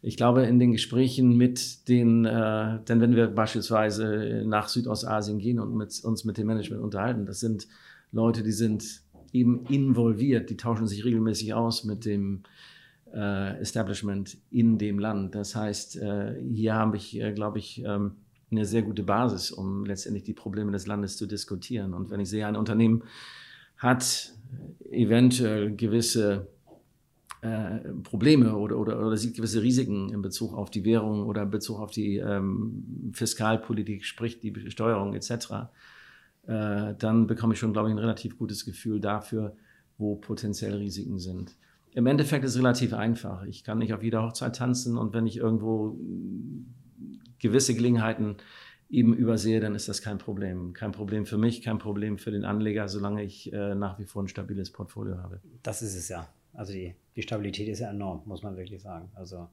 ich 0.00 0.16
glaube, 0.16 0.44
in 0.44 0.58
den 0.58 0.72
Gesprächen 0.72 1.36
mit 1.36 1.88
den, 1.88 2.24
äh, 2.24 2.82
denn 2.88 3.02
wenn 3.02 3.14
wir 3.14 3.26
beispielsweise 3.26 4.44
nach 4.46 4.68
Südostasien 4.68 5.38
gehen 5.38 5.60
und 5.60 5.76
mit, 5.76 6.02
uns 6.02 6.24
mit 6.24 6.38
dem 6.38 6.46
Management 6.46 6.82
unterhalten, 6.82 7.26
das 7.26 7.38
sind 7.38 7.68
Leute, 8.12 8.42
die 8.42 8.52
sind 8.52 9.02
eben 9.32 9.66
involviert, 9.66 10.48
die 10.48 10.56
tauschen 10.56 10.86
sich 10.86 11.04
regelmäßig 11.04 11.52
aus 11.52 11.84
mit 11.84 12.06
dem 12.06 12.44
äh, 13.12 13.60
Establishment 13.60 14.38
in 14.50 14.78
dem 14.78 14.98
Land. 14.98 15.34
Das 15.34 15.54
heißt, 15.54 15.96
äh, 15.96 16.42
hier 16.50 16.74
habe 16.74 16.96
ich, 16.96 17.20
äh, 17.20 17.32
glaube 17.32 17.58
ich, 17.58 17.84
ähm, 17.84 18.12
eine 18.50 18.64
sehr 18.64 18.82
gute 18.82 19.02
Basis, 19.02 19.50
um 19.50 19.84
letztendlich 19.84 20.24
die 20.24 20.32
Probleme 20.32 20.72
des 20.72 20.86
Landes 20.86 21.16
zu 21.16 21.26
diskutieren. 21.26 21.94
Und 21.94 22.10
wenn 22.10 22.20
ich 22.20 22.28
sehe, 22.28 22.46
ein 22.46 22.56
Unternehmen 22.56 23.04
hat 23.76 24.32
eventuell 24.90 25.74
gewisse 25.74 26.48
äh, 27.42 27.78
Probleme 28.02 28.56
oder, 28.56 28.76
oder, 28.76 29.06
oder 29.06 29.16
sieht 29.16 29.34
gewisse 29.34 29.62
Risiken 29.62 30.10
in 30.12 30.20
Bezug 30.20 30.52
auf 30.54 30.70
die 30.70 30.84
Währung 30.84 31.24
oder 31.26 31.42
in 31.42 31.50
Bezug 31.50 31.78
auf 31.78 31.90
die 31.90 32.16
ähm, 32.16 33.12
Fiskalpolitik, 33.14 34.04
sprich 34.04 34.40
die 34.40 34.50
Besteuerung 34.50 35.14
etc., 35.14 35.32
äh, 36.46 36.94
dann 36.98 37.26
bekomme 37.26 37.54
ich 37.54 37.60
schon, 37.60 37.72
glaube 37.72 37.88
ich, 37.88 37.94
ein 37.94 37.98
relativ 37.98 38.36
gutes 38.36 38.64
Gefühl 38.64 39.00
dafür, 39.00 39.56
wo 39.96 40.16
potenziell 40.16 40.74
Risiken 40.74 41.18
sind. 41.18 41.56
Im 41.92 42.06
Endeffekt 42.06 42.44
ist 42.44 42.52
es 42.52 42.58
relativ 42.58 42.92
einfach. 42.92 43.44
Ich 43.44 43.64
kann 43.64 43.78
nicht 43.78 43.94
auf 43.94 44.02
jeder 44.02 44.22
Hochzeit 44.22 44.56
tanzen 44.56 44.96
und 44.96 45.12
wenn 45.12 45.26
ich 45.26 45.36
irgendwo 45.38 45.98
gewisse 47.38 47.74
Gelegenheiten 47.74 48.36
eben 48.88 49.14
übersehe, 49.14 49.60
dann 49.60 49.74
ist 49.74 49.88
das 49.88 50.02
kein 50.02 50.18
Problem. 50.18 50.72
Kein 50.72 50.92
Problem 50.92 51.26
für 51.26 51.38
mich, 51.38 51.62
kein 51.62 51.78
Problem 51.78 52.18
für 52.18 52.30
den 52.30 52.44
Anleger, 52.44 52.88
solange 52.88 53.22
ich 53.22 53.52
äh, 53.52 53.74
nach 53.74 53.98
wie 53.98 54.04
vor 54.04 54.22
ein 54.22 54.28
stabiles 54.28 54.72
Portfolio 54.72 55.18
habe. 55.18 55.40
Das 55.62 55.82
ist 55.82 55.94
es 55.94 56.08
ja. 56.08 56.28
Also 56.52 56.72
die, 56.72 56.94
die 57.14 57.22
Stabilität 57.22 57.68
ist 57.68 57.78
ja 57.78 57.90
enorm, 57.90 58.22
muss 58.24 58.42
man 58.42 58.56
wirklich 58.56 58.82
sagen. 58.82 59.10
Also 59.14 59.48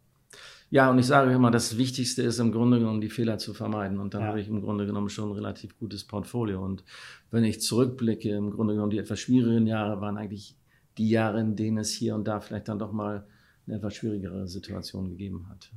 ja, 0.69 0.89
und 0.91 0.99
ich 0.99 1.05
sage 1.05 1.31
immer, 1.31 1.51
das 1.51 1.77
Wichtigste 1.77 2.21
ist 2.23 2.39
im 2.39 2.51
Grunde 2.51 2.79
genommen, 2.79 2.99
die 2.99 3.09
Fehler 3.09 3.37
zu 3.37 3.53
vermeiden. 3.53 3.99
Und 3.99 4.13
dann 4.13 4.21
ja. 4.21 4.27
habe 4.27 4.41
ich 4.41 4.49
im 4.49 4.61
Grunde 4.61 4.85
genommen 4.85 5.09
schon 5.09 5.29
ein 5.29 5.35
relativ 5.35 5.77
gutes 5.77 6.03
Portfolio. 6.03 6.63
Und 6.63 6.83
wenn 7.31 7.43
ich 7.43 7.61
zurückblicke, 7.61 8.29
im 8.29 8.51
Grunde 8.51 8.73
genommen 8.73 8.91
die 8.91 8.97
etwas 8.97 9.19
schwierigeren 9.19 9.67
Jahre 9.67 10.01
waren 10.01 10.17
eigentlich 10.17 10.57
die 10.97 11.09
Jahre, 11.09 11.39
in 11.39 11.55
denen 11.55 11.77
es 11.77 11.91
hier 11.91 12.15
und 12.15 12.27
da 12.27 12.41
vielleicht 12.41 12.67
dann 12.67 12.79
doch 12.79 12.91
mal 12.91 13.25
eine 13.65 13.77
etwas 13.77 13.95
schwierigere 13.95 14.47
Situation 14.47 15.07
gegeben 15.09 15.47
hat. 15.49 15.71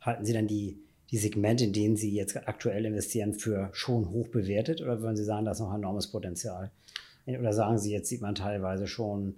Halten 0.00 0.24
Sie 0.24 0.32
dann 0.32 0.46
die, 0.46 0.78
die 1.10 1.18
Segmente, 1.18 1.64
in 1.64 1.72
denen 1.72 1.96
Sie 1.96 2.14
jetzt 2.14 2.36
aktuell 2.36 2.84
investieren, 2.84 3.34
für 3.34 3.70
schon 3.72 4.10
hoch 4.10 4.28
bewertet? 4.28 4.80
Oder 4.80 5.02
würden 5.02 5.16
Sie 5.16 5.24
sagen, 5.24 5.44
da 5.44 5.52
ist 5.52 5.60
noch 5.60 5.74
enormes 5.74 6.06
Potenzial? 6.06 6.70
Oder 7.26 7.52
sagen 7.52 7.78
Sie, 7.78 7.92
jetzt 7.92 8.08
sieht 8.08 8.22
man 8.22 8.34
teilweise 8.34 8.86
schon 8.86 9.36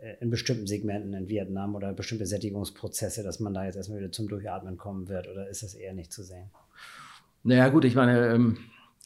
äh, 0.00 0.14
in 0.20 0.30
bestimmten 0.30 0.66
Segmenten 0.66 1.14
in 1.14 1.28
Vietnam 1.28 1.74
oder 1.74 1.92
bestimmte 1.92 2.26
Sättigungsprozesse, 2.26 3.22
dass 3.22 3.40
man 3.40 3.54
da 3.54 3.64
jetzt 3.64 3.76
erstmal 3.76 3.98
wieder 3.98 4.12
zum 4.12 4.28
Durchatmen 4.28 4.76
kommen 4.76 5.08
wird? 5.08 5.28
Oder 5.28 5.48
ist 5.48 5.62
das 5.62 5.74
eher 5.74 5.94
nicht 5.94 6.12
zu 6.12 6.22
sehen? 6.22 6.50
Naja, 7.42 7.68
gut, 7.68 7.84
ich 7.84 7.94
meine, 7.94 8.28
ähm, 8.28 8.58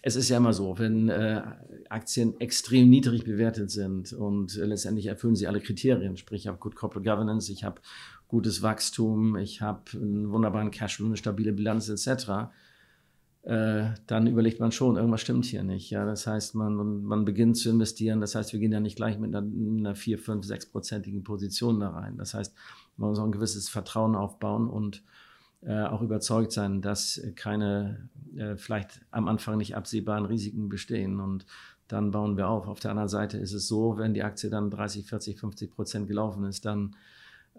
es 0.03 0.15
ist 0.15 0.29
ja 0.29 0.37
immer 0.37 0.53
so, 0.53 0.79
wenn 0.79 1.09
äh, 1.09 1.43
Aktien 1.89 2.39
extrem 2.41 2.89
niedrig 2.89 3.25
bewertet 3.25 3.71
sind 3.71 4.13
und 4.13 4.57
äh, 4.57 4.65
letztendlich 4.65 5.07
erfüllen 5.07 5.35
sie 5.35 5.49
alle 5.49 5.61
Kriterien, 5.61 6.17
sprich, 6.17 6.43
ich 6.43 6.47
habe 6.47 6.59
Good 6.59 6.77
Corporate 6.77 7.09
Governance, 7.09 7.51
ich 7.51 7.65
habe 7.65 7.81
gutes 8.29 8.63
Wachstum, 8.63 9.37
ich 9.37 9.63
habe 9.63 9.83
einen 9.95 10.31
wunderbaren 10.31 10.71
Cashflow, 10.71 11.07
eine 11.07 11.17
stabile 11.17 11.53
Bilanz 11.53 11.89
etc., 11.89 12.51
äh, 13.43 13.95
dann 14.07 14.27
überlegt 14.27 14.61
man 14.61 14.73
schon, 14.73 14.97
irgendwas 14.97 15.23
stimmt 15.23 15.47
hier 15.47 15.63
nicht. 15.63 15.89
Ja? 15.91 16.05
Das 16.05 16.27
heißt, 16.27 16.55
man, 16.55 17.03
man 17.03 17.25
beginnt 17.25 17.57
zu 17.57 17.71
investieren. 17.71 18.21
Das 18.21 18.35
heißt, 18.35 18.53
wir 18.53 18.61
gehen 18.61 18.73
ja 18.73 18.81
nicht 18.81 18.97
gleich 18.97 19.19
mit 19.19 19.35
einer, 19.35 19.47
einer 19.47 19.95
4, 19.95 20.19
5, 20.19 20.45
6-prozentigen 20.47 21.25
Position 21.25 21.81
da 21.81 21.91
rein. 21.91 22.19
Das 22.19 22.35
heißt, 22.35 22.55
man 22.99 23.09
muss 23.09 23.19
auch 23.19 23.25
ein 23.25 23.33
gewisses 23.33 23.71
Vertrauen 23.71 24.17
aufbauen 24.17 24.69
und 24.69 25.03
äh, 25.63 25.83
auch 25.83 26.03
überzeugt 26.03 26.53
sein, 26.53 26.83
dass 26.83 27.23
keine 27.37 28.11
äh, 28.37 28.57
vielleicht 28.57 29.01
am 29.13 29.29
Anfang 29.29 29.57
nicht 29.57 29.77
absehbaren 29.77 30.27
Risiken 30.27 30.69
bestehen. 30.69 31.19
Und 31.19 31.47
dann 31.87 32.11
bauen 32.11 32.37
wir 32.37 32.49
auf. 32.49 32.69
Auf 32.69 32.81
der 32.81 32.91
anderen 32.91 33.09
Seite 33.09 33.39
ist 33.39 33.55
es 33.55 33.67
so, 33.67 33.97
wenn 33.97 34.13
die 34.13 34.25
Aktie 34.25 34.51
dann 34.51 34.71
30, 34.71 35.07
40, 35.07 35.39
50 35.39 35.71
Prozent 35.75 36.07
gelaufen 36.07 36.45
ist, 36.45 36.67
dann 36.67 36.95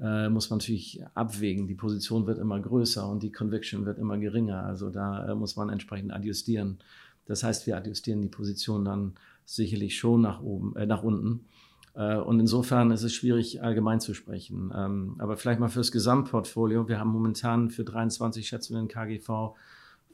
äh, 0.01 0.29
muss 0.29 0.49
man 0.49 0.59
natürlich 0.59 1.03
abwägen. 1.13 1.67
Die 1.67 1.75
Position 1.75 2.25
wird 2.25 2.39
immer 2.39 2.59
größer 2.59 3.07
und 3.07 3.23
die 3.23 3.31
Conviction 3.31 3.85
wird 3.85 3.97
immer 3.97 4.17
geringer. 4.17 4.63
Also 4.63 4.89
da 4.89 5.29
äh, 5.29 5.35
muss 5.35 5.55
man 5.55 5.69
entsprechend 5.69 6.13
adjustieren. 6.13 6.79
Das 7.25 7.43
heißt, 7.43 7.67
wir 7.67 7.77
adjustieren 7.77 8.21
die 8.21 8.27
Position 8.27 8.85
dann 8.85 9.13
sicherlich 9.45 9.97
schon 9.97 10.21
nach 10.21 10.41
oben, 10.41 10.75
äh, 10.75 10.85
nach 10.85 11.03
unten. 11.03 11.45
Äh, 11.95 12.15
und 12.15 12.39
insofern 12.39 12.91
ist 12.91 13.03
es 13.03 13.13
schwierig, 13.13 13.61
allgemein 13.61 13.99
zu 13.99 14.13
sprechen. 14.13 14.71
Ähm, 14.75 15.15
aber 15.19 15.37
vielleicht 15.37 15.59
mal 15.59 15.69
fürs 15.69 15.91
Gesamtportfolio. 15.91 16.87
Wir 16.87 16.99
haben 16.99 17.11
momentan 17.11 17.69
für 17.69 17.83
23 17.83 18.47
Schätzungen 18.47 18.87
KGV 18.87 19.55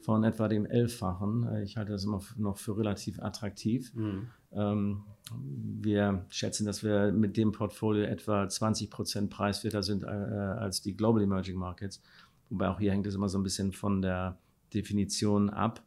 von 0.06 0.22
etwa 0.22 0.46
dem 0.46 0.66
Elffachen. 0.66 1.48
Äh, 1.48 1.64
ich 1.64 1.76
halte 1.76 1.90
das 1.90 2.04
immer 2.04 2.20
noch 2.36 2.56
für 2.56 2.78
relativ 2.78 3.20
attraktiv. 3.20 3.92
Mhm. 3.92 4.28
Ähm, 4.52 5.02
wir 5.34 6.24
schätzen, 6.28 6.64
dass 6.64 6.84
wir 6.84 7.10
mit 7.10 7.36
dem 7.36 7.50
Portfolio 7.50 8.04
etwa 8.04 8.48
20 8.48 8.88
Prozent 8.88 9.30
preiswerter 9.30 9.82
sind 9.82 10.04
äh, 10.04 10.06
als 10.06 10.80
die 10.80 10.96
Global 10.96 11.22
Emerging 11.22 11.56
Markets. 11.56 12.00
wobei 12.50 12.68
auch 12.68 12.78
hier 12.78 12.92
hängt 12.92 13.08
es 13.08 13.16
immer 13.16 13.28
so 13.28 13.36
ein 13.36 13.42
bisschen 13.42 13.72
von 13.72 14.00
der 14.00 14.38
Definition 14.72 15.50
ab. 15.50 15.82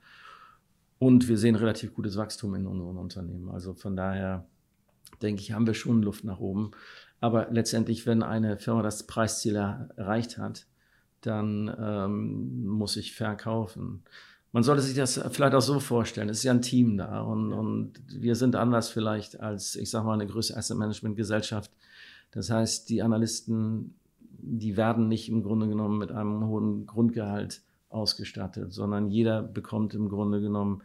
Und 0.99 1.29
wir 1.29 1.37
sehen 1.37 1.55
relativ 1.55 1.93
gutes 1.93 2.17
Wachstum 2.17 2.55
in 2.55 2.67
unseren 2.67 2.97
Unternehmen. 2.97 3.49
Also 3.49 3.73
von 3.73 3.95
daher 3.95 4.45
denke 5.21 5.41
ich, 5.41 5.53
haben 5.53 5.65
wir 5.65 5.73
schon 5.73 6.03
Luft 6.03 6.25
nach 6.25 6.41
oben. 6.41 6.71
Aber 7.21 7.47
letztendlich, 7.51 8.05
wenn 8.05 8.21
eine 8.21 8.57
Firma 8.57 8.81
das 8.81 9.07
Preisziel 9.07 9.55
erreicht 9.55 10.37
hat, 10.37 10.67
dann 11.21 11.73
ähm, 11.79 12.65
muss 12.67 12.97
ich 12.97 13.13
verkaufen. 13.13 14.03
Man 14.51 14.63
sollte 14.63 14.81
sich 14.81 14.95
das 14.95 15.21
vielleicht 15.31 15.53
auch 15.53 15.61
so 15.61 15.79
vorstellen. 15.79 16.29
Es 16.29 16.39
ist 16.39 16.43
ja 16.43 16.53
ein 16.53 16.61
Team 16.61 16.97
da 16.97 17.21
und, 17.21 17.53
und 17.53 18.01
wir 18.07 18.35
sind 18.35 18.55
anders 18.55 18.89
vielleicht 18.89 19.39
als, 19.39 19.75
ich 19.75 19.89
sage 19.89 20.05
mal, 20.05 20.13
eine 20.13 20.27
größere 20.27 20.57
Asset 20.57 20.77
Management 20.77 21.15
Gesellschaft. 21.15 21.71
Das 22.31 22.49
heißt, 22.49 22.89
die 22.89 23.01
Analysten, 23.01 23.95
die 24.21 24.75
werden 24.75 25.07
nicht 25.07 25.29
im 25.29 25.43
Grunde 25.43 25.67
genommen 25.67 25.99
mit 25.99 26.11
einem 26.11 26.45
hohen 26.45 26.87
Grundgehalt 26.87 27.61
ausgestattet, 27.89 28.73
sondern 28.73 29.09
jeder 29.09 29.43
bekommt 29.43 29.93
im 29.93 30.09
Grunde 30.09 30.41
genommen 30.41 30.81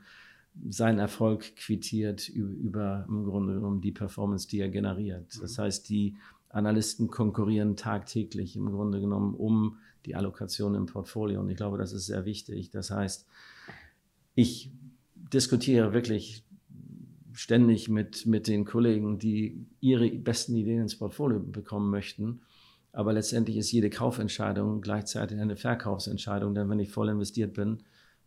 seinen 0.68 0.98
Erfolg 0.98 1.56
quittiert 1.56 2.28
über 2.28 3.04
im 3.08 3.24
Grunde 3.24 3.54
genommen 3.54 3.80
die 3.80 3.92
Performance, 3.92 4.46
die 4.46 4.60
er 4.60 4.68
generiert. 4.68 5.36
Das 5.42 5.56
mhm. 5.56 5.62
heißt, 5.62 5.88
die 5.88 6.16
Analysten 6.48 7.08
konkurrieren 7.08 7.76
tagtäglich 7.76 8.56
im 8.56 8.70
Grunde 8.70 9.00
genommen 9.00 9.34
um 9.34 9.78
die 10.06 10.14
Allokation 10.14 10.74
im 10.74 10.86
Portfolio. 10.86 11.40
Und 11.40 11.50
ich 11.50 11.56
glaube, 11.56 11.78
das 11.78 11.92
ist 11.92 12.06
sehr 12.06 12.24
wichtig. 12.24 12.70
Das 12.70 12.90
heißt, 12.90 13.26
ich 14.34 14.70
diskutiere 15.14 15.92
wirklich 15.92 16.44
ständig 17.32 17.88
mit, 17.88 18.26
mit 18.26 18.46
den 18.46 18.64
Kollegen, 18.64 19.18
die 19.18 19.66
ihre 19.80 20.08
besten 20.10 20.54
Ideen 20.56 20.82
ins 20.82 20.98
Portfolio 20.98 21.40
bekommen 21.40 21.90
möchten. 21.90 22.40
Aber 22.92 23.12
letztendlich 23.12 23.56
ist 23.56 23.72
jede 23.72 23.90
Kaufentscheidung 23.90 24.80
gleichzeitig 24.80 25.40
eine 25.40 25.56
Verkaufsentscheidung, 25.56 26.54
denn 26.54 26.70
wenn 26.70 26.78
ich 26.78 26.90
voll 26.90 27.08
investiert 27.08 27.54
bin, 27.54 27.82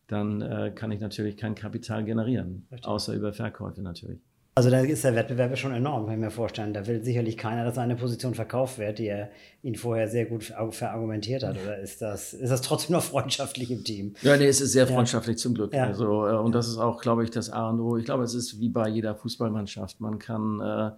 dann 0.08 0.42
äh, 0.42 0.72
kann 0.76 0.92
ich 0.92 1.00
natürlich 1.00 1.38
kein 1.38 1.56
Kapital 1.56 2.04
generieren, 2.04 2.66
Richtig. 2.72 2.88
außer 2.88 3.14
über 3.14 3.34
Verkäufe 3.34 3.82
natürlich. 3.82 4.20
Also 4.58 4.72
da 4.72 4.80
ist 4.80 5.04
der 5.04 5.14
Wettbewerb 5.14 5.56
schon 5.56 5.72
enorm, 5.72 6.06
kann 6.06 6.16
ich 6.16 6.20
mir 6.20 6.32
vorstellen. 6.32 6.74
Da 6.74 6.88
will 6.88 7.04
sicherlich 7.04 7.38
keiner, 7.38 7.64
dass 7.64 7.76
seine 7.76 7.96
Position 7.96 8.34
verkauft 8.34 8.80
wird, 8.80 8.98
die 8.98 9.06
er 9.06 9.30
ihn 9.62 9.76
vorher 9.76 10.08
sehr 10.08 10.26
gut 10.26 10.52
verargumentiert 10.72 11.44
hat. 11.44 11.58
Oder 11.64 11.78
ist 11.78 12.02
das, 12.02 12.34
ist 12.34 12.50
das 12.50 12.64
trotzdem 12.64 12.96
noch 12.96 13.04
freundschaftlich 13.04 13.70
im 13.70 13.84
Team? 13.84 14.16
Ja, 14.24 14.36
nee, 14.36 14.48
es 14.48 14.60
ist 14.60 14.72
sehr 14.72 14.88
freundschaftlich 14.88 15.36
ja. 15.36 15.42
zum 15.44 15.54
Glück. 15.54 15.76
Ja. 15.76 15.84
Also, 15.84 16.28
äh, 16.28 16.38
und 16.38 16.56
das 16.56 16.68
ist 16.70 16.80
auch, 16.80 17.00
glaube 17.02 17.24
ich, 17.24 17.30
das 17.30 17.52
A 17.52 17.70
und 17.70 17.80
O. 17.80 17.98
Ich 17.98 18.06
glaube, 18.06 18.24
es 18.24 18.34
ist 18.34 18.60
wie 18.60 18.70
bei 18.70 18.90
jeder 18.90 19.14
Fußballmannschaft. 19.14 20.02
Man 20.02 20.18
kann 20.18 20.60
äh, 20.60 20.90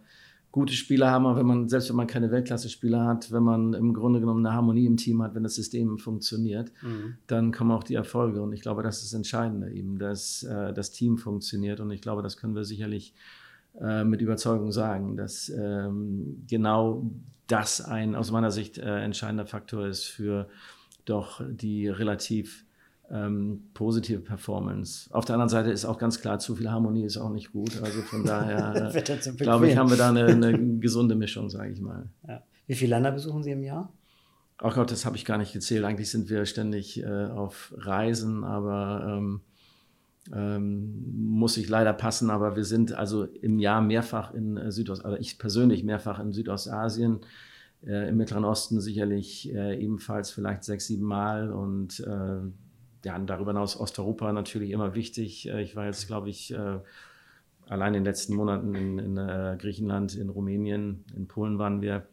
gute 0.53 0.73
Spieler 0.73 1.11
haben, 1.11 1.25
aber 1.25 1.39
wenn 1.39 1.45
man, 1.45 1.67
selbst 1.67 1.89
wenn 1.89 1.97
man 1.97 2.07
keine 2.07 2.31
Weltklasse-Spieler 2.31 3.03
hat, 3.03 3.29
wenn 3.33 3.43
man 3.43 3.73
im 3.73 3.93
Grunde 3.93 4.21
genommen 4.21 4.45
eine 4.45 4.55
Harmonie 4.55 4.85
im 4.85 4.95
Team 4.95 5.21
hat, 5.21 5.35
wenn 5.35 5.43
das 5.43 5.55
System 5.55 5.97
funktioniert, 5.99 6.71
mhm. 6.81 7.15
dann 7.27 7.51
kommen 7.51 7.71
auch 7.71 7.83
die 7.83 7.95
Erfolge. 7.95 8.41
Und 8.41 8.53
ich 8.53 8.61
glaube, 8.61 8.83
das 8.83 8.99
ist 8.99 9.11
das 9.11 9.17
Entscheidende 9.17 9.69
eben, 9.69 9.99
dass 9.99 10.43
äh, 10.43 10.71
das 10.71 10.91
Team 10.91 11.17
funktioniert. 11.17 11.81
Und 11.81 11.91
ich 11.91 11.99
glaube, 12.01 12.21
das 12.21 12.37
können 12.37 12.55
wir 12.55 12.63
sicherlich 12.63 13.13
äh, 13.81 14.03
mit 14.03 14.21
Überzeugung 14.21 14.71
sagen, 14.71 15.17
dass 15.17 15.49
ähm, 15.49 16.43
genau 16.47 17.09
das 17.47 17.81
ein 17.81 18.15
aus 18.15 18.31
meiner 18.31 18.51
Sicht 18.51 18.77
äh, 18.77 18.99
entscheidender 18.99 19.45
Faktor 19.45 19.87
ist 19.87 20.05
für 20.05 20.47
doch 21.05 21.41
die 21.49 21.87
relativ 21.87 22.65
ähm, 23.11 23.69
positive 23.73 24.19
Performance. 24.19 25.09
Auf 25.13 25.25
der 25.25 25.35
anderen 25.35 25.49
Seite 25.49 25.71
ist 25.71 25.85
auch 25.85 25.97
ganz 25.97 26.21
klar, 26.21 26.39
zu 26.39 26.55
viel 26.55 26.69
Harmonie 26.69 27.05
ist 27.05 27.17
auch 27.17 27.31
nicht 27.31 27.51
gut. 27.51 27.81
Also 27.81 28.01
von 28.03 28.23
daher 28.23 28.93
äh, 28.95 29.31
glaube 29.37 29.67
ich, 29.67 29.77
haben 29.77 29.89
wir 29.89 29.97
da 29.97 30.09
eine, 30.09 30.25
eine 30.25 30.59
gesunde 30.79 31.15
Mischung, 31.15 31.49
sage 31.49 31.71
ich 31.71 31.81
mal. 31.81 32.09
Ja. 32.27 32.43
Wie 32.67 32.75
viele 32.75 32.95
Länder 32.95 33.11
besuchen 33.11 33.43
Sie 33.43 33.51
im 33.51 33.63
Jahr? 33.63 33.91
Ach 34.59 34.75
Gott, 34.75 34.91
das 34.91 35.05
habe 35.05 35.15
ich 35.15 35.25
gar 35.25 35.37
nicht 35.37 35.53
gezählt. 35.53 35.85
Eigentlich 35.85 36.11
sind 36.11 36.29
wir 36.29 36.45
ständig 36.45 37.01
äh, 37.01 37.25
auf 37.25 37.73
Reisen, 37.77 38.43
aber 38.43 39.17
ähm, 39.17 39.41
ähm, 40.33 41.03
muss 41.15 41.57
ich 41.57 41.69
leider 41.69 41.93
passen. 41.93 42.29
Aber 42.29 42.55
wir 42.55 42.65
sind 42.65 42.93
also 42.93 43.23
im 43.23 43.59
Jahr 43.59 43.81
mehrfach 43.81 44.33
in 44.33 44.57
äh, 44.57 44.71
Südost, 44.71 45.03
also 45.05 45.17
ich 45.17 45.37
persönlich 45.37 45.83
mehrfach 45.83 46.19
in 46.19 46.31
Südostasien, 46.31 47.21
äh, 47.85 48.09
im 48.09 48.17
Mittleren 48.17 48.45
Osten 48.45 48.81
sicherlich 48.81 49.53
äh, 49.53 49.81
ebenfalls 49.81 50.31
vielleicht 50.31 50.63
sechs, 50.63 50.87
sieben 50.87 51.05
Mal 51.05 51.51
und 51.51 51.99
äh, 52.01 52.41
ja, 53.05 53.17
darüber 53.19 53.51
hinaus 53.51 53.79
Osteuropa 53.79 54.31
natürlich 54.33 54.71
immer 54.71 54.93
wichtig. 54.95 55.47
Äh, 55.49 55.61
ich 55.61 55.75
war 55.75 55.85
jetzt, 55.85 56.07
glaube 56.07 56.29
ich, 56.29 56.53
äh, 56.53 56.79
allein 57.67 57.93
in 57.93 58.01
den 58.01 58.05
letzten 58.05 58.35
Monaten 58.35 58.73
in, 58.75 58.97
in 58.99 59.57
Griechenland, 59.59 60.15
in 60.15 60.29
Rumänien, 60.29 61.05
in 61.15 61.27
Polen 61.27 61.59
waren 61.59 61.81
wir. 61.81 62.07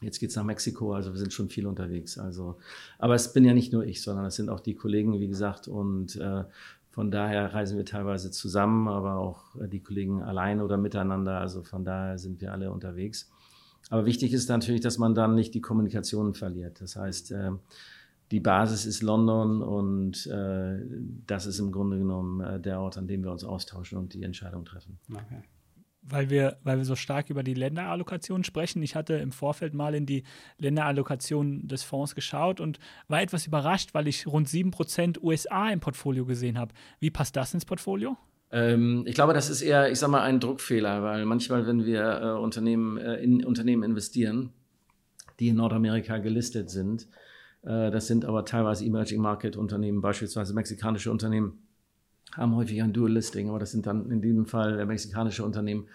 Jetzt 0.00 0.18
geht 0.18 0.30
es 0.30 0.36
nach 0.36 0.44
Mexiko, 0.44 0.92
also 0.92 1.12
wir 1.12 1.18
sind 1.18 1.32
schon 1.32 1.48
viel 1.48 1.66
unterwegs. 1.66 2.16
Also, 2.18 2.58
aber 2.98 3.14
es 3.14 3.32
bin 3.32 3.44
ja 3.44 3.54
nicht 3.54 3.72
nur 3.72 3.84
ich, 3.84 4.02
sondern 4.02 4.26
es 4.26 4.36
sind 4.36 4.50
auch 4.50 4.60
die 4.60 4.74
Kollegen, 4.74 5.18
wie 5.18 5.28
gesagt, 5.28 5.66
und 5.66 6.16
äh, 6.16 6.44
von 6.94 7.10
daher 7.10 7.52
reisen 7.52 7.76
wir 7.76 7.84
teilweise 7.84 8.30
zusammen, 8.30 8.86
aber 8.86 9.16
auch 9.16 9.56
die 9.66 9.80
Kollegen 9.80 10.22
allein 10.22 10.60
oder 10.60 10.76
miteinander. 10.76 11.40
Also 11.40 11.64
von 11.64 11.84
daher 11.84 12.18
sind 12.18 12.40
wir 12.40 12.52
alle 12.52 12.70
unterwegs. 12.70 13.32
Aber 13.90 14.06
wichtig 14.06 14.32
ist 14.32 14.48
natürlich, 14.48 14.80
dass 14.80 14.96
man 14.96 15.12
dann 15.12 15.34
nicht 15.34 15.54
die 15.54 15.60
Kommunikation 15.60 16.34
verliert. 16.34 16.80
Das 16.80 16.94
heißt, 16.94 17.32
äh, 17.32 17.50
die 18.30 18.38
Basis 18.38 18.86
ist 18.86 19.02
London 19.02 19.60
und 19.60 20.28
äh, 20.28 20.82
das 21.26 21.46
ist 21.46 21.58
im 21.58 21.72
Grunde 21.72 21.98
genommen 21.98 22.40
äh, 22.40 22.60
der 22.60 22.78
Ort, 22.80 22.96
an 22.96 23.08
dem 23.08 23.24
wir 23.24 23.32
uns 23.32 23.42
austauschen 23.42 23.98
und 23.98 24.14
die 24.14 24.22
Entscheidung 24.22 24.64
treffen. 24.64 24.96
Okay. 25.10 25.42
Weil 26.06 26.28
wir, 26.28 26.58
weil 26.62 26.76
wir 26.76 26.84
so 26.84 26.96
stark 26.96 27.30
über 27.30 27.42
die 27.42 27.54
Länderallokation 27.54 28.44
sprechen. 28.44 28.82
Ich 28.82 28.94
hatte 28.94 29.14
im 29.14 29.32
Vorfeld 29.32 29.72
mal 29.72 29.94
in 29.94 30.04
die 30.04 30.22
Länderallokation 30.58 31.66
des 31.66 31.82
Fonds 31.82 32.14
geschaut 32.14 32.60
und 32.60 32.78
war 33.08 33.22
etwas 33.22 33.46
überrascht, 33.46 33.94
weil 33.94 34.06
ich 34.06 34.26
rund 34.26 34.46
7% 34.46 35.22
USA 35.22 35.70
im 35.70 35.80
Portfolio 35.80 36.26
gesehen 36.26 36.58
habe. 36.58 36.74
Wie 37.00 37.10
passt 37.10 37.36
das 37.36 37.54
ins 37.54 37.64
Portfolio? 37.64 38.18
Ähm, 38.54 39.04
ich 39.06 39.14
glaube, 39.14 39.34
das 39.34 39.50
ist 39.50 39.62
eher, 39.62 39.90
ich 39.90 39.98
sage 39.98 40.12
mal, 40.12 40.22
ein 40.22 40.40
Druckfehler, 40.40 41.02
weil 41.02 41.24
manchmal, 41.24 41.66
wenn 41.66 41.84
wir 41.84 42.20
äh, 42.22 42.40
Unternehmen, 42.40 42.98
äh, 42.98 43.16
in 43.16 43.44
Unternehmen 43.44 43.82
investieren, 43.82 44.52
die 45.40 45.48
in 45.48 45.56
Nordamerika 45.56 46.18
gelistet 46.18 46.70
sind, 46.70 47.08
äh, 47.62 47.90
das 47.90 48.06
sind 48.06 48.24
aber 48.24 48.44
teilweise 48.44 48.84
Emerging 48.84 49.20
Market 49.20 49.56
Unternehmen, 49.56 50.00
beispielsweise 50.00 50.54
mexikanische 50.54 51.10
Unternehmen, 51.10 51.66
haben 52.36 52.54
häufig 52.56 52.82
ein 52.82 52.92
Dual 52.92 53.12
Listing, 53.12 53.48
aber 53.48 53.58
das 53.58 53.72
sind 53.72 53.86
dann 53.86 54.10
in 54.10 54.20
diesem 54.20 54.46
Fall 54.46 54.80
äh, 54.80 54.86
mexikanische 54.86 55.44
Unternehmen. 55.44 55.88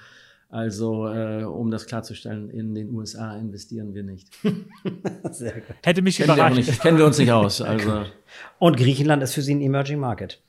Also, 0.52 1.08
äh, 1.08 1.44
um 1.44 1.70
das 1.70 1.86
klarzustellen, 1.86 2.50
in 2.50 2.74
den 2.74 2.92
USA 2.92 3.38
investieren 3.38 3.94
wir 3.94 4.02
nicht. 4.02 4.30
Sehr 5.32 5.54
gut. 5.54 5.76
Hätte 5.84 6.02
mich 6.02 6.18
Kennen 6.18 6.34
überrascht. 6.34 6.58
Wir 6.58 6.66
nicht, 6.66 6.82
kennen 6.82 6.98
wir 6.98 7.06
uns 7.06 7.20
nicht 7.20 7.32
aus. 7.32 7.62
Also. 7.70 8.06
Und 8.58 8.78
Griechenland 8.78 9.22
ist 9.22 9.36
für 9.36 9.44
Sie 9.44 9.54
ein 9.54 9.62
Emerging 9.62 10.00
Market. 10.00 10.42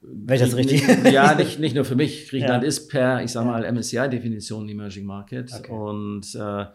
Wäre 0.00 0.40
das 0.40 0.56
richtig? 0.56 0.82
Ja, 1.12 1.34
nicht, 1.34 1.60
nicht 1.60 1.74
nur 1.74 1.84
für 1.84 1.94
mich. 1.94 2.28
Griechenland 2.30 2.62
ja. 2.62 2.68
ist 2.68 2.88
per, 2.88 3.22
ich 3.22 3.30
sag 3.32 3.44
mal, 3.44 3.70
MSCI-Definition 3.70 4.66
Emerging 4.68 5.04
Market. 5.04 5.52
Okay. 5.52 5.70
Und 5.70 6.34
äh, 6.34 6.66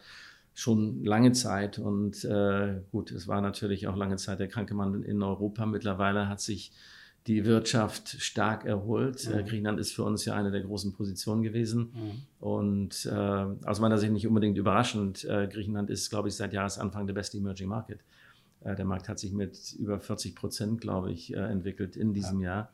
schon 0.54 1.04
lange 1.04 1.32
Zeit. 1.32 1.80
Und 1.80 2.24
äh, 2.24 2.82
gut, 2.92 3.12
es 3.12 3.28
war 3.28 3.42
natürlich 3.42 3.88
auch 3.88 3.96
lange 3.96 4.18
Zeit 4.18 4.40
der 4.40 4.48
kranke 4.48 4.76
Mann 4.76 5.02
in 5.02 5.24
Europa. 5.24 5.66
Mittlerweile 5.66 6.30
hat 6.30 6.40
sich 6.40 6.72
die 7.28 7.46
Wirtschaft 7.46 8.10
stark 8.22 8.66
erholt. 8.66 9.30
Mhm. 9.30 9.46
Griechenland 9.46 9.80
ist 9.80 9.94
für 9.94 10.04
uns 10.04 10.24
ja 10.26 10.34
eine 10.34 10.50
der 10.50 10.62
großen 10.62 10.94
Positionen 10.94 11.44
gewesen. 11.44 11.92
Mhm. 11.94 12.12
Und 12.40 13.06
äh, 13.06 13.46
aus 13.66 13.80
meiner 13.80 13.98
Sicht 13.98 14.14
nicht 14.14 14.28
unbedingt 14.28 14.58
überraschend. 14.58 15.26
Äh, 15.26 15.48
Griechenland 15.48 15.90
ist, 15.90 16.10
glaube 16.10 16.30
ich, 16.30 16.36
seit 16.36 16.54
Jahresanfang 16.54 17.06
der 17.06 17.14
beste 17.14 17.38
Emerging 17.38 17.68
Market. 17.68 18.00
Äh, 18.62 18.76
der 18.76 18.86
Markt 18.86 19.10
hat 19.10 19.20
sich 19.20 19.34
mit 19.34 19.74
über 19.78 20.00
40 20.00 20.36
Prozent, 20.36 20.82
glaube 20.82 21.12
ich, 21.12 21.34
äh, 21.34 21.40
entwickelt 21.40 21.98
in 21.98 22.14
diesem 22.14 22.40
ja. 22.42 22.50
Jahr. 22.50 22.72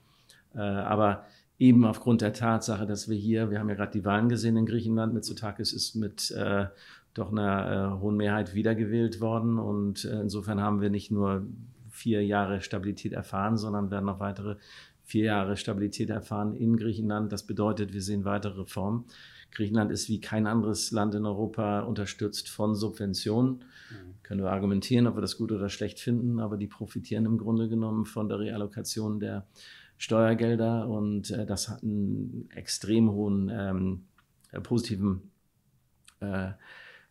Äh, 0.55 0.59
aber 0.59 1.25
eben 1.57 1.85
aufgrund 1.85 2.21
der 2.21 2.33
Tatsache, 2.33 2.85
dass 2.85 3.09
wir 3.09 3.17
hier, 3.17 3.49
wir 3.49 3.59
haben 3.59 3.69
ja 3.69 3.75
gerade 3.75 3.91
die 3.91 4.05
Wahlen 4.05 4.29
gesehen 4.29 4.55
in 4.55 4.65
Griechenland, 4.65 5.13
Mitsotakis 5.13 5.73
ist 5.73 5.95
mit 5.95 6.29
äh, 6.31 6.67
doch 7.15 7.31
einer 7.31 7.95
äh, 7.97 8.01
hohen 8.01 8.17
Mehrheit 8.17 8.53
wiedergewählt 8.53 9.21
worden. 9.21 9.57
Und 9.57 10.05
äh, 10.05 10.21
insofern 10.21 10.61
haben 10.61 10.81
wir 10.81 10.89
nicht 10.89 11.09
nur 11.11 11.45
vier 12.03 12.25
Jahre 12.25 12.61
Stabilität 12.61 13.13
erfahren, 13.13 13.55
sondern 13.57 13.89
werden 13.89 14.05
noch 14.05 14.19
weitere 14.19 14.57
vier 15.03 15.25
Jahre 15.25 15.55
Stabilität 15.55 16.09
erfahren 16.09 16.53
in 16.53 16.75
Griechenland. 16.75 17.31
Das 17.31 17.47
bedeutet, 17.47 17.93
wir 17.93 18.01
sehen 18.01 18.25
weitere 18.25 18.59
Reformen. 18.59 19.05
Griechenland 19.51 19.89
ist 19.89 20.09
wie 20.09 20.19
kein 20.19 20.45
anderes 20.45 20.91
Land 20.91 21.15
in 21.15 21.25
Europa 21.25 21.81
unterstützt 21.81 22.49
von 22.49 22.75
Subventionen. 22.75 23.63
Mhm. 23.89 24.15
Können 24.21 24.41
wir 24.41 24.51
argumentieren, 24.51 25.07
ob 25.07 25.15
wir 25.15 25.21
das 25.21 25.37
gut 25.37 25.53
oder 25.53 25.69
schlecht 25.69 25.99
finden, 25.99 26.41
aber 26.41 26.57
die 26.57 26.67
profitieren 26.67 27.25
im 27.25 27.37
Grunde 27.37 27.69
genommen 27.69 28.05
von 28.05 28.27
der 28.27 28.39
Reallokation 28.39 29.21
der 29.21 29.47
Steuergelder 29.97 30.89
und 30.89 31.31
äh, 31.31 31.45
das 31.45 31.69
hat 31.69 31.83
einen 31.83 32.49
extrem 32.53 33.11
hohen 33.11 33.49
ähm, 33.49 34.05
positiven 34.63 35.31
äh, 36.19 36.49
äh, 36.49 36.51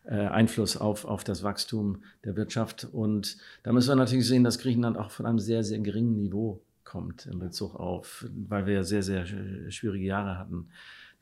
Einfluss 0.05 0.75
auf, 0.75 1.05
auf 1.05 1.23
das 1.23 1.43
Wachstum 1.43 2.03
der 2.25 2.35
Wirtschaft. 2.35 2.87
Und 2.91 3.37
da 3.63 3.71
müssen 3.71 3.89
wir 3.89 3.95
natürlich 3.95 4.27
sehen, 4.27 4.43
dass 4.43 4.59
Griechenland 4.59 4.97
auch 4.97 5.11
von 5.11 5.25
einem 5.25 5.39
sehr, 5.39 5.63
sehr 5.63 5.79
geringen 5.79 6.17
Niveau 6.17 6.61
kommt 6.83 7.25
in 7.25 7.39
Bezug 7.39 7.75
auf, 7.75 8.25
weil 8.47 8.65
wir 8.65 8.83
sehr, 8.83 9.01
sehr 9.01 9.25
schwierige 9.71 10.05
Jahre 10.05 10.37
hatten. 10.37 10.67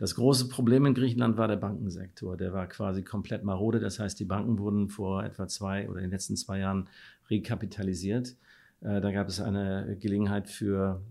Das 0.01 0.15
große 0.15 0.47
Problem 0.47 0.87
in 0.87 0.95
Griechenland 0.95 1.37
war 1.37 1.47
der 1.47 1.57
Bankensektor. 1.57 2.35
Der 2.35 2.53
war 2.53 2.65
quasi 2.65 3.03
komplett 3.03 3.43
marode. 3.43 3.79
Das 3.79 3.99
heißt, 3.99 4.19
die 4.19 4.25
Banken 4.25 4.57
wurden 4.57 4.89
vor 4.89 5.23
etwa 5.23 5.47
zwei 5.47 5.87
oder 5.87 5.99
in 5.99 6.05
den 6.05 6.11
letzten 6.11 6.35
zwei 6.35 6.57
Jahren 6.57 6.89
rekapitalisiert. 7.29 8.35
Äh, 8.81 8.99
da 8.99 9.11
gab 9.11 9.27
es 9.27 9.39
eine 9.39 9.95
Gelegenheit 9.99 10.49
für 10.49 11.03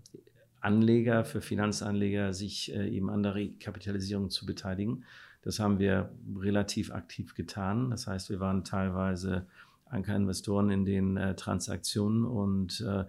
Anleger, 0.59 1.23
für 1.23 1.39
Finanzanleger, 1.39 2.33
sich 2.33 2.75
äh, 2.75 2.89
eben 2.89 3.09
an 3.09 3.23
der 3.23 3.35
Rekapitalisierung 3.35 4.29
zu 4.29 4.45
beteiligen. 4.45 5.05
Das 5.41 5.59
haben 5.59 5.79
wir 5.79 6.11
relativ 6.39 6.91
aktiv 6.91 7.33
getan. 7.35 7.89
Das 7.89 8.07
heißt, 8.07 8.29
wir 8.29 8.39
waren 8.39 8.63
teilweise 8.63 9.45
Ankerinvestoren 9.85 10.69
in 10.69 10.85
den 10.85 11.17
äh, 11.17 11.35
Transaktionen 11.35 12.25
und 12.25 12.81
äh, 12.81 13.05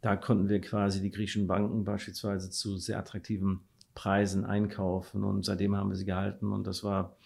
da 0.00 0.16
konnten 0.16 0.48
wir 0.48 0.60
quasi 0.60 1.00
die 1.00 1.10
griechischen 1.10 1.46
Banken 1.46 1.84
beispielsweise 1.84 2.50
zu 2.50 2.76
sehr 2.76 2.98
attraktiven 2.98 3.60
Preisen 3.94 4.44
einkaufen 4.44 5.24
und 5.24 5.44
seitdem 5.44 5.76
haben 5.76 5.90
wir 5.90 5.96
sie 5.96 6.04
gehalten 6.04 6.52
und 6.52 6.66
das 6.66 6.82
war 6.82 7.16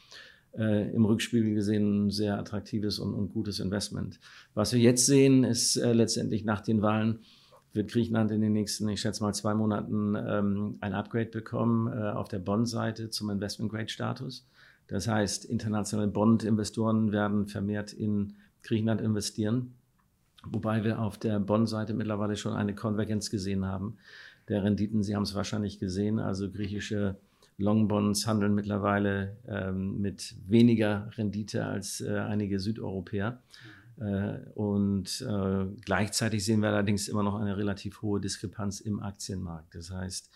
äh, 0.56 0.90
im 0.92 1.04
Rückspiegel 1.04 1.54
gesehen 1.54 2.06
ein 2.06 2.10
sehr 2.10 2.38
attraktives 2.38 2.98
und, 2.98 3.14
und, 3.14 3.32
gutes 3.32 3.60
Investment. 3.60 4.18
Was 4.54 4.72
wir 4.72 4.80
jetzt 4.80 5.06
sehen, 5.06 5.44
ist 5.44 5.76
äh, 5.76 5.92
letztendlich 5.92 6.44
nach 6.44 6.60
den 6.60 6.82
Wahlen 6.82 7.20
wird 7.72 7.90
Griechenland 7.90 8.30
in 8.30 8.40
den 8.40 8.52
nächsten, 8.52 8.88
ich 8.88 9.00
schätze 9.00 9.22
mal, 9.22 9.34
zwei 9.34 9.54
Monaten 9.54 10.14
ähm, 10.16 10.76
ein 10.80 10.94
Upgrade 10.94 11.26
bekommen 11.26 11.92
äh, 11.92 12.10
auf 12.10 12.28
der 12.28 12.38
Bond-Seite 12.38 13.10
zum 13.10 13.30
Investment-Grade-Status. 13.30 14.46
Das 14.88 15.08
heißt, 15.08 15.44
internationale 15.44 16.08
Bond-Investoren 16.08 17.12
werden 17.12 17.46
vermehrt 17.46 17.92
in 17.92 18.34
Griechenland 18.62 19.00
investieren, 19.00 19.74
wobei 20.44 20.84
wir 20.84 21.00
auf 21.00 21.18
der 21.18 21.38
Bond-Seite 21.40 21.94
mittlerweile 21.94 22.36
schon 22.36 22.54
eine 22.54 22.74
Konvergenz 22.74 23.30
gesehen 23.30 23.66
haben. 23.66 23.96
Der 24.48 24.62
Renditen, 24.62 25.02
Sie 25.02 25.14
haben 25.14 25.24
es 25.24 25.34
wahrscheinlich 25.34 25.78
gesehen, 25.78 26.18
also 26.18 26.50
griechische 26.50 27.16
Longbonds 27.58 28.26
handeln 28.26 28.54
mittlerweile 28.54 29.36
ähm, 29.48 30.00
mit 30.00 30.34
weniger 30.46 31.10
Rendite 31.16 31.64
als 31.64 32.00
äh, 32.00 32.18
einige 32.18 32.60
Südeuropäer. 32.60 33.28
Äh, 33.28 33.85
und 34.54 35.26
äh, 35.26 35.66
gleichzeitig 35.84 36.44
sehen 36.44 36.60
wir 36.60 36.68
allerdings 36.68 37.08
immer 37.08 37.22
noch 37.22 37.36
eine 37.36 37.56
relativ 37.56 38.02
hohe 38.02 38.20
Diskrepanz 38.20 38.80
im 38.80 39.00
Aktienmarkt. 39.00 39.74
Das 39.74 39.90
heißt, 39.90 40.30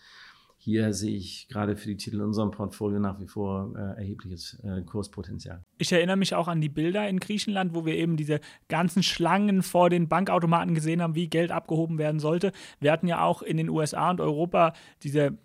hier 0.63 0.93
sehe 0.93 1.17
ich 1.17 1.47
gerade 1.47 1.75
für 1.75 1.87
die 1.87 1.97
Titel 1.97 2.17
in 2.17 2.21
unserem 2.21 2.51
Portfolio 2.51 2.99
nach 2.99 3.19
wie 3.19 3.27
vor 3.27 3.73
äh, 3.75 3.99
erhebliches 3.99 4.59
äh, 4.63 4.83
Kurspotenzial. 4.83 5.63
Ich 5.79 5.91
erinnere 5.91 6.17
mich 6.17 6.35
auch 6.35 6.47
an 6.47 6.61
die 6.61 6.69
Bilder 6.69 7.09
in 7.09 7.19
Griechenland, 7.19 7.73
wo 7.73 7.83
wir 7.83 7.95
eben 7.95 8.15
diese 8.15 8.39
ganzen 8.67 9.01
Schlangen 9.01 9.63
vor 9.63 9.89
den 9.89 10.07
Bankautomaten 10.07 10.75
gesehen 10.75 11.01
haben, 11.01 11.15
wie 11.15 11.29
Geld 11.29 11.51
abgehoben 11.51 11.97
werden 11.97 12.19
sollte. 12.19 12.51
Wir 12.79 12.91
hatten 12.91 13.07
ja 13.07 13.23
auch 13.23 13.41
in 13.41 13.57
den 13.57 13.69
USA 13.69 14.11
und 14.11 14.21
Europa 14.21 14.73
diese 15.01 15.35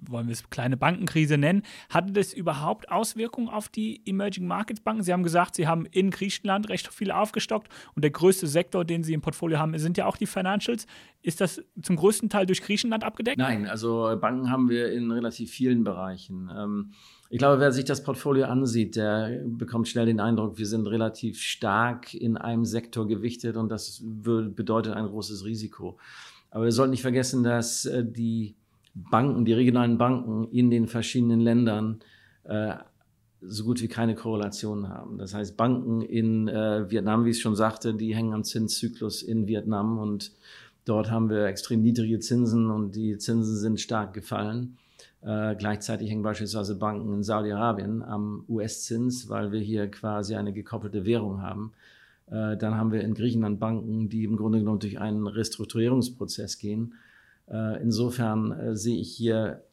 wollen 0.00 0.26
wir 0.26 0.32
es 0.32 0.48
kleine 0.50 0.76
Bankenkrise 0.76 1.38
nennen. 1.38 1.62
Hatte 1.88 2.12
das 2.12 2.32
überhaupt 2.32 2.90
Auswirkungen 2.90 3.48
auf 3.48 3.68
die 3.68 4.02
Emerging 4.06 4.46
Markets 4.46 4.80
Banken? 4.80 5.02
Sie 5.02 5.12
haben 5.12 5.22
gesagt, 5.22 5.54
Sie 5.54 5.66
haben 5.66 5.86
in 5.86 6.10
Griechenland 6.10 6.68
recht 6.68 6.92
viel 6.92 7.10
aufgestockt 7.10 7.68
und 7.94 8.02
der 8.02 8.10
größte 8.10 8.46
Sektor, 8.46 8.84
den 8.84 9.02
Sie 9.02 9.14
im 9.14 9.20
Portfolio 9.20 9.58
haben, 9.58 9.76
sind 9.78 9.96
ja 9.96 10.06
auch 10.06 10.16
die 10.16 10.26
Financials. 10.26 10.86
Ist 11.22 11.40
das 11.40 11.62
zum 11.82 11.96
größten 11.96 12.28
Teil 12.28 12.46
durch 12.46 12.62
Griechenland 12.62 13.04
abgedeckt? 13.04 13.38
Nein, 13.38 13.66
also 13.66 14.16
Banken 14.20 14.50
haben 14.50 14.68
wir 14.68 14.92
in 14.92 15.10
relativ 15.10 15.50
vielen 15.50 15.84
Bereichen. 15.84 16.50
Ähm, 16.56 16.92
ich 17.30 17.38
glaube, 17.38 17.60
wer 17.60 17.72
sich 17.72 17.86
das 17.86 18.02
Portfolio 18.02 18.44
ansieht, 18.44 18.96
der 18.96 19.40
bekommt 19.46 19.88
schnell 19.88 20.04
den 20.04 20.20
Eindruck, 20.20 20.58
wir 20.58 20.66
sind 20.66 20.86
relativ 20.86 21.40
stark 21.40 22.12
in 22.12 22.36
einem 22.36 22.66
Sektor 22.66 23.08
gewichtet 23.08 23.56
und 23.56 23.70
das 23.70 24.02
bedeutet 24.04 24.94
ein 24.94 25.06
großes 25.06 25.44
Risiko. 25.44 25.98
Aber 26.50 26.64
wir 26.64 26.72
sollten 26.72 26.90
nicht 26.90 27.00
vergessen, 27.00 27.42
dass 27.42 27.86
äh, 27.86 28.04
die 28.04 28.54
Banken, 28.94 29.44
die 29.44 29.52
regionalen 29.52 29.98
Banken 29.98 30.48
in 30.48 30.70
den 30.70 30.86
verschiedenen 30.86 31.40
Ländern 31.40 32.00
äh, 32.44 32.74
so 33.40 33.64
gut 33.64 33.82
wie 33.82 33.88
keine 33.88 34.14
Korrelation 34.14 34.88
haben. 34.88 35.18
Das 35.18 35.34
heißt, 35.34 35.56
Banken 35.56 36.02
in 36.02 36.48
äh, 36.48 36.90
Vietnam, 36.90 37.24
wie 37.24 37.30
ich 37.30 37.40
schon 37.40 37.56
sagte, 37.56 37.94
die 37.94 38.14
hängen 38.14 38.34
am 38.34 38.44
Zinszyklus 38.44 39.22
in 39.22 39.46
Vietnam 39.48 39.98
und 39.98 40.32
dort 40.84 41.10
haben 41.10 41.28
wir 41.28 41.46
extrem 41.46 41.82
niedrige 41.82 42.20
Zinsen 42.20 42.70
und 42.70 42.94
die 42.94 43.18
Zinsen 43.18 43.56
sind 43.56 43.80
stark 43.80 44.14
gefallen. 44.14 44.76
Äh, 45.22 45.56
gleichzeitig 45.56 46.10
hängen 46.10 46.22
beispielsweise 46.22 46.76
Banken 46.76 47.12
in 47.12 47.22
Saudi-Arabien 47.22 48.02
am 48.02 48.44
US-Zins, 48.48 49.28
weil 49.28 49.50
wir 49.52 49.60
hier 49.60 49.90
quasi 49.90 50.36
eine 50.36 50.52
gekoppelte 50.52 51.04
Währung 51.04 51.42
haben. 51.42 51.72
Äh, 52.26 52.56
dann 52.56 52.76
haben 52.76 52.92
wir 52.92 53.02
in 53.02 53.14
Griechenland 53.14 53.58
Banken, 53.58 54.08
die 54.08 54.24
im 54.24 54.36
Grunde 54.36 54.58
genommen 54.58 54.80
durch 54.80 55.00
einen 55.00 55.26
Restrukturierungsprozess 55.26 56.58
gehen 56.58 56.94
insofern 57.82 58.52
äh, 58.52 58.76
sehe 58.76 58.98
ich 58.98 59.12
hier, 59.14 59.64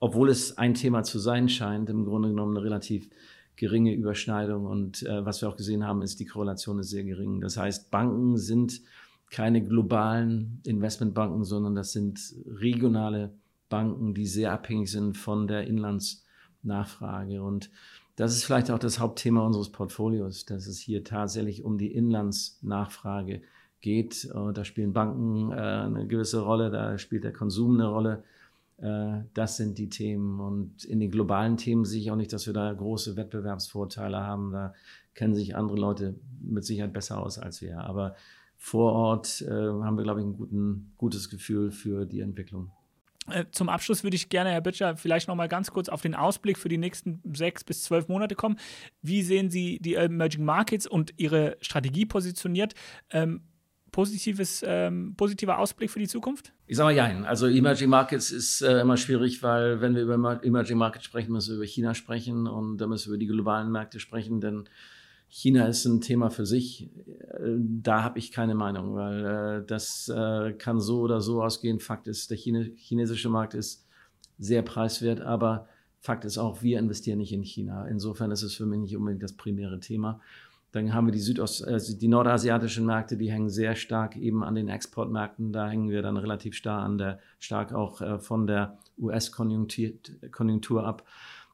obwohl 0.00 0.30
es 0.30 0.58
ein 0.58 0.74
Thema 0.74 1.02
zu 1.02 1.18
sein 1.18 1.48
scheint, 1.48 1.88
im 1.88 2.04
Grunde 2.04 2.28
genommen 2.28 2.56
eine 2.56 2.64
relativ 2.64 3.08
geringe 3.56 3.94
Überschneidung. 3.94 4.66
Und 4.66 5.02
äh, 5.04 5.24
was 5.24 5.40
wir 5.40 5.48
auch 5.48 5.56
gesehen 5.56 5.86
haben, 5.86 6.02
ist, 6.02 6.20
die 6.20 6.26
Korrelation 6.26 6.78
ist 6.78 6.90
sehr 6.90 7.04
gering. 7.04 7.40
Das 7.40 7.56
heißt, 7.56 7.90
Banken 7.90 8.36
sind 8.36 8.80
keine 9.30 9.64
globalen 9.64 10.60
Investmentbanken, 10.66 11.44
sondern 11.44 11.74
das 11.74 11.92
sind 11.92 12.34
regionale 12.46 13.32
Banken, 13.68 14.14
die 14.14 14.26
sehr 14.26 14.52
abhängig 14.52 14.90
sind 14.90 15.16
von 15.16 15.46
der 15.46 15.66
Inlandsnachfrage. 15.66 17.42
Und 17.42 17.70
das 18.16 18.34
ist 18.34 18.44
vielleicht 18.44 18.70
auch 18.70 18.78
das 18.78 18.98
Hauptthema 18.98 19.46
unseres 19.46 19.70
Portfolios, 19.70 20.44
dass 20.44 20.66
es 20.66 20.80
hier 20.80 21.02
tatsächlich 21.02 21.64
um 21.64 21.78
die 21.78 21.94
Inlandsnachfrage 21.94 23.38
geht 23.38 23.42
geht. 23.82 24.24
Äh, 24.24 24.52
da 24.54 24.64
spielen 24.64 24.94
Banken 24.94 25.50
äh, 25.52 25.54
eine 25.54 26.06
gewisse 26.06 26.40
Rolle, 26.40 26.70
da 26.70 26.96
spielt 26.96 27.24
der 27.24 27.32
Konsum 27.32 27.74
eine 27.74 27.88
Rolle. 27.88 28.24
Äh, 28.78 29.24
das 29.34 29.58
sind 29.58 29.76
die 29.76 29.90
Themen. 29.90 30.40
Und 30.40 30.84
in 30.84 31.00
den 31.00 31.10
globalen 31.10 31.58
Themen 31.58 31.84
sehe 31.84 32.00
ich 32.00 32.10
auch 32.10 32.16
nicht, 32.16 32.32
dass 32.32 32.46
wir 32.46 32.54
da 32.54 32.72
große 32.72 33.16
Wettbewerbsvorteile 33.16 34.18
haben. 34.18 34.52
Da 34.52 34.72
kennen 35.14 35.34
sich 35.34 35.54
andere 35.54 35.76
Leute 35.76 36.14
mit 36.40 36.64
Sicherheit 36.64 36.94
besser 36.94 37.22
aus 37.22 37.38
als 37.38 37.60
wir. 37.60 37.80
Aber 37.80 38.14
vor 38.56 38.92
Ort 38.92 39.44
haben 39.48 39.96
wir, 39.96 40.04
glaube 40.04 40.20
ich, 40.20 40.26
ein 40.26 40.36
guten, 40.36 40.92
gutes 40.96 41.28
Gefühl 41.28 41.72
für 41.72 42.06
die 42.06 42.20
Entwicklung. 42.20 42.70
Zum 43.50 43.68
Abschluss 43.68 44.04
würde 44.04 44.14
ich 44.16 44.28
gerne, 44.28 44.50
Herr 44.50 44.60
Böttcher, 44.60 44.96
vielleicht 44.96 45.26
noch 45.28 45.34
mal 45.34 45.48
ganz 45.48 45.72
kurz 45.72 45.88
auf 45.88 46.00
den 46.00 46.14
Ausblick 46.14 46.58
für 46.58 46.68
die 46.68 46.78
nächsten 46.78 47.20
sechs 47.34 47.64
bis 47.64 47.82
zwölf 47.82 48.08
Monate 48.08 48.36
kommen. 48.36 48.56
Wie 49.00 49.22
sehen 49.22 49.50
Sie 49.50 49.78
die 49.80 49.94
Emerging 49.94 50.44
Markets 50.44 50.86
und 50.86 51.12
Ihre 51.18 51.56
Strategie 51.60 52.06
positioniert? 52.06 52.74
Ähm, 53.10 53.42
positives, 53.92 54.64
ähm, 54.66 55.14
positiver 55.16 55.58
Ausblick 55.58 55.90
für 55.90 55.98
die 55.98 56.08
Zukunft? 56.08 56.52
Ich 56.66 56.76
sage 56.76 56.94
mal 56.94 56.96
ja. 56.96 57.24
Also 57.24 57.46
Emerging 57.46 57.90
Markets 57.90 58.30
ist 58.30 58.62
äh, 58.62 58.80
immer 58.80 58.96
schwierig, 58.96 59.42
weil 59.42 59.80
wenn 59.80 59.94
wir 59.94 60.02
über 60.02 60.40
Emerging 60.42 60.78
Markets 60.78 61.04
sprechen, 61.04 61.32
müssen 61.32 61.50
wir 61.50 61.56
über 61.56 61.66
China 61.66 61.94
sprechen 61.94 62.46
und 62.46 62.78
da 62.78 62.86
müssen 62.86 63.08
wir 63.08 63.14
über 63.14 63.20
die 63.20 63.26
globalen 63.26 63.70
Märkte 63.70 64.00
sprechen, 64.00 64.40
denn 64.40 64.64
China 65.28 65.66
ist 65.66 65.86
ein 65.86 66.00
Thema 66.00 66.28
für 66.30 66.44
sich. 66.44 66.90
Äh, 67.06 67.56
da 67.58 68.02
habe 68.02 68.18
ich 68.18 68.32
keine 68.32 68.54
Meinung, 68.54 68.94
weil 68.94 69.24
äh, 69.24 69.66
das 69.66 70.08
äh, 70.08 70.52
kann 70.54 70.80
so 70.80 71.00
oder 71.00 71.20
so 71.20 71.42
ausgehen. 71.42 71.78
Fakt 71.78 72.06
ist, 72.06 72.30
der 72.30 72.36
Chine 72.36 72.72
chinesische 72.76 73.28
Markt 73.28 73.54
ist 73.54 73.86
sehr 74.38 74.62
preiswert, 74.62 75.20
aber 75.20 75.68
Fakt 76.00 76.24
ist 76.24 76.36
auch, 76.36 76.62
wir 76.62 76.78
investieren 76.78 77.18
nicht 77.18 77.32
in 77.32 77.42
China. 77.44 77.86
Insofern 77.86 78.30
ist 78.30 78.42
es 78.42 78.54
für 78.54 78.66
mich 78.66 78.80
nicht 78.80 78.96
unbedingt 78.96 79.22
das 79.22 79.34
primäre 79.34 79.78
Thema. 79.78 80.20
Dann 80.72 80.94
haben 80.94 81.06
wir 81.06 81.12
die, 81.12 81.20
Südost 81.20 81.66
also 81.66 81.96
die 81.96 82.08
nordasiatischen 82.08 82.86
Märkte, 82.86 83.16
die 83.16 83.30
hängen 83.30 83.50
sehr 83.50 83.74
stark 83.76 84.16
eben 84.16 84.42
an 84.42 84.54
den 84.54 84.68
Exportmärkten. 84.68 85.52
Da 85.52 85.68
hängen 85.68 85.90
wir 85.90 86.02
dann 86.02 86.16
relativ 86.16 86.54
stark 86.54 86.84
an 86.84 86.98
der, 86.98 87.18
stark 87.38 87.72
auch 87.72 88.00
äh, 88.00 88.18
von 88.18 88.46
der 88.46 88.78
US-Konjunktur 88.98 90.86
ab. 90.86 91.06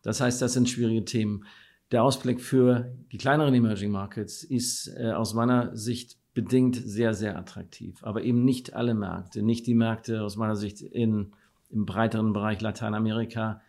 Das 0.02 0.20
heißt, 0.20 0.40
das 0.40 0.52
sind 0.52 0.68
schwierige 0.68 1.04
Themen. 1.04 1.44
Der 1.90 2.04
Ausblick 2.04 2.40
für 2.40 2.92
die 3.10 3.18
kleineren 3.18 3.54
Emerging 3.54 3.90
Markets 3.90 4.44
ist 4.44 4.88
äh, 4.96 5.10
aus 5.10 5.34
meiner 5.34 5.76
Sicht 5.76 6.16
bedingt 6.34 6.76
sehr, 6.76 7.14
sehr 7.14 7.36
attraktiv. 7.36 8.04
Aber 8.04 8.22
eben 8.22 8.44
nicht 8.44 8.74
alle 8.74 8.94
Märkte, 8.94 9.42
nicht 9.42 9.66
die 9.66 9.74
Märkte 9.74 10.22
aus 10.22 10.36
meiner 10.36 10.54
Sicht 10.54 10.80
in, 10.80 11.32
im 11.70 11.86
breiteren 11.86 12.32
Bereich 12.32 12.60
Lateinamerika, 12.60 13.60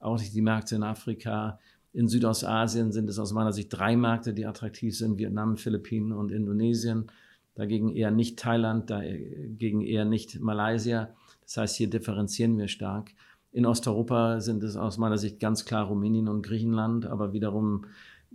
auch 0.00 0.18
nicht 0.18 0.34
die 0.34 0.42
Märkte 0.42 0.74
in 0.74 0.82
Afrika, 0.82 1.60
in 1.96 2.08
Südostasien 2.08 2.92
sind 2.92 3.08
es 3.08 3.18
aus 3.18 3.32
meiner 3.32 3.54
Sicht 3.54 3.70
drei 3.70 3.96
Märkte, 3.96 4.34
die 4.34 4.44
attraktiv 4.44 4.94
sind, 4.94 5.16
Vietnam, 5.16 5.56
Philippinen 5.56 6.12
und 6.12 6.30
Indonesien. 6.30 7.06
Dagegen 7.54 7.88
eher 7.88 8.10
nicht 8.10 8.38
Thailand, 8.38 8.90
dagegen 8.90 9.80
eher 9.80 10.04
nicht 10.04 10.38
Malaysia. 10.38 11.08
Das 11.44 11.56
heißt, 11.56 11.76
hier 11.76 11.88
differenzieren 11.88 12.58
wir 12.58 12.68
stark. 12.68 13.12
In 13.50 13.64
Osteuropa 13.64 14.40
sind 14.40 14.62
es 14.62 14.76
aus 14.76 14.98
meiner 14.98 15.16
Sicht 15.16 15.40
ganz 15.40 15.64
klar 15.64 15.86
Rumänien 15.86 16.28
und 16.28 16.42
Griechenland, 16.42 17.06
aber 17.06 17.32
wiederum 17.32 17.86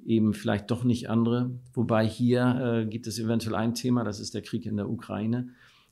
eben 0.03 0.33
vielleicht 0.33 0.71
doch 0.71 0.83
nicht 0.83 1.11
andere. 1.11 1.51
Wobei 1.75 2.07
hier 2.07 2.81
äh, 2.81 2.85
gibt 2.87 3.05
es 3.05 3.19
eventuell 3.19 3.53
ein 3.53 3.75
Thema, 3.75 4.03
das 4.03 4.19
ist 4.19 4.33
der 4.33 4.41
Krieg 4.41 4.65
in 4.65 4.77
der 4.77 4.89
Ukraine. 4.89 5.49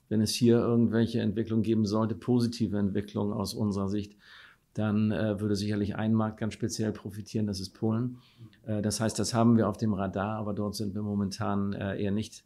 Wenn 0.07 0.21
es 0.21 0.33
hier 0.33 0.57
irgendwelche 0.57 1.21
Entwicklungen 1.21 1.61
geben 1.61 1.85
sollte, 1.85 2.15
positive 2.15 2.79
Entwicklungen 2.79 3.31
aus 3.31 3.53
unserer 3.53 3.89
Sicht, 3.89 4.17
dann 4.79 5.11
äh, 5.11 5.39
würde 5.39 5.55
sicherlich 5.55 5.95
ein 5.95 6.13
Markt 6.13 6.39
ganz 6.39 6.53
speziell 6.53 6.91
profitieren, 6.91 7.45
das 7.45 7.59
ist 7.59 7.71
Polen. 7.71 8.17
Äh, 8.65 8.81
das 8.81 8.99
heißt, 8.99 9.19
das 9.19 9.33
haben 9.33 9.57
wir 9.57 9.67
auf 9.67 9.77
dem 9.77 9.93
Radar, 9.93 10.37
aber 10.37 10.53
dort 10.53 10.75
sind 10.75 10.95
wir 10.95 11.01
momentan 11.01 11.73
äh, 11.73 12.01
eher 12.01 12.11
nicht 12.11 12.43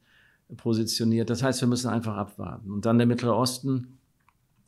positioniert. 0.58 1.30
Das 1.30 1.44
heißt, 1.44 1.62
wir 1.62 1.68
müssen 1.68 1.90
einfach 1.90 2.18
abwarten. 2.18 2.72
Und 2.72 2.86
dann 2.86 2.98
der 2.98 3.08
Mittlere 3.08 3.36
Osten, 3.36 4.00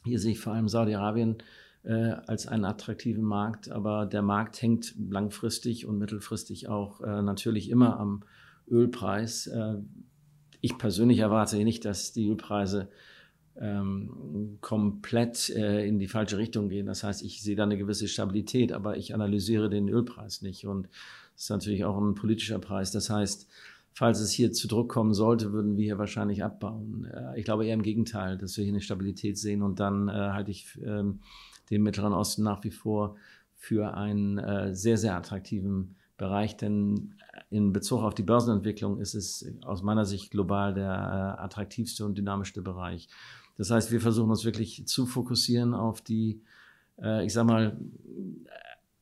hier 0.03 0.20
sehe 0.20 0.32
ich 0.32 0.39
vor 0.39 0.53
allem 0.53 0.68
Saudi-Arabien 0.68 1.38
äh, 1.84 2.11
als 2.28 2.47
einen 2.47 2.66
attraktiven 2.66 3.24
Markt. 3.24 3.70
Aber 3.70 4.05
der 4.05 4.22
Markt 4.22 4.61
hängt 4.61 4.95
langfristig 5.09 5.86
und 5.86 5.97
mittelfristig 5.97 6.70
auch 6.70 7.01
äh, 7.01 7.22
natürlich 7.22 7.70
immer 7.70 7.99
am 7.99 8.24
Ölpreis. 8.70 9.47
Äh, 9.47 9.76
ich 10.61 10.78
persönlich 10.78 11.20
erwarte 11.20 11.57
nicht, 11.63 11.86
dass 11.86 12.13
die 12.13 12.28
Ölpreise 12.28 12.89
ähm, 13.60 14.58
komplett 14.62 15.49
äh, 15.49 15.86
in 15.88 15.99
die 15.99 16.08
falsche 16.08 16.38
Richtung 16.38 16.70
gehen. 16.70 16.86
Das 16.86 17.03
heißt, 17.03 17.24
ich 17.24 17.41
sehe 17.41 17.56
da 17.56 17.64
eine 17.64 17.78
gewisse 17.78 18.08
Stabilität, 18.08 18.72
aber 18.72 18.97
ich 18.97 19.14
analysiere 19.14 19.70
den 19.70 19.89
Ölpreis 19.89 20.41
nicht. 20.41 20.66
Und 20.66 20.88
das 21.34 21.43
ist 21.43 21.49
natürlich 21.49 21.86
auch 21.86 21.97
ein 21.97 22.16
politischer 22.16 22.60
Preis. 22.60 22.91
Das 22.91 23.10
heißt, 23.10 23.47
falls 23.93 24.20
es 24.20 24.32
hier 24.32 24.51
zu 24.51 24.68
Druck 24.68 24.89
kommen 24.89 25.14
sollte, 25.14 25.53
würden 25.53 25.78
wir 25.78 25.86
hier 25.86 25.97
wahrscheinlich 25.97 26.43
abbauen. 26.43 27.06
Äh, 27.06 27.39
ich 27.39 27.45
glaube 27.45 27.66
eher 27.66 27.74
im 27.74 27.84
Gegenteil, 27.84 28.38
dass 28.38 28.58
wir 28.58 28.64
hier 28.64 28.74
eine 28.74 28.82
Stabilität 28.82 29.38
sehen 29.38 29.62
und 29.62 29.80
dann 29.80 30.10
äh, 30.10 30.12
halte 30.12 30.51
ich 30.51 30.78
ähm, 30.84 31.22
den 31.70 31.82
Mittleren 31.82 32.14
Osten 32.14 32.43
nach 32.43 32.64
wie 32.64 32.72
vor 32.72 33.16
für 33.56 33.95
einen 33.95 34.38
äh, 34.38 34.76
sehr, 34.76 34.97
sehr 34.97 35.16
attraktiven 35.16 35.95
Bereich, 36.18 36.56
denn 36.56 37.16
in 37.49 37.74
Bezug 37.74 38.01
auf 38.01 38.16
die 38.16 38.24
Börsenentwicklung 38.24 38.99
ist 38.99 39.16
es 39.16 39.45
aus 39.64 39.82
meiner 39.84 40.06
Sicht 40.06 40.32
global 40.32 40.74
der 40.74 40.86
äh, 40.86 41.41
attraktivste 41.41 42.06
und 42.06 42.18
dynamischste 42.18 42.62
Bereich. 42.62 43.10
Das 43.58 43.72
heißt, 43.72 43.91
wir 43.91 44.01
versuchen 44.01 44.30
uns 44.30 44.45
wirklich 44.45 44.86
zu 44.88 45.06
fokussieren 45.06 45.74
auf 45.74 46.01
die, 46.01 46.41
äh, 47.01 47.26
ich 47.26 47.34
sag 47.34 47.45
mal, 47.45 47.78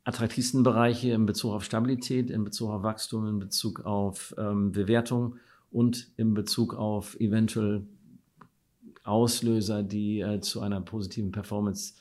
attraktivsten 0.04 0.64
Bereiche 0.64 1.12
in 1.12 1.26
Bezug 1.26 1.54
auf 1.54 1.64
Stabilität, 1.64 2.30
in 2.30 2.44
Bezug 2.44 2.70
auf 2.70 2.84
Wachstum, 2.84 3.28
in 3.28 3.40
Bezug 3.40 3.86
auf 3.86 4.36
ähm, 4.38 4.72
Bewertung 4.72 5.38
und 5.72 6.10
in 6.18 6.34
Bezug 6.34 6.76
auf 6.76 7.20
eventuell 7.20 7.84
Auslöser, 9.04 9.84
die 9.84 10.22
äh, 10.22 10.40
zu 10.40 10.62
einer 10.62 10.82
positiven 10.82 11.32
Performance 11.32 11.96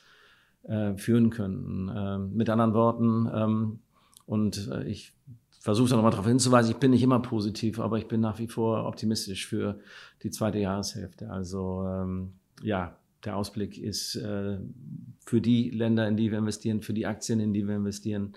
äh, 0.63 0.95
führen 0.95 1.29
könnten. 1.29 1.91
Ähm, 1.93 2.33
mit 2.33 2.49
anderen 2.49 2.73
Worten, 2.73 3.29
ähm, 3.33 3.79
und 4.25 4.69
äh, 4.69 4.83
ich 4.85 5.13
versuche 5.59 5.89
da 5.89 5.95
nochmal 5.95 6.11
darauf 6.11 6.27
hinzuweisen, 6.27 6.71
ich 6.71 6.77
bin 6.77 6.91
nicht 6.91 7.03
immer 7.03 7.19
positiv, 7.19 7.79
aber 7.79 7.97
ich 7.97 8.07
bin 8.07 8.21
nach 8.21 8.39
wie 8.39 8.47
vor 8.47 8.85
optimistisch 8.85 9.47
für 9.47 9.79
die 10.23 10.31
zweite 10.31 10.59
Jahreshälfte. 10.59 11.29
Also 11.29 11.85
ähm, 11.87 12.33
ja, 12.63 12.97
der 13.25 13.37
Ausblick 13.37 13.77
ist 13.77 14.15
äh, 14.15 14.57
für 15.25 15.41
die 15.41 15.69
Länder, 15.69 16.07
in 16.07 16.17
die 16.17 16.31
wir 16.31 16.39
investieren, 16.39 16.81
für 16.81 16.93
die 16.93 17.05
Aktien, 17.05 17.39
in 17.39 17.53
die 17.53 17.67
wir 17.67 17.75
investieren, 17.75 18.35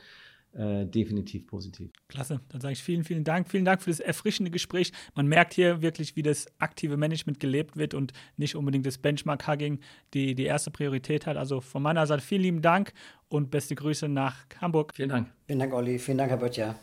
äh, 0.56 0.86
definitiv 0.86 1.46
positiv. 1.46 1.90
Klasse, 2.08 2.40
dann 2.48 2.62
sage 2.62 2.72
ich 2.72 2.82
vielen, 2.82 3.04
vielen 3.04 3.24
Dank. 3.24 3.50
Vielen 3.50 3.66
Dank 3.66 3.82
für 3.82 3.90
das 3.90 4.00
erfrischende 4.00 4.50
Gespräch. 4.50 4.90
Man 5.14 5.26
merkt 5.26 5.52
hier 5.52 5.82
wirklich, 5.82 6.16
wie 6.16 6.22
das 6.22 6.46
aktive 6.58 6.96
Management 6.96 7.40
gelebt 7.40 7.76
wird 7.76 7.92
und 7.92 8.14
nicht 8.38 8.56
unbedingt 8.56 8.86
das 8.86 8.96
Benchmark-Hugging 8.96 9.80
die, 10.14 10.34
die 10.34 10.44
erste 10.44 10.70
Priorität 10.70 11.26
hat. 11.26 11.36
Also 11.36 11.60
von 11.60 11.82
meiner 11.82 12.06
Seite 12.06 12.22
vielen 12.22 12.42
lieben 12.42 12.62
Dank 12.62 12.94
und 13.28 13.50
beste 13.50 13.74
Grüße 13.74 14.08
nach 14.08 14.46
Hamburg. 14.58 14.94
Vielen 14.94 15.10
Dank. 15.10 15.28
Vielen 15.46 15.58
Dank, 15.58 15.74
Olli. 15.74 15.98
Vielen 15.98 16.16
Dank, 16.16 16.30
Herr 16.30 16.38
Böttcher. 16.38 16.74